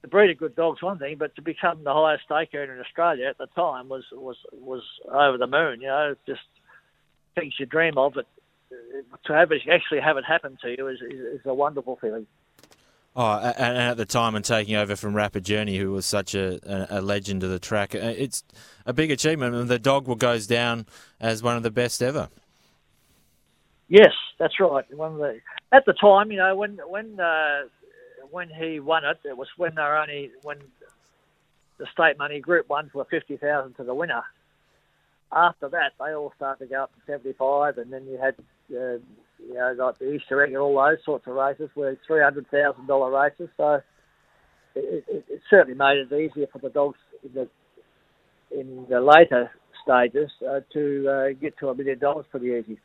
the 0.03 0.09
breed 0.09 0.31
of 0.31 0.39
good 0.39 0.57
dogs 0.57 0.83
one 0.83 0.99
thing, 0.99 1.17
but 1.19 1.35
to 1.37 1.43
become 1.43 1.85
the 1.85 1.93
highest 1.93 2.25
stake 2.25 2.51
earner 2.55 2.75
in 2.75 2.81
Australia 2.81 3.27
at 3.29 3.39
the 3.39 3.47
time 3.49 3.89
was 3.89 4.05
was 4.13 4.37
was 4.53 4.83
over 5.11 5.39
the 5.39 5.47
moon. 5.47 5.81
You 5.81 5.89
know, 5.89 6.15
just 6.27 6.43
things 7.35 7.55
you 7.59 7.67
dream 7.67 7.99
of, 7.99 8.15
but 8.15 8.27
to 9.27 9.33
have 9.33 9.53
it 9.53 9.63
actually 9.71 10.01
have 10.01 10.17
it 10.17 10.25
happen 10.25 10.59
to 10.63 10.75
you 10.77 10.89
is 10.89 11.01
is, 11.01 11.21
is 11.21 11.41
a 11.45 11.55
wonderful 11.55 11.99
feeling. 12.01 12.27
Oh, 13.17 13.39
and 13.39 13.79
at 13.79 13.97
the 13.97 14.05
time, 14.05 14.35
and 14.35 14.45
taking 14.45 14.75
over 14.75 14.97
from 14.97 15.15
Rapid 15.15 15.45
Journey, 15.45 15.79
who 15.79 15.93
was 15.93 16.05
such 16.05 16.35
a, 16.35 16.59
a, 16.91 17.01
legend 17.01 17.45
of 17.45 17.51
the 17.51 17.61
track, 17.61 17.95
Uh, 17.95 17.99
it's 18.01 18.43
a 18.87 18.93
big 18.93 19.13
achievement, 19.13 19.55
and 19.55 19.69
the 19.69 19.79
dog 19.79 20.09
will 20.09 20.17
goes 20.17 20.49
down 20.49 20.87
as 21.21 21.41
one 21.41 21.57
of 21.57 21.63
the 21.63 21.71
best 21.71 22.03
ever. 22.03 22.29
Yes, 23.89 24.13
that's 24.39 24.59
right. 24.59 24.85
One 24.93 25.13
of 25.13 25.19
the 25.19 25.41
at 25.71 25.85
the 25.87 25.93
time, 25.93 26.33
you 26.33 26.39
know, 26.39 26.57
when 26.57 26.81
when 26.89 27.21
uh, 27.21 27.63
when 28.33 28.49
he 28.49 28.81
won 28.81 29.05
it, 29.05 29.19
it 29.25 29.37
was 29.37 29.49
when 29.57 29.77
they 29.77 29.83
only 29.83 30.31
when 30.43 30.59
the 31.79 31.87
state 31.93 32.19
money 32.19 32.41
group 32.41 32.69
ones 32.69 32.93
were 32.95 33.05
fifty 33.05 33.37
thousand 33.37 33.75
to 33.75 33.85
the 33.85 33.95
winner. 33.95 34.25
After 35.31 35.69
that, 35.69 35.93
they 36.01 36.15
all 36.15 36.33
started 36.35 36.65
to 36.65 36.71
go 36.71 36.83
up 36.83 36.95
to 36.95 37.01
seventy 37.07 37.33
five, 37.35 37.79
and 37.79 37.93
then 37.93 38.07
you 38.07 38.19
had 38.19 38.35
uh, 38.77 38.99
you 39.39 39.55
know 39.55 39.75
like 39.79 39.99
the 39.99 40.13
Easter 40.13 40.43
egg 40.43 40.51
and 40.51 40.59
all 40.59 40.75
those 40.77 40.99
sorts 41.05 41.27
of 41.27 41.35
races 41.35 41.71
were 41.75 41.97
three 42.07 42.23
hundred 42.23 42.51
thousand 42.51 42.87
dollar 42.87 43.11
races. 43.11 43.49
So 43.57 43.81
it, 44.75 45.05
it, 45.09 45.25
it 45.29 45.41
certainly 45.49 45.77
made 45.77 45.99
it 45.99 46.13
easier 46.13 46.47
for 46.53 46.59
the 46.59 46.71
dogs 46.71 46.99
in 47.23 47.33
the 47.35 47.49
in 48.51 48.87
the 48.89 49.01
later 49.01 49.51
stages 49.83 50.31
uh, 50.49 50.61
to 50.73 51.09
uh, 51.09 51.29
get 51.41 51.59
to 51.59 51.69
a 51.69 51.75
million 51.75 51.99
dollars 51.99 52.27
pretty 52.31 52.47
easy. 52.47 52.79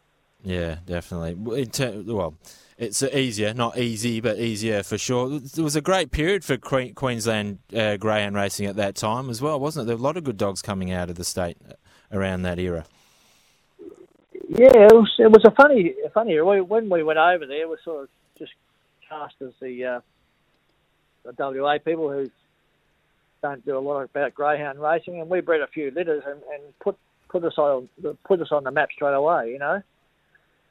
Yeah, 0.43 0.77
definitely. 0.85 1.61
In 1.61 1.69
ter- 1.69 2.01
well, 2.05 2.35
it's 2.77 3.03
easier, 3.03 3.53
not 3.53 3.77
easy, 3.77 4.21
but 4.21 4.37
easier 4.37 4.83
for 4.83 4.97
sure. 4.97 5.35
It 5.35 5.57
was 5.59 5.75
a 5.75 5.81
great 5.81 6.11
period 6.11 6.45
for 6.45 6.55
Que- 6.55 6.93
Queensland 6.93 7.59
uh, 7.75 7.97
greyhound 7.97 8.35
racing 8.35 8.65
at 8.65 8.77
that 8.77 8.95
time 8.95 9.29
as 9.29 9.41
well, 9.41 9.59
wasn't 9.59 9.83
it? 9.83 9.87
There 9.87 9.97
were 9.97 10.01
a 10.01 10.03
lot 10.03 10.15
of 10.17 10.23
good 10.23 10.37
dogs 10.37 10.61
coming 10.61 10.91
out 10.91 11.09
of 11.09 11.17
the 11.17 11.25
state 11.25 11.57
uh, 11.67 11.73
around 12.11 12.43
that 12.43 12.57
era. 12.57 12.85
Yeah, 14.51 14.87
it 14.89 14.93
was, 14.93 15.13
it 15.19 15.31
was 15.31 15.43
a 15.45 15.51
funny, 15.51 15.93
funny. 16.11 16.41
we- 16.41 16.61
When 16.61 16.89
we 16.89 17.03
went 17.03 17.19
over 17.19 17.45
there, 17.45 17.67
we 17.67 17.77
sort 17.83 18.03
of 18.05 18.09
just 18.39 18.51
cast 19.07 19.35
as 19.41 19.51
the, 19.61 19.85
uh, 19.85 19.99
the 21.23 21.33
WA 21.37 21.77
people 21.77 22.09
who 22.11 22.31
don't 23.43 23.63
do 23.63 23.77
a 23.77 23.79
lot 23.79 24.01
about 24.01 24.33
greyhound 24.33 24.79
racing, 24.81 25.21
and 25.21 25.29
we 25.29 25.41
bred 25.41 25.61
a 25.61 25.67
few 25.67 25.91
litters 25.91 26.23
and, 26.25 26.41
and 26.53 26.79
put 26.79 26.97
put 27.29 27.43
us 27.43 27.57
on 27.59 27.87
put 28.25 28.41
us 28.41 28.51
on 28.51 28.63
the 28.63 28.71
map 28.71 28.89
straight 28.91 29.13
away, 29.13 29.51
you 29.51 29.59
know. 29.59 29.81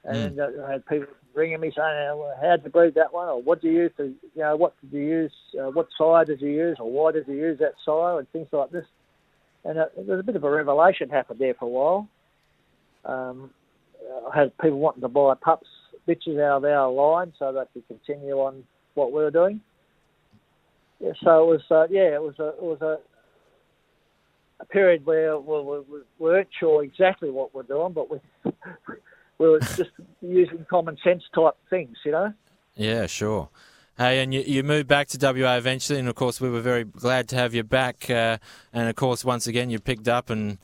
And 0.04 0.40
uh, 0.40 0.48
I 0.66 0.72
had 0.72 0.86
people 0.86 1.06
ringing 1.34 1.60
me 1.60 1.70
saying, 1.74 2.18
well, 2.18 2.34
"How'd 2.42 2.64
you 2.64 2.70
breed 2.70 2.94
that 2.94 3.12
one?" 3.14 3.28
or 3.28 3.40
"What 3.40 3.62
do 3.62 3.68
you 3.68 3.82
use 3.82 3.92
to, 3.98 4.04
you 4.06 4.16
know, 4.42 4.56
what 4.56 4.74
did 4.82 4.92
you 4.92 5.04
use? 5.06 5.32
Uh, 5.58 5.70
what 5.70 5.86
sire 5.96 6.24
did 6.24 6.40
you 6.40 6.50
use, 6.50 6.76
or 6.80 6.90
why 6.90 7.12
did 7.12 7.28
you 7.28 7.34
use 7.36 7.58
that 7.60 7.74
sire?" 7.86 8.18
and 8.18 8.28
things 8.32 8.48
like 8.52 8.70
this. 8.70 8.86
And 9.64 9.78
uh, 9.78 9.86
there 9.96 10.16
was 10.16 10.20
a 10.20 10.24
bit 10.24 10.36
of 10.36 10.44
a 10.44 10.50
revelation 10.50 11.08
happened 11.10 11.38
there 11.38 11.54
for 11.54 11.64
a 11.66 11.68
while. 11.68 12.08
Um, 13.04 13.50
had 14.34 14.56
people 14.58 14.78
wanting 14.78 15.02
to 15.02 15.08
buy 15.08 15.34
pups, 15.40 15.66
bitches 16.06 16.40
out 16.40 16.58
of 16.58 16.64
our 16.64 16.90
line 16.90 17.32
so 17.38 17.52
they 17.52 17.62
could 17.72 17.86
continue 17.88 18.34
on 18.34 18.64
what 18.94 19.12
we 19.12 19.22
were 19.22 19.30
doing. 19.30 19.60
Yeah, 21.00 21.12
so 21.22 21.44
it 21.44 21.46
was, 21.46 21.62
uh, 21.70 21.86
yeah, 21.90 22.14
it 22.14 22.22
was 22.22 22.34
a, 22.38 22.48
it 22.48 22.62
was 22.62 22.82
a, 22.82 22.98
a 24.60 24.64
period 24.66 25.06
where 25.06 25.38
we, 25.38 25.60
we, 25.60 25.78
we 25.88 26.00
weren't 26.18 26.48
sure 26.58 26.82
exactly 26.82 27.30
what 27.30 27.54
we're 27.54 27.62
doing, 27.62 27.92
but 27.92 28.10
we, 28.10 28.18
we 29.38 29.48
were 29.48 29.60
just 29.60 29.90
using 30.20 30.66
common 30.68 30.96
sense 31.04 31.22
type 31.34 31.54
things, 31.70 31.96
you 32.04 32.12
know. 32.12 32.32
Yeah, 32.74 33.06
sure. 33.06 33.48
Hey, 33.96 34.22
and 34.22 34.32
you, 34.32 34.42
you 34.42 34.62
moved 34.62 34.86
back 34.86 35.08
to 35.08 35.18
WA 35.20 35.56
eventually, 35.56 35.98
and 35.98 36.08
of 36.08 36.14
course 36.14 36.40
we 36.40 36.48
were 36.48 36.60
very 36.60 36.84
glad 36.84 37.28
to 37.30 37.36
have 37.36 37.54
you 37.54 37.64
back. 37.64 38.08
Uh, 38.08 38.38
and 38.72 38.88
of 38.88 38.94
course, 38.94 39.24
once 39.24 39.48
again, 39.48 39.70
you 39.70 39.80
picked 39.80 40.06
up 40.06 40.30
and 40.30 40.58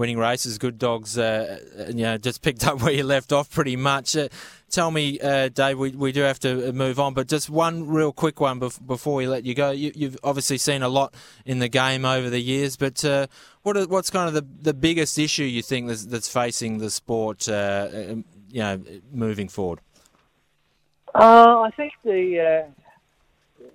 winning 0.00 0.18
races, 0.18 0.56
good 0.56 0.78
dogs. 0.78 1.18
Uh, 1.18 1.60
you 1.88 2.02
know, 2.02 2.16
just 2.16 2.40
picked 2.40 2.66
up 2.66 2.80
where 2.82 2.92
you 2.92 3.04
left 3.04 3.32
off 3.32 3.50
pretty 3.50 3.76
much. 3.76 4.16
Uh, 4.16 4.28
tell 4.70 4.90
me, 4.90 5.20
uh, 5.20 5.50
Dave, 5.50 5.78
we, 5.78 5.90
we 5.90 6.10
do 6.10 6.22
have 6.22 6.40
to 6.40 6.72
move 6.72 6.98
on, 6.98 7.12
but 7.12 7.28
just 7.28 7.50
one 7.50 7.86
real 7.86 8.10
quick 8.10 8.40
one 8.40 8.58
bef- 8.58 8.84
before 8.84 9.14
we 9.14 9.28
let 9.28 9.44
you 9.44 9.54
go. 9.54 9.70
You, 9.70 9.92
you've 9.94 10.16
obviously 10.24 10.56
seen 10.56 10.82
a 10.82 10.88
lot 10.88 11.14
in 11.44 11.58
the 11.58 11.68
game 11.68 12.06
over 12.06 12.30
the 12.30 12.40
years, 12.40 12.78
but 12.78 13.04
uh, 13.04 13.26
what 13.62 13.76
are, 13.76 13.86
what's 13.86 14.08
kind 14.08 14.26
of 14.26 14.32
the, 14.34 14.46
the 14.62 14.74
biggest 14.74 15.18
issue 15.18 15.44
you 15.44 15.62
think 15.62 15.86
that's, 15.86 16.06
that's 16.06 16.32
facing 16.32 16.78
the 16.78 16.90
sport? 16.90 17.46
Uh, 17.46 17.88
um, 17.92 18.24
you 18.50 18.60
know, 18.60 18.82
moving 19.12 19.48
forward. 19.48 19.80
Uh, 21.14 21.60
I 21.60 21.70
think 21.76 21.92
the 22.04 22.64
uh, 22.68 23.66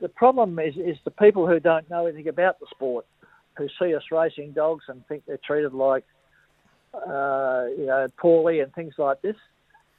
the 0.00 0.08
problem 0.08 0.58
is 0.58 0.76
is 0.76 0.96
the 1.04 1.10
people 1.10 1.46
who 1.46 1.58
don't 1.58 1.88
know 1.90 2.06
anything 2.06 2.28
about 2.28 2.60
the 2.60 2.66
sport, 2.70 3.06
who 3.56 3.68
see 3.80 3.94
us 3.94 4.02
racing 4.10 4.52
dogs 4.52 4.84
and 4.88 5.06
think 5.06 5.24
they're 5.26 5.38
treated 5.44 5.72
like, 5.72 6.04
uh, 6.94 7.66
you 7.76 7.86
know, 7.86 8.06
poorly 8.18 8.60
and 8.60 8.72
things 8.74 8.94
like 8.98 9.22
this. 9.22 9.36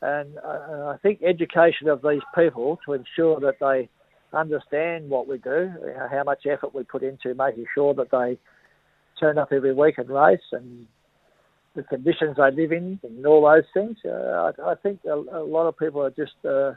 And 0.02 0.38
uh, 0.38 0.94
I 0.94 0.98
think 1.02 1.24
education 1.24 1.90
of 1.90 2.02
these 2.02 2.22
people 2.36 2.80
to 2.86 2.94
ensure 2.94 3.40
that 3.40 3.60
they 3.60 3.90
understand 4.34 5.10
what 5.10 5.28
we 5.28 5.38
do, 5.38 5.72
how 6.12 6.24
much 6.24 6.46
effort 6.46 6.76
we 6.76 6.84
put 6.84 7.04
into 7.04 7.34
making 7.34 7.66
sure 7.74 7.94
that 7.96 8.12
they 8.12 8.38
turn 9.20 9.38
up 9.38 9.52
every 9.52 9.74
week 9.74 9.98
and 9.98 10.10
race 10.10 10.40
and 10.52 10.86
the 11.76 11.84
conditions 11.84 12.38
they 12.38 12.52
live 12.52 12.72
in 12.72 13.00
and 13.04 13.26
all 13.26 13.42
those 13.44 13.64
things. 13.74 13.98
Uh, 14.06 14.52
I, 14.60 14.72
I, 14.72 14.76
think 14.76 15.00
a, 15.06 15.14
a, 15.14 15.44
lot 15.44 15.68
of 15.68 15.78
people 15.78 16.04
are 16.04 16.10
just 16.10 16.34
uh, 16.44 16.74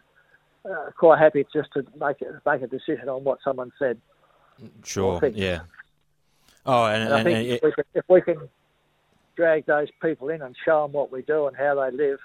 uh, 0.64 0.90
quite 0.96 1.18
happy 1.18 1.44
just 1.52 1.72
to 1.72 1.84
make 1.98 2.20
a, 2.22 2.40
make 2.48 2.62
a 2.62 2.66
decision 2.66 3.08
on 3.08 3.24
what 3.24 3.38
someone 3.42 3.72
said. 3.78 3.98
Sure. 4.84 5.20
Yeah. 5.34 5.60
Oh, 6.70 6.84
and, 6.86 7.02
and 7.02 7.14
I 7.14 7.24
think 7.24 7.36
and, 7.36 7.46
if, 7.48 7.62
we 7.62 7.72
can, 7.72 7.84
if 7.94 8.04
we 8.08 8.20
can 8.20 8.48
drag 9.34 9.66
those 9.66 9.88
people 10.00 10.28
in 10.28 10.40
and 10.40 10.54
show 10.64 10.82
them 10.82 10.92
what 10.92 11.10
we 11.10 11.22
do 11.22 11.48
and 11.48 11.56
how 11.56 11.74
they 11.74 11.96
live, 11.96 12.20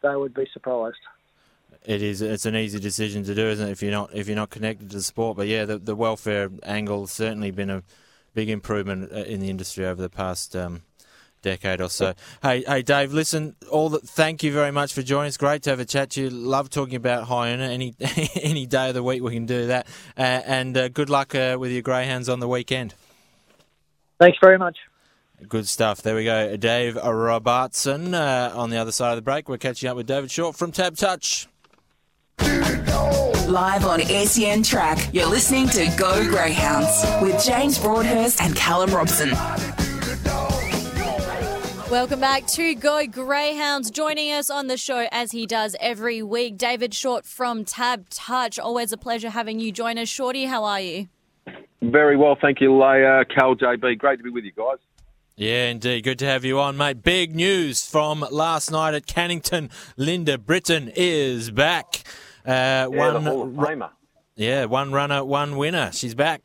they 0.00 0.16
would 0.16 0.32
be 0.32 0.48
surprised. 0.50 0.96
It 1.84 2.00
is. 2.00 2.22
It's 2.22 2.46
an 2.46 2.56
easy 2.56 2.78
decision 2.78 3.22
to 3.24 3.34
do, 3.34 3.46
isn't 3.48 3.68
it? 3.68 3.70
If 3.70 3.82
you're 3.82 3.92
not 3.92 4.14
if 4.14 4.28
you're 4.28 4.36
not 4.36 4.48
connected 4.48 4.88
to 4.90 4.96
the 4.96 5.02
sport, 5.02 5.36
but 5.36 5.46
yeah, 5.46 5.66
the 5.66 5.78
the 5.78 5.94
welfare 5.94 6.48
angle 6.62 7.00
has 7.00 7.10
certainly 7.10 7.50
been 7.50 7.68
a 7.68 7.82
big 8.32 8.48
improvement 8.48 9.12
uh, 9.12 9.16
in 9.16 9.40
the 9.40 9.50
industry 9.50 9.84
over 9.84 10.00
the 10.00 10.08
past 10.08 10.56
um, 10.56 10.82
decade 11.42 11.82
or 11.82 11.90
so. 11.90 12.14
Hey, 12.40 12.62
hey, 12.62 12.80
Dave. 12.82 13.12
Listen, 13.12 13.56
all 13.70 13.90
the, 13.90 13.98
thank 13.98 14.42
you 14.42 14.52
very 14.52 14.70
much 14.70 14.94
for 14.94 15.02
joining 15.02 15.28
us. 15.28 15.36
Great 15.36 15.62
to 15.64 15.70
have 15.70 15.80
a 15.80 15.84
chat 15.84 16.10
to 16.10 16.22
you. 16.22 16.30
Love 16.30 16.70
talking 16.70 16.94
about 16.94 17.26
Hyuna. 17.26 17.68
Any 17.68 17.94
any 18.40 18.64
day 18.64 18.88
of 18.88 18.94
the 18.94 19.02
week 19.02 19.22
we 19.22 19.34
can 19.34 19.46
do 19.46 19.66
that. 19.66 19.86
Uh, 20.16 20.20
and 20.46 20.76
uh, 20.76 20.88
good 20.88 21.10
luck 21.10 21.34
uh, 21.34 21.56
with 21.60 21.72
your 21.72 21.82
greyhounds 21.82 22.28
on 22.28 22.40
the 22.40 22.48
weekend. 22.48 22.94
Thanks 24.22 24.38
very 24.40 24.56
much. 24.56 24.78
Good 25.48 25.66
stuff. 25.66 26.00
There 26.00 26.14
we 26.14 26.22
go. 26.22 26.56
Dave 26.56 26.94
Robertson 26.94 28.14
uh, 28.14 28.52
on 28.54 28.70
the 28.70 28.76
other 28.76 28.92
side 28.92 29.10
of 29.10 29.16
the 29.16 29.22
break. 29.22 29.48
We're 29.48 29.58
catching 29.58 29.88
up 29.88 29.96
with 29.96 30.06
David 30.06 30.30
Short 30.30 30.54
from 30.54 30.70
TABtouch. 30.70 31.48
Live 33.48 33.84
on 33.84 34.00
SEN 34.00 34.62
Track, 34.62 35.12
you're 35.12 35.26
listening 35.26 35.68
to 35.70 35.92
Go 35.98 36.24
Greyhounds 36.28 37.04
with 37.20 37.44
James 37.44 37.80
Broadhurst 37.80 38.40
and 38.40 38.54
Callum 38.54 38.94
Robson. 38.94 39.30
Welcome 41.90 42.20
back 42.20 42.46
to 42.46 42.76
Go 42.76 43.04
Greyhounds. 43.08 43.90
Joining 43.90 44.30
us 44.30 44.50
on 44.50 44.68
the 44.68 44.76
show 44.76 45.08
as 45.10 45.32
he 45.32 45.46
does 45.46 45.74
every 45.80 46.22
week, 46.22 46.56
David 46.58 46.94
Short 46.94 47.26
from 47.26 47.64
TABtouch. 47.64 48.62
Always 48.62 48.92
a 48.92 48.96
pleasure 48.96 49.30
having 49.30 49.58
you 49.58 49.72
join 49.72 49.98
us. 49.98 50.08
Shorty, 50.08 50.44
how 50.44 50.62
are 50.62 50.80
you? 50.80 51.08
Very 51.82 52.16
well, 52.16 52.36
thank 52.40 52.60
you, 52.60 52.72
Leah, 52.76 53.24
Cal, 53.24 53.56
JB. 53.56 53.98
Great 53.98 54.18
to 54.18 54.22
be 54.22 54.30
with 54.30 54.44
you 54.44 54.52
guys. 54.52 54.78
Yeah, 55.36 55.70
indeed. 55.70 56.04
Good 56.04 56.18
to 56.20 56.26
have 56.26 56.44
you 56.44 56.60
on, 56.60 56.76
mate. 56.76 57.02
Big 57.02 57.34
news 57.34 57.84
from 57.84 58.24
last 58.30 58.70
night 58.70 58.94
at 58.94 59.06
Cannington. 59.06 59.70
Linda 59.96 60.38
Britton 60.38 60.92
is 60.94 61.50
back. 61.50 62.04
Uh, 62.46 62.50
yeah, 62.50 62.86
one, 62.86 63.24
the 63.24 63.30
Hall 63.30 63.42
of 63.42 63.54
Famer. 63.54 63.90
Yeah, 64.36 64.66
one 64.66 64.92
runner, 64.92 65.24
one 65.24 65.56
winner. 65.56 65.90
She's 65.92 66.14
back. 66.14 66.42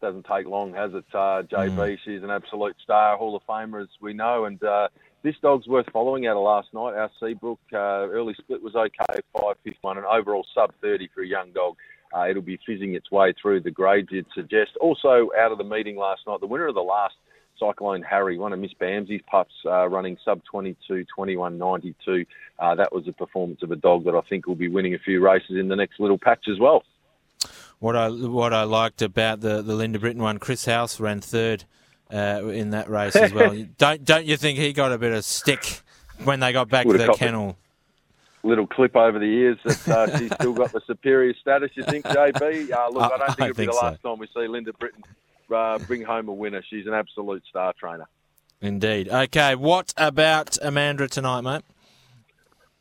Doesn't 0.00 0.26
take 0.26 0.46
long, 0.46 0.74
has 0.74 0.94
it, 0.94 1.04
uh, 1.12 1.42
JB? 1.42 1.76
Mm. 1.76 1.98
She's 2.04 2.22
an 2.22 2.30
absolute 2.30 2.76
star, 2.82 3.16
Hall 3.16 3.36
of 3.36 3.42
Famer, 3.48 3.82
as 3.82 3.88
we 4.00 4.12
know. 4.12 4.46
And 4.46 4.62
uh, 4.62 4.88
this 5.22 5.34
dog's 5.42 5.66
worth 5.66 5.86
following 5.92 6.26
out 6.26 6.36
of 6.36 6.42
last 6.42 6.68
night. 6.72 6.94
Our 6.94 7.10
Seabrook 7.20 7.60
uh, 7.72 7.76
early 8.08 8.34
split 8.38 8.62
was 8.62 8.76
okay, 8.76 9.20
551, 9.32 9.98
an 9.98 10.04
overall 10.04 10.46
sub 10.54 10.72
30 10.80 11.08
for 11.14 11.22
a 11.22 11.26
young 11.26 11.52
dog. 11.52 11.76
Uh, 12.14 12.28
it'll 12.28 12.42
be 12.42 12.58
fizzing 12.66 12.94
its 12.94 13.10
way 13.10 13.34
through 13.40 13.60
the 13.60 13.70
grades, 13.70 14.08
you'd 14.10 14.26
suggest. 14.34 14.70
Also, 14.80 15.30
out 15.38 15.52
of 15.52 15.58
the 15.58 15.64
meeting 15.64 15.96
last 15.96 16.22
night, 16.26 16.40
the 16.40 16.46
winner 16.46 16.66
of 16.66 16.74
the 16.74 16.80
last 16.80 17.14
Cyclone 17.58 18.02
Harry, 18.02 18.38
one 18.38 18.52
of 18.52 18.58
Miss 18.58 18.72
Bamsey's 18.80 19.22
pups, 19.26 19.52
uh, 19.66 19.88
running 19.88 20.16
sub 20.24 20.42
22, 20.44 21.04
21, 21.14 21.58
92. 21.58 22.24
Uh, 22.58 22.74
that 22.74 22.92
was 22.92 23.06
a 23.08 23.12
performance 23.12 23.62
of 23.62 23.70
a 23.70 23.76
dog 23.76 24.04
that 24.04 24.14
I 24.14 24.20
think 24.28 24.46
will 24.46 24.54
be 24.54 24.68
winning 24.68 24.94
a 24.94 24.98
few 24.98 25.20
races 25.20 25.56
in 25.58 25.68
the 25.68 25.76
next 25.76 26.00
little 26.00 26.18
patch 26.18 26.46
as 26.50 26.58
well. 26.58 26.82
What 27.78 27.94
I 27.94 28.08
what 28.08 28.52
I 28.52 28.64
liked 28.64 29.02
about 29.02 29.40
the, 29.40 29.62
the 29.62 29.74
Linda 29.74 30.00
Britton 30.00 30.20
one, 30.20 30.38
Chris 30.38 30.64
House 30.64 30.98
ran 30.98 31.20
third 31.20 31.64
uh, 32.12 32.44
in 32.46 32.70
that 32.70 32.88
race 32.88 33.14
as 33.14 33.32
well. 33.32 33.54
don't 33.78 34.04
don't 34.04 34.26
you 34.26 34.36
think 34.36 34.58
he 34.58 34.72
got 34.72 34.92
a 34.92 34.98
bit 34.98 35.12
of 35.12 35.24
stick 35.24 35.82
when 36.24 36.40
they 36.40 36.52
got 36.52 36.68
back 36.68 36.86
to 36.86 36.98
the 36.98 37.14
kennel? 37.14 37.56
Little 38.44 38.66
clip 38.66 38.96
over 38.96 39.18
the 39.18 39.26
years 39.26 39.58
that 39.64 39.88
uh, 39.88 40.18
she's 40.18 40.32
still 40.34 40.52
got 40.52 40.72
the 40.72 40.80
superior 40.86 41.34
status. 41.40 41.70
You 41.74 41.82
think, 41.82 42.04
JB? 42.04 42.70
Uh, 42.70 42.88
look, 42.90 43.02
I, 43.12 43.16
I 43.16 43.18
don't 43.18 43.26
think 43.26 43.40
I 43.40 43.44
it'll 43.44 43.54
think 43.54 43.56
be 43.56 43.66
the 43.66 43.72
so. 43.72 43.86
last 43.86 44.02
time 44.02 44.18
we 44.18 44.26
see 44.28 44.46
Linda 44.48 44.72
Britton 44.72 45.02
uh, 45.54 45.78
bring 45.78 46.02
home 46.02 46.28
a 46.28 46.32
winner. 46.32 46.62
She's 46.68 46.86
an 46.86 46.94
absolute 46.94 47.42
star 47.48 47.74
trainer. 47.78 48.06
Indeed. 48.60 49.08
Okay, 49.08 49.54
what 49.54 49.92
about 49.96 50.52
Mandurah 50.62 51.10
tonight, 51.10 51.42
mate? 51.42 51.62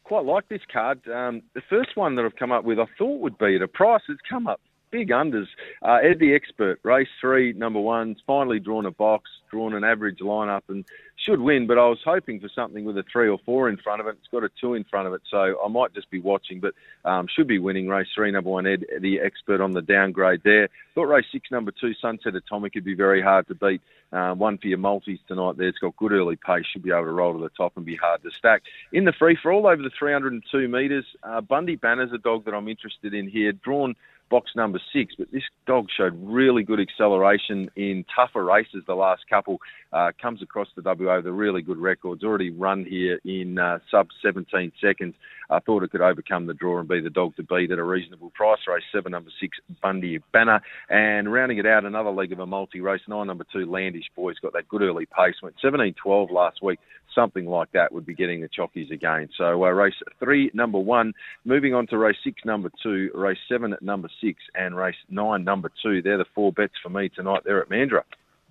Quite 0.03 0.25
like 0.25 0.47
this 0.47 0.61
card. 0.71 1.07
Um, 1.07 1.41
the 1.53 1.61
first 1.69 1.95
one 1.95 2.15
that 2.15 2.25
I've 2.25 2.35
come 2.35 2.51
up 2.51 2.63
with, 2.63 2.79
I 2.79 2.85
thought 2.97 3.19
would 3.19 3.37
be 3.37 3.55
at 3.55 3.61
a 3.61 3.67
price. 3.67 4.01
It's 4.09 4.21
come 4.29 4.47
up 4.47 4.61
big 4.91 5.09
unders. 5.09 5.47
Uh, 5.81 5.99
Ed 6.03 6.19
the 6.19 6.33
Expert, 6.33 6.79
race 6.83 7.07
three, 7.19 7.53
number 7.53 7.79
one, 7.79 8.15
finally 8.25 8.59
drawn 8.59 8.85
a 8.85 8.91
box, 8.91 9.29
drawn 9.51 9.73
an 9.73 9.83
average 9.83 10.19
lineup, 10.19 10.61
and 10.69 10.85
should 11.17 11.41
win. 11.41 11.67
But 11.67 11.77
I 11.77 11.87
was 11.87 11.99
hoping 12.05 12.39
for 12.39 12.49
something 12.49 12.85
with 12.85 12.97
a 12.97 13.03
three 13.11 13.27
or 13.27 13.39
four 13.45 13.69
in 13.69 13.77
front 13.77 14.01
of 14.01 14.07
it. 14.07 14.17
It's 14.19 14.27
got 14.31 14.43
a 14.43 14.49
two 14.61 14.75
in 14.75 14.83
front 14.83 15.07
of 15.07 15.13
it, 15.13 15.21
so 15.29 15.55
I 15.63 15.67
might 15.67 15.93
just 15.93 16.09
be 16.09 16.19
watching, 16.19 16.59
but 16.59 16.73
um, 17.05 17.27
should 17.27 17.47
be 17.47 17.59
winning 17.59 17.87
race 17.87 18.07
three, 18.13 18.31
number 18.31 18.49
one, 18.49 18.67
Ed 18.67 18.85
the 19.01 19.19
Expert 19.19 19.61
on 19.61 19.73
the 19.73 19.81
downgrade 19.81 20.41
there. 20.43 20.69
Thought 20.95 21.07
race 21.07 21.25
six, 21.31 21.49
number 21.51 21.71
two, 21.71 21.93
Sunset 21.95 22.35
Atomic, 22.35 22.75
would 22.75 22.85
be 22.85 22.95
very 22.95 23.21
hard 23.21 23.47
to 23.47 23.55
beat. 23.55 23.81
Um, 24.13 24.39
one 24.39 24.57
for 24.57 24.67
your 24.67 24.77
multis 24.77 25.19
tonight 25.27 25.57
there. 25.57 25.67
It's 25.67 25.79
got 25.79 25.97
good 25.97 26.13
early 26.13 26.37
pace. 26.37 26.65
Should 26.65 26.83
be 26.83 26.91
able 26.91 27.05
to 27.05 27.11
roll 27.11 27.33
to 27.33 27.39
the 27.39 27.49
top 27.49 27.73
and 27.75 27.85
be 27.85 27.97
hard 27.97 28.23
to 28.23 28.31
stack. 28.31 28.63
In 28.93 29.03
the 29.03 29.11
free 29.11 29.37
for 29.41 29.51
all 29.51 29.67
over 29.67 29.81
the 29.81 29.91
302 29.97 30.67
metres, 30.69 31.05
uh, 31.23 31.41
Bundy 31.41 31.75
Banner's 31.75 32.13
a 32.13 32.17
dog 32.17 32.45
that 32.45 32.53
I'm 32.53 32.69
interested 32.69 33.13
in 33.13 33.29
here. 33.29 33.51
Drawn 33.51 33.95
box 34.29 34.51
number 34.55 34.79
six. 34.93 35.13
But 35.17 35.31
this 35.31 35.43
dog 35.65 35.87
showed 35.95 36.17
really 36.21 36.63
good 36.63 36.79
acceleration 36.79 37.69
in 37.75 38.05
tougher 38.15 38.43
races 38.43 38.83
the 38.87 38.95
last 38.95 39.23
couple. 39.29 39.59
Uh, 39.93 40.11
comes 40.21 40.41
across 40.41 40.67
the 40.75 40.81
WA 40.81 41.17
with 41.17 41.27
a 41.27 41.31
really 41.31 41.61
good 41.61 41.77
record. 41.77 42.15
It's 42.15 42.23
already 42.23 42.49
run 42.49 42.85
here 42.85 43.19
in 43.23 43.57
uh, 43.57 43.79
sub 43.89 44.07
17 44.21 44.71
seconds. 44.81 45.15
I 45.49 45.59
thought 45.59 45.83
it 45.83 45.91
could 45.91 46.01
overcome 46.01 46.45
the 46.45 46.53
draw 46.53 46.79
and 46.79 46.89
be 46.89 46.99
the 46.99 47.09
dog 47.09 47.35
to 47.37 47.43
beat 47.43 47.71
at 47.71 47.79
a 47.79 47.83
reasonable 47.83 48.31
price. 48.31 48.59
Race 48.67 48.83
seven, 48.91 49.13
number 49.13 49.31
six, 49.39 49.57
Bundy 49.81 50.19
Banner. 50.33 50.61
And 50.89 51.31
rounding 51.31 51.57
it 51.57 51.65
out, 51.65 51.85
another 51.85 52.11
leg 52.11 52.33
of 52.33 52.39
a 52.39 52.45
multi 52.45 52.81
race, 52.81 53.01
nine, 53.07 53.27
number 53.27 53.45
two, 53.51 53.65
Landish 53.65 54.11
Boys. 54.15 54.39
Got 54.41 54.53
that 54.53 54.67
good 54.67 54.81
early 54.81 55.05
pace. 55.05 55.35
Went 55.41 55.55
17 55.61 55.93
12 55.93 56.31
last 56.31 56.61
week 56.61 56.79
something 57.17 57.47
like 57.47 57.71
that 57.71 57.91
would 57.91 58.05
be 58.05 58.13
getting 58.13 58.41
the 58.41 58.49
chockies 58.49 58.91
again. 58.91 59.29
So 59.37 59.65
uh, 59.65 59.69
race 59.69 59.95
three, 60.19 60.51
number 60.53 60.77
one, 60.77 61.13
moving 61.45 61.73
on 61.73 61.87
to 61.87 61.97
race 61.97 62.17
six, 62.23 62.45
number 62.45 62.71
two, 62.83 63.09
race 63.15 63.39
seven 63.49 63.73
at 63.73 63.81
number 63.81 64.09
six, 64.21 64.39
and 64.53 64.75
race 64.75 64.95
nine, 65.09 65.43
number 65.43 65.71
two. 65.81 66.01
They're 66.01 66.19
the 66.19 66.25
four 66.35 66.53
bets 66.53 66.73
for 66.83 66.89
me 66.89 67.09
tonight. 67.09 67.41
They're 67.43 67.61
at 67.61 67.69
Mandurah. 67.69 68.03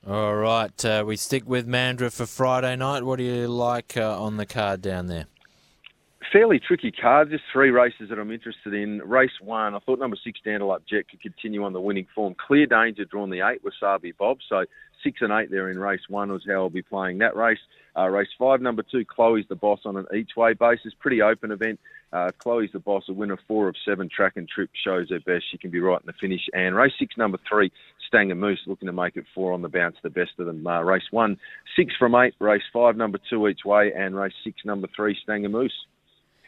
All 0.07 0.35
right, 0.37 0.85
uh, 0.85 1.05
we 1.07 1.17
stick 1.17 1.45
with 1.47 1.67
Mandurah 1.67 2.13
for 2.13 2.27
Friday 2.27 2.77
night. 2.77 3.05
What 3.05 3.17
do 3.19 3.25
you 3.25 3.47
like 3.49 3.97
uh, 3.97 4.21
on 4.21 4.37
the 4.37 4.47
card 4.47 4.83
down 4.83 5.07
there? 5.07 5.27
Fairly 6.33 6.59
tricky 6.59 6.93
card. 6.93 7.31
Just 7.31 7.45
three 7.53 7.71
races 7.71 8.09
that 8.11 8.19
I'm 8.19 8.31
interested 8.31 8.75
in. 8.75 8.99
Race 8.99 9.31
one, 9.41 9.75
I 9.75 9.79
thought 9.81 9.99
number 9.99 10.17
six, 10.23 10.41
Dandelop 10.45 10.81
Jet, 10.89 11.09
could 11.11 11.21
continue 11.21 11.65
on 11.65 11.73
the 11.73 11.81
winning 11.81 12.07
form. 12.15 12.35
Clear 12.35 12.67
danger 12.67 13.05
drawn 13.05 13.31
the 13.31 13.41
eight, 13.41 13.63
Wasabi 13.65 14.17
Bob. 14.17 14.39
So 14.49 14.65
six 15.03 15.19
and 15.21 15.33
eight 15.33 15.51
there 15.51 15.71
in 15.71 15.79
race 15.79 16.09
one 16.09 16.33
was 16.33 16.45
how 16.47 16.55
I'll 16.55 16.71
be 16.71 16.83
playing 16.83 17.19
that 17.19 17.37
race. 17.37 17.59
Uh, 17.97 18.09
race 18.09 18.29
five, 18.39 18.61
number 18.61 18.83
two, 18.83 19.05
Chloe's 19.05 19.45
the 19.49 19.57
boss 19.57 19.81
on 19.85 19.97
an 19.97 20.07
each 20.15 20.31
way 20.37 20.55
basis. 20.55 20.93
Pretty 20.99 21.23
open 21.23 21.51
event. 21.51 21.81
Uh, 22.13 22.31
Chloe's 22.39 22.71
the 22.73 22.79
boss, 22.79 23.05
a 23.09 23.13
winner 23.13 23.39
four 23.49 23.69
of 23.69 23.75
seven 23.85 24.09
track 24.09 24.35
and 24.37 24.49
trip, 24.49 24.71
shows 24.85 25.11
her 25.11 25.21
best. 25.21 25.45
She 25.51 25.59
can 25.59 25.71
be 25.71 25.81
right 25.81 26.01
in 26.01 26.07
the 26.07 26.13
finish. 26.13 26.43
And 26.55 26.75
race 26.77 26.93
six, 26.99 27.17
number 27.17 27.39
three, 27.49 27.73
Stanger 28.07 28.37
Moose, 28.37 28.61
looking 28.67 28.87
to 28.87 28.93
make 28.93 29.17
it 29.17 29.25
four 29.35 29.53
on 29.53 29.63
the 29.63 29.69
bounce, 29.69 29.97
the 30.03 30.11
best 30.11 30.33
of 30.39 30.47
them. 30.47 30.67
Uh, 30.67 30.83
race 30.83 31.11
one, 31.11 31.37
six 31.75 31.95
from 31.99 32.15
eight. 32.15 32.35
Race 32.39 32.63
five, 32.73 32.97
number 32.97 33.19
two 33.29 33.49
each 33.49 33.65
way. 33.65 33.93
And 33.93 34.17
race 34.17 34.35
six, 34.45 34.65
number 34.65 34.89
three, 34.95 35.17
Stanger 35.23 35.49
Moose. 35.49 35.87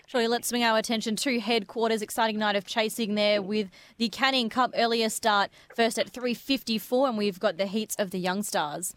Surely 0.08 0.26
let's 0.26 0.48
swing 0.48 0.64
our 0.64 0.78
attention 0.78 1.16
to 1.16 1.38
headquarters. 1.38 2.00
Exciting 2.00 2.38
night 2.38 2.56
of 2.56 2.64
chasing 2.64 3.14
there 3.14 3.42
with 3.42 3.68
the 3.98 4.08
Canning 4.08 4.48
Cup 4.48 4.72
earlier 4.74 5.10
start 5.10 5.50
first 5.76 5.98
at 5.98 6.10
3.54 6.10 7.10
and 7.10 7.18
we've 7.18 7.38
got 7.38 7.58
the 7.58 7.66
heats 7.66 7.94
of 7.96 8.10
the 8.10 8.18
Young 8.18 8.42
Stars. 8.42 8.94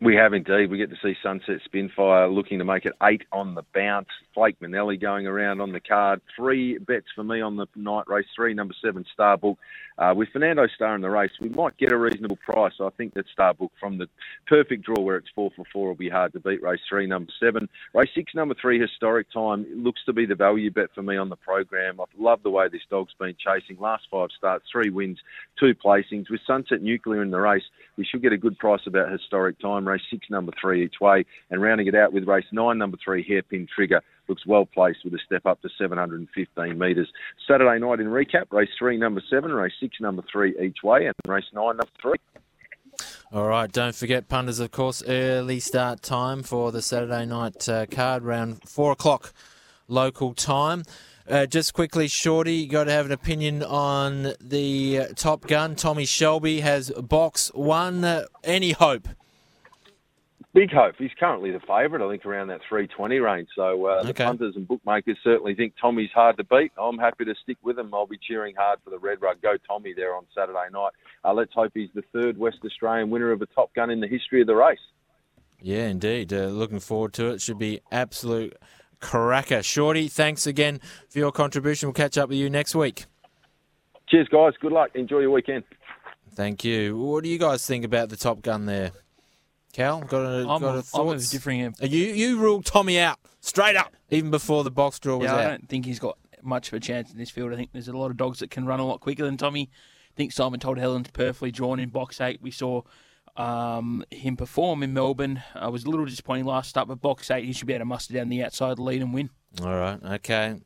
We 0.00 0.14
have 0.14 0.32
indeed. 0.32 0.70
We 0.70 0.78
get 0.78 0.90
to 0.90 0.96
see 1.02 1.16
Sunset 1.24 1.60
Spinfire 1.68 2.32
looking 2.32 2.60
to 2.60 2.64
make 2.64 2.84
it 2.86 2.92
eight 3.02 3.22
on 3.32 3.56
the 3.56 3.64
bounce. 3.74 4.06
Flake 4.32 4.60
Manelli 4.60 4.96
going 4.96 5.26
around 5.26 5.60
on 5.60 5.72
the 5.72 5.80
card. 5.80 6.20
Three 6.36 6.78
bets 6.78 7.08
for 7.16 7.24
me 7.24 7.40
on 7.40 7.56
the 7.56 7.66
night 7.74 8.04
race. 8.06 8.26
Three, 8.36 8.54
number 8.54 8.74
seven, 8.80 9.04
Starbook. 9.18 9.56
Uh, 9.98 10.14
with 10.14 10.28
Fernando 10.32 10.68
Star 10.68 10.94
in 10.94 11.00
the 11.00 11.10
race, 11.10 11.32
we 11.40 11.48
might 11.48 11.76
get 11.76 11.90
a 11.90 11.96
reasonable 11.96 12.36
price. 12.36 12.74
I 12.80 12.90
think 12.90 13.14
that 13.14 13.24
Starbook 13.36 13.70
from 13.80 13.98
the 13.98 14.08
perfect 14.46 14.84
draw 14.84 15.00
where 15.02 15.16
it's 15.16 15.30
four 15.34 15.50
for 15.56 15.64
four 15.72 15.88
will 15.88 15.96
be 15.96 16.08
hard 16.08 16.32
to 16.34 16.38
beat. 16.38 16.62
Race 16.62 16.78
three, 16.88 17.08
number 17.08 17.32
seven. 17.40 17.68
Race 17.92 18.10
six, 18.14 18.32
number 18.32 18.54
three, 18.54 18.78
Historic 18.78 19.26
Time. 19.32 19.66
It 19.68 19.78
looks 19.78 20.04
to 20.06 20.12
be 20.12 20.24
the 20.24 20.36
value 20.36 20.70
bet 20.70 20.90
for 20.94 21.02
me 21.02 21.16
on 21.16 21.28
the 21.28 21.36
program. 21.36 22.00
I 22.00 22.04
love 22.16 22.44
the 22.44 22.50
way 22.50 22.68
this 22.68 22.82
dog's 22.88 23.14
been 23.18 23.34
chasing. 23.44 23.80
Last 23.80 24.04
five 24.08 24.28
starts, 24.38 24.66
three 24.70 24.90
wins, 24.90 25.18
two 25.58 25.74
placings. 25.74 26.30
With 26.30 26.42
Sunset 26.46 26.80
Nuclear 26.80 27.24
in 27.24 27.32
the 27.32 27.40
race, 27.40 27.64
we 27.96 28.04
should 28.04 28.22
get 28.22 28.32
a 28.32 28.38
good 28.38 28.56
price 28.58 28.82
about 28.86 29.10
Historic 29.10 29.58
Time. 29.58 29.87
Race 29.88 30.02
six, 30.10 30.28
number 30.30 30.52
three 30.60 30.84
each 30.84 31.00
way. 31.00 31.24
And 31.50 31.60
rounding 31.62 31.86
it 31.86 31.94
out 31.94 32.12
with 32.12 32.28
race 32.28 32.46
nine, 32.52 32.78
number 32.78 32.98
three, 33.02 33.24
Hairpin 33.26 33.66
Trigger 33.74 34.02
looks 34.28 34.46
well 34.46 34.66
placed 34.66 35.04
with 35.04 35.14
a 35.14 35.18
step 35.24 35.46
up 35.46 35.60
to 35.62 35.68
715 35.78 36.78
metres. 36.78 37.08
Saturday 37.46 37.78
night 37.78 38.00
in 38.00 38.06
recap, 38.06 38.52
race 38.52 38.68
three, 38.78 38.96
number 38.96 39.22
seven, 39.30 39.52
race 39.52 39.72
six, 39.80 40.00
number 40.00 40.22
three 40.30 40.54
each 40.60 40.82
way, 40.82 41.06
and 41.06 41.14
race 41.26 41.44
nine, 41.52 41.76
number 41.76 41.86
three. 42.00 42.16
All 43.32 43.46
right, 43.46 43.70
don't 43.70 43.94
forget, 43.94 44.28
punters, 44.28 44.58
of 44.58 44.70
course, 44.70 45.02
early 45.06 45.60
start 45.60 46.02
time 46.02 46.42
for 46.42 46.72
the 46.72 46.80
Saturday 46.80 47.26
night 47.26 47.68
uh, 47.68 47.86
card, 47.86 48.22
round 48.22 48.66
four 48.68 48.92
o'clock 48.92 49.32
local 49.86 50.34
time. 50.34 50.82
Uh, 51.28 51.44
just 51.44 51.74
quickly, 51.74 52.08
Shorty, 52.08 52.54
you 52.54 52.68
got 52.68 52.84
to 52.84 52.92
have 52.92 53.04
an 53.04 53.12
opinion 53.12 53.62
on 53.62 54.32
the 54.40 55.00
uh, 55.00 55.06
Top 55.14 55.46
Gun. 55.46 55.76
Tommy 55.76 56.06
Shelby 56.06 56.60
has 56.60 56.90
box 56.90 57.50
one. 57.52 58.02
Uh, 58.02 58.24
any 58.44 58.72
hope? 58.72 59.08
Big 60.54 60.72
hope. 60.72 60.94
He's 60.96 61.10
currently 61.20 61.50
the 61.50 61.60
favourite, 61.60 62.04
I 62.04 62.10
think, 62.10 62.24
around 62.24 62.48
that 62.48 62.60
320 62.68 63.18
range. 63.18 63.48
So 63.54 63.84
uh, 63.84 64.02
the 64.02 64.14
punters 64.14 64.56
and 64.56 64.66
bookmakers 64.66 65.18
certainly 65.22 65.54
think 65.54 65.74
Tommy's 65.78 66.10
hard 66.14 66.38
to 66.38 66.44
beat. 66.44 66.72
I'm 66.78 66.96
happy 66.96 67.26
to 67.26 67.34
stick 67.42 67.58
with 67.62 67.78
him. 67.78 67.92
I'll 67.92 68.06
be 68.06 68.18
cheering 68.18 68.54
hard 68.56 68.78
for 68.82 68.88
the 68.88 68.98
Red 68.98 69.20
Rug. 69.20 69.42
Go 69.42 69.56
Tommy 69.66 69.92
there 69.92 70.14
on 70.14 70.24
Saturday 70.34 70.70
night. 70.72 70.92
Uh, 71.22 71.34
let's 71.34 71.52
hope 71.52 71.72
he's 71.74 71.90
the 71.94 72.02
third 72.14 72.38
West 72.38 72.58
Australian 72.64 73.10
winner 73.10 73.30
of 73.30 73.42
a 73.42 73.46
Top 73.46 73.74
Gun 73.74 73.90
in 73.90 74.00
the 74.00 74.08
history 74.08 74.40
of 74.40 74.46
the 74.46 74.54
race. 74.54 74.78
Yeah, 75.60 75.88
indeed. 75.88 76.32
Uh, 76.32 76.46
looking 76.46 76.80
forward 76.80 77.12
to 77.14 77.26
it. 77.32 77.42
Should 77.42 77.58
be 77.58 77.80
absolute 77.92 78.56
cracker. 79.00 79.62
Shorty, 79.62 80.08
thanks 80.08 80.46
again 80.46 80.80
for 81.10 81.18
your 81.18 81.32
contribution. 81.32 81.88
We'll 81.88 81.94
catch 81.94 82.16
up 82.16 82.30
with 82.30 82.38
you 82.38 82.48
next 82.48 82.74
week. 82.74 83.04
Cheers, 84.08 84.28
guys. 84.28 84.54
Good 84.60 84.72
luck. 84.72 84.90
Enjoy 84.94 85.18
your 85.18 85.30
weekend. 85.30 85.64
Thank 86.34 86.64
you. 86.64 86.96
What 86.96 87.24
do 87.24 87.28
you 87.28 87.38
guys 87.38 87.66
think 87.66 87.84
about 87.84 88.08
the 88.08 88.16
Top 88.16 88.40
Gun 88.40 88.64
there? 88.66 88.92
Cal, 89.78 90.00
got 90.00 90.22
a, 90.22 90.40
I'm, 90.40 90.60
got 90.60 90.74
a 90.74 90.78
of 90.78 90.86
thoughts? 90.86 91.30
differing. 91.30 91.72
You 91.80 92.06
you 92.06 92.38
ruled 92.40 92.64
Tommy 92.64 92.98
out 92.98 93.20
straight 93.38 93.76
up, 93.76 93.94
even 94.10 94.28
before 94.28 94.64
the 94.64 94.72
box 94.72 94.98
draw 94.98 95.18
was 95.18 95.26
Yeah, 95.26 95.36
I 95.36 95.44
don't 95.50 95.68
think 95.68 95.86
he's 95.86 96.00
got 96.00 96.18
much 96.42 96.66
of 96.66 96.74
a 96.74 96.80
chance 96.80 97.12
in 97.12 97.18
this 97.18 97.30
field. 97.30 97.52
I 97.52 97.56
think 97.56 97.70
there's 97.72 97.86
a 97.86 97.96
lot 97.96 98.10
of 98.10 98.16
dogs 98.16 98.40
that 98.40 98.50
can 98.50 98.66
run 98.66 98.80
a 98.80 98.84
lot 98.84 98.98
quicker 98.98 99.24
than 99.24 99.36
Tommy. 99.36 99.70
I 100.10 100.14
think 100.16 100.32
Simon 100.32 100.58
Told 100.58 100.78
Helen's 100.78 101.12
perfectly 101.12 101.52
drawn 101.52 101.78
in 101.78 101.90
box 101.90 102.20
eight. 102.20 102.42
We 102.42 102.50
saw 102.50 102.82
um, 103.36 104.04
him 104.10 104.36
perform 104.36 104.82
in 104.82 104.92
Melbourne. 104.92 105.44
I 105.54 105.68
was 105.68 105.84
a 105.84 105.90
little 105.90 106.06
disappointing 106.06 106.46
last 106.46 106.70
start, 106.70 106.88
but 106.88 107.00
box 107.00 107.30
eight, 107.30 107.44
he 107.44 107.52
should 107.52 107.68
be 107.68 107.74
able 107.74 107.82
to 107.82 107.84
muster 107.84 108.14
down 108.14 108.30
the 108.30 108.42
outside 108.42 108.80
lead 108.80 109.00
and 109.00 109.14
win. 109.14 109.30
All 109.62 109.76
right, 109.76 110.02
okay. 110.02 110.56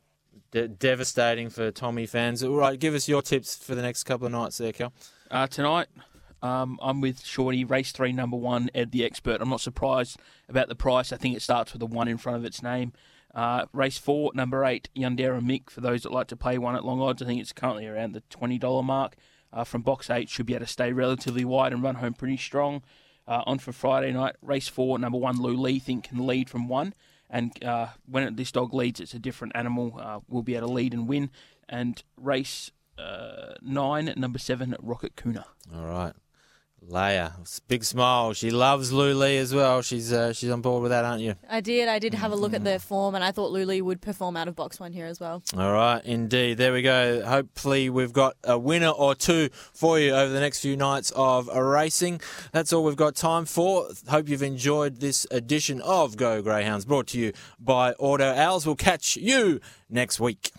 De- 0.49 0.67
devastating 0.67 1.51
for 1.51 1.69
Tommy 1.69 2.07
fans. 2.07 2.43
All 2.43 2.55
right, 2.55 2.79
give 2.79 2.95
us 2.95 3.07
your 3.07 3.21
tips 3.21 3.63
for 3.63 3.75
the 3.75 3.83
next 3.83 4.05
couple 4.05 4.25
of 4.25 4.31
nights 4.31 4.57
there, 4.57 4.71
Cal. 4.73 4.91
Uh, 5.29 5.45
tonight, 5.45 5.87
um, 6.43 6.77
I'm 6.81 6.99
with 6.99 7.25
Shorty, 7.25 7.63
race 7.63 7.93
three, 7.93 8.11
number 8.11 8.35
one, 8.35 8.69
Ed 8.75 8.91
the 8.91 9.05
Expert. 9.05 9.41
I'm 9.41 9.49
not 9.49 9.61
surprised 9.61 10.19
about 10.49 10.67
the 10.67 10.75
price. 10.75 11.13
I 11.13 11.17
think 11.17 11.37
it 11.37 11.41
starts 11.41 11.71
with 11.71 11.81
a 11.81 11.85
one 11.85 12.09
in 12.09 12.17
front 12.17 12.37
of 12.37 12.43
its 12.43 12.61
name. 12.61 12.91
Uh, 13.33 13.65
race 13.71 13.97
four, 13.97 14.31
number 14.35 14.65
eight, 14.65 14.89
Yandera 14.93 15.41
Mick. 15.41 15.69
For 15.69 15.79
those 15.79 16.03
that 16.03 16.11
like 16.11 16.27
to 16.27 16.35
play 16.35 16.57
one 16.57 16.75
at 16.75 16.83
long 16.83 17.01
odds, 17.01 17.21
I 17.21 17.25
think 17.25 17.39
it's 17.39 17.53
currently 17.53 17.87
around 17.87 18.11
the 18.11 18.21
$20 18.29 18.83
mark. 18.83 19.15
Uh, 19.53 19.63
from 19.63 19.83
box 19.83 20.09
eight, 20.09 20.29
should 20.29 20.45
be 20.45 20.53
able 20.53 20.65
to 20.65 20.71
stay 20.71 20.91
relatively 20.91 21.45
wide 21.45 21.71
and 21.71 21.81
run 21.81 21.95
home 21.95 22.13
pretty 22.13 22.37
strong. 22.37 22.83
Uh, 23.25 23.43
on 23.45 23.57
for 23.57 23.71
Friday 23.71 24.11
night, 24.11 24.35
race 24.41 24.67
four, 24.67 24.99
number 24.99 25.17
one, 25.17 25.41
Lou 25.41 25.55
Lee, 25.55 25.79
think 25.79 26.05
can 26.05 26.27
lead 26.27 26.49
from 26.49 26.67
one. 26.67 26.93
And 27.29 27.63
uh, 27.63 27.87
when 28.05 28.35
this 28.35 28.51
dog 28.51 28.73
leads, 28.73 28.99
it's 28.99 29.13
a 29.13 29.19
different 29.19 29.55
animal. 29.55 29.97
Uh, 29.97 30.19
will 30.27 30.43
be 30.43 30.55
able 30.55 30.67
to 30.67 30.73
lead 30.73 30.93
and 30.93 31.07
win. 31.07 31.29
And 31.69 32.03
race 32.17 32.71
uh, 32.97 33.53
nine, 33.61 34.13
number 34.17 34.39
seven, 34.39 34.75
Rocket 34.81 35.15
Kuna. 35.15 35.45
All 35.73 35.85
right. 35.85 36.13
Leah, 36.87 37.33
big 37.67 37.83
smile. 37.83 38.33
She 38.33 38.51
loves 38.51 38.91
Luli 38.91 39.37
as 39.37 39.53
well. 39.53 39.81
She's 39.81 40.11
uh, 40.11 40.33
she's 40.33 40.49
on 40.49 40.61
board 40.61 40.83
with 40.83 40.91
that, 40.91 41.05
aren't 41.05 41.21
you? 41.21 41.35
I 41.49 41.61
did. 41.61 41.87
I 41.87 41.99
did 41.99 42.13
have 42.13 42.31
a 42.31 42.35
look 42.35 42.53
at 42.53 42.63
their 42.63 42.79
form, 42.79 43.15
and 43.15 43.23
I 43.23 43.31
thought 43.31 43.51
Luli 43.51 43.81
would 43.81 44.01
perform 44.01 44.35
out 44.37 44.47
of 44.47 44.55
box 44.55 44.79
one 44.79 44.91
here 44.91 45.05
as 45.05 45.19
well. 45.19 45.41
All 45.57 45.71
right, 45.71 46.03
indeed. 46.03 46.57
There 46.57 46.73
we 46.73 46.81
go. 46.81 47.23
Hopefully, 47.25 47.89
we've 47.89 48.13
got 48.13 48.35
a 48.43 48.57
winner 48.57 48.89
or 48.89 49.15
two 49.15 49.49
for 49.73 49.99
you 49.99 50.11
over 50.11 50.31
the 50.31 50.39
next 50.39 50.61
few 50.61 50.75
nights 50.75 51.11
of 51.15 51.47
racing. 51.47 52.21
That's 52.51 52.73
all 52.73 52.83
we've 52.83 52.95
got 52.95 53.15
time 53.15 53.45
for. 53.45 53.87
Hope 54.09 54.29
you've 54.29 54.43
enjoyed 54.43 54.97
this 54.97 55.25
edition 55.31 55.81
of 55.81 56.17
Go 56.17 56.41
Greyhounds, 56.41 56.85
brought 56.85 57.07
to 57.07 57.19
you 57.19 57.33
by 57.59 57.93
Auto 57.93 58.33
Owls. 58.33 58.65
We'll 58.65 58.75
catch 58.75 59.15
you 59.15 59.59
next 59.89 60.19
week. 60.19 60.51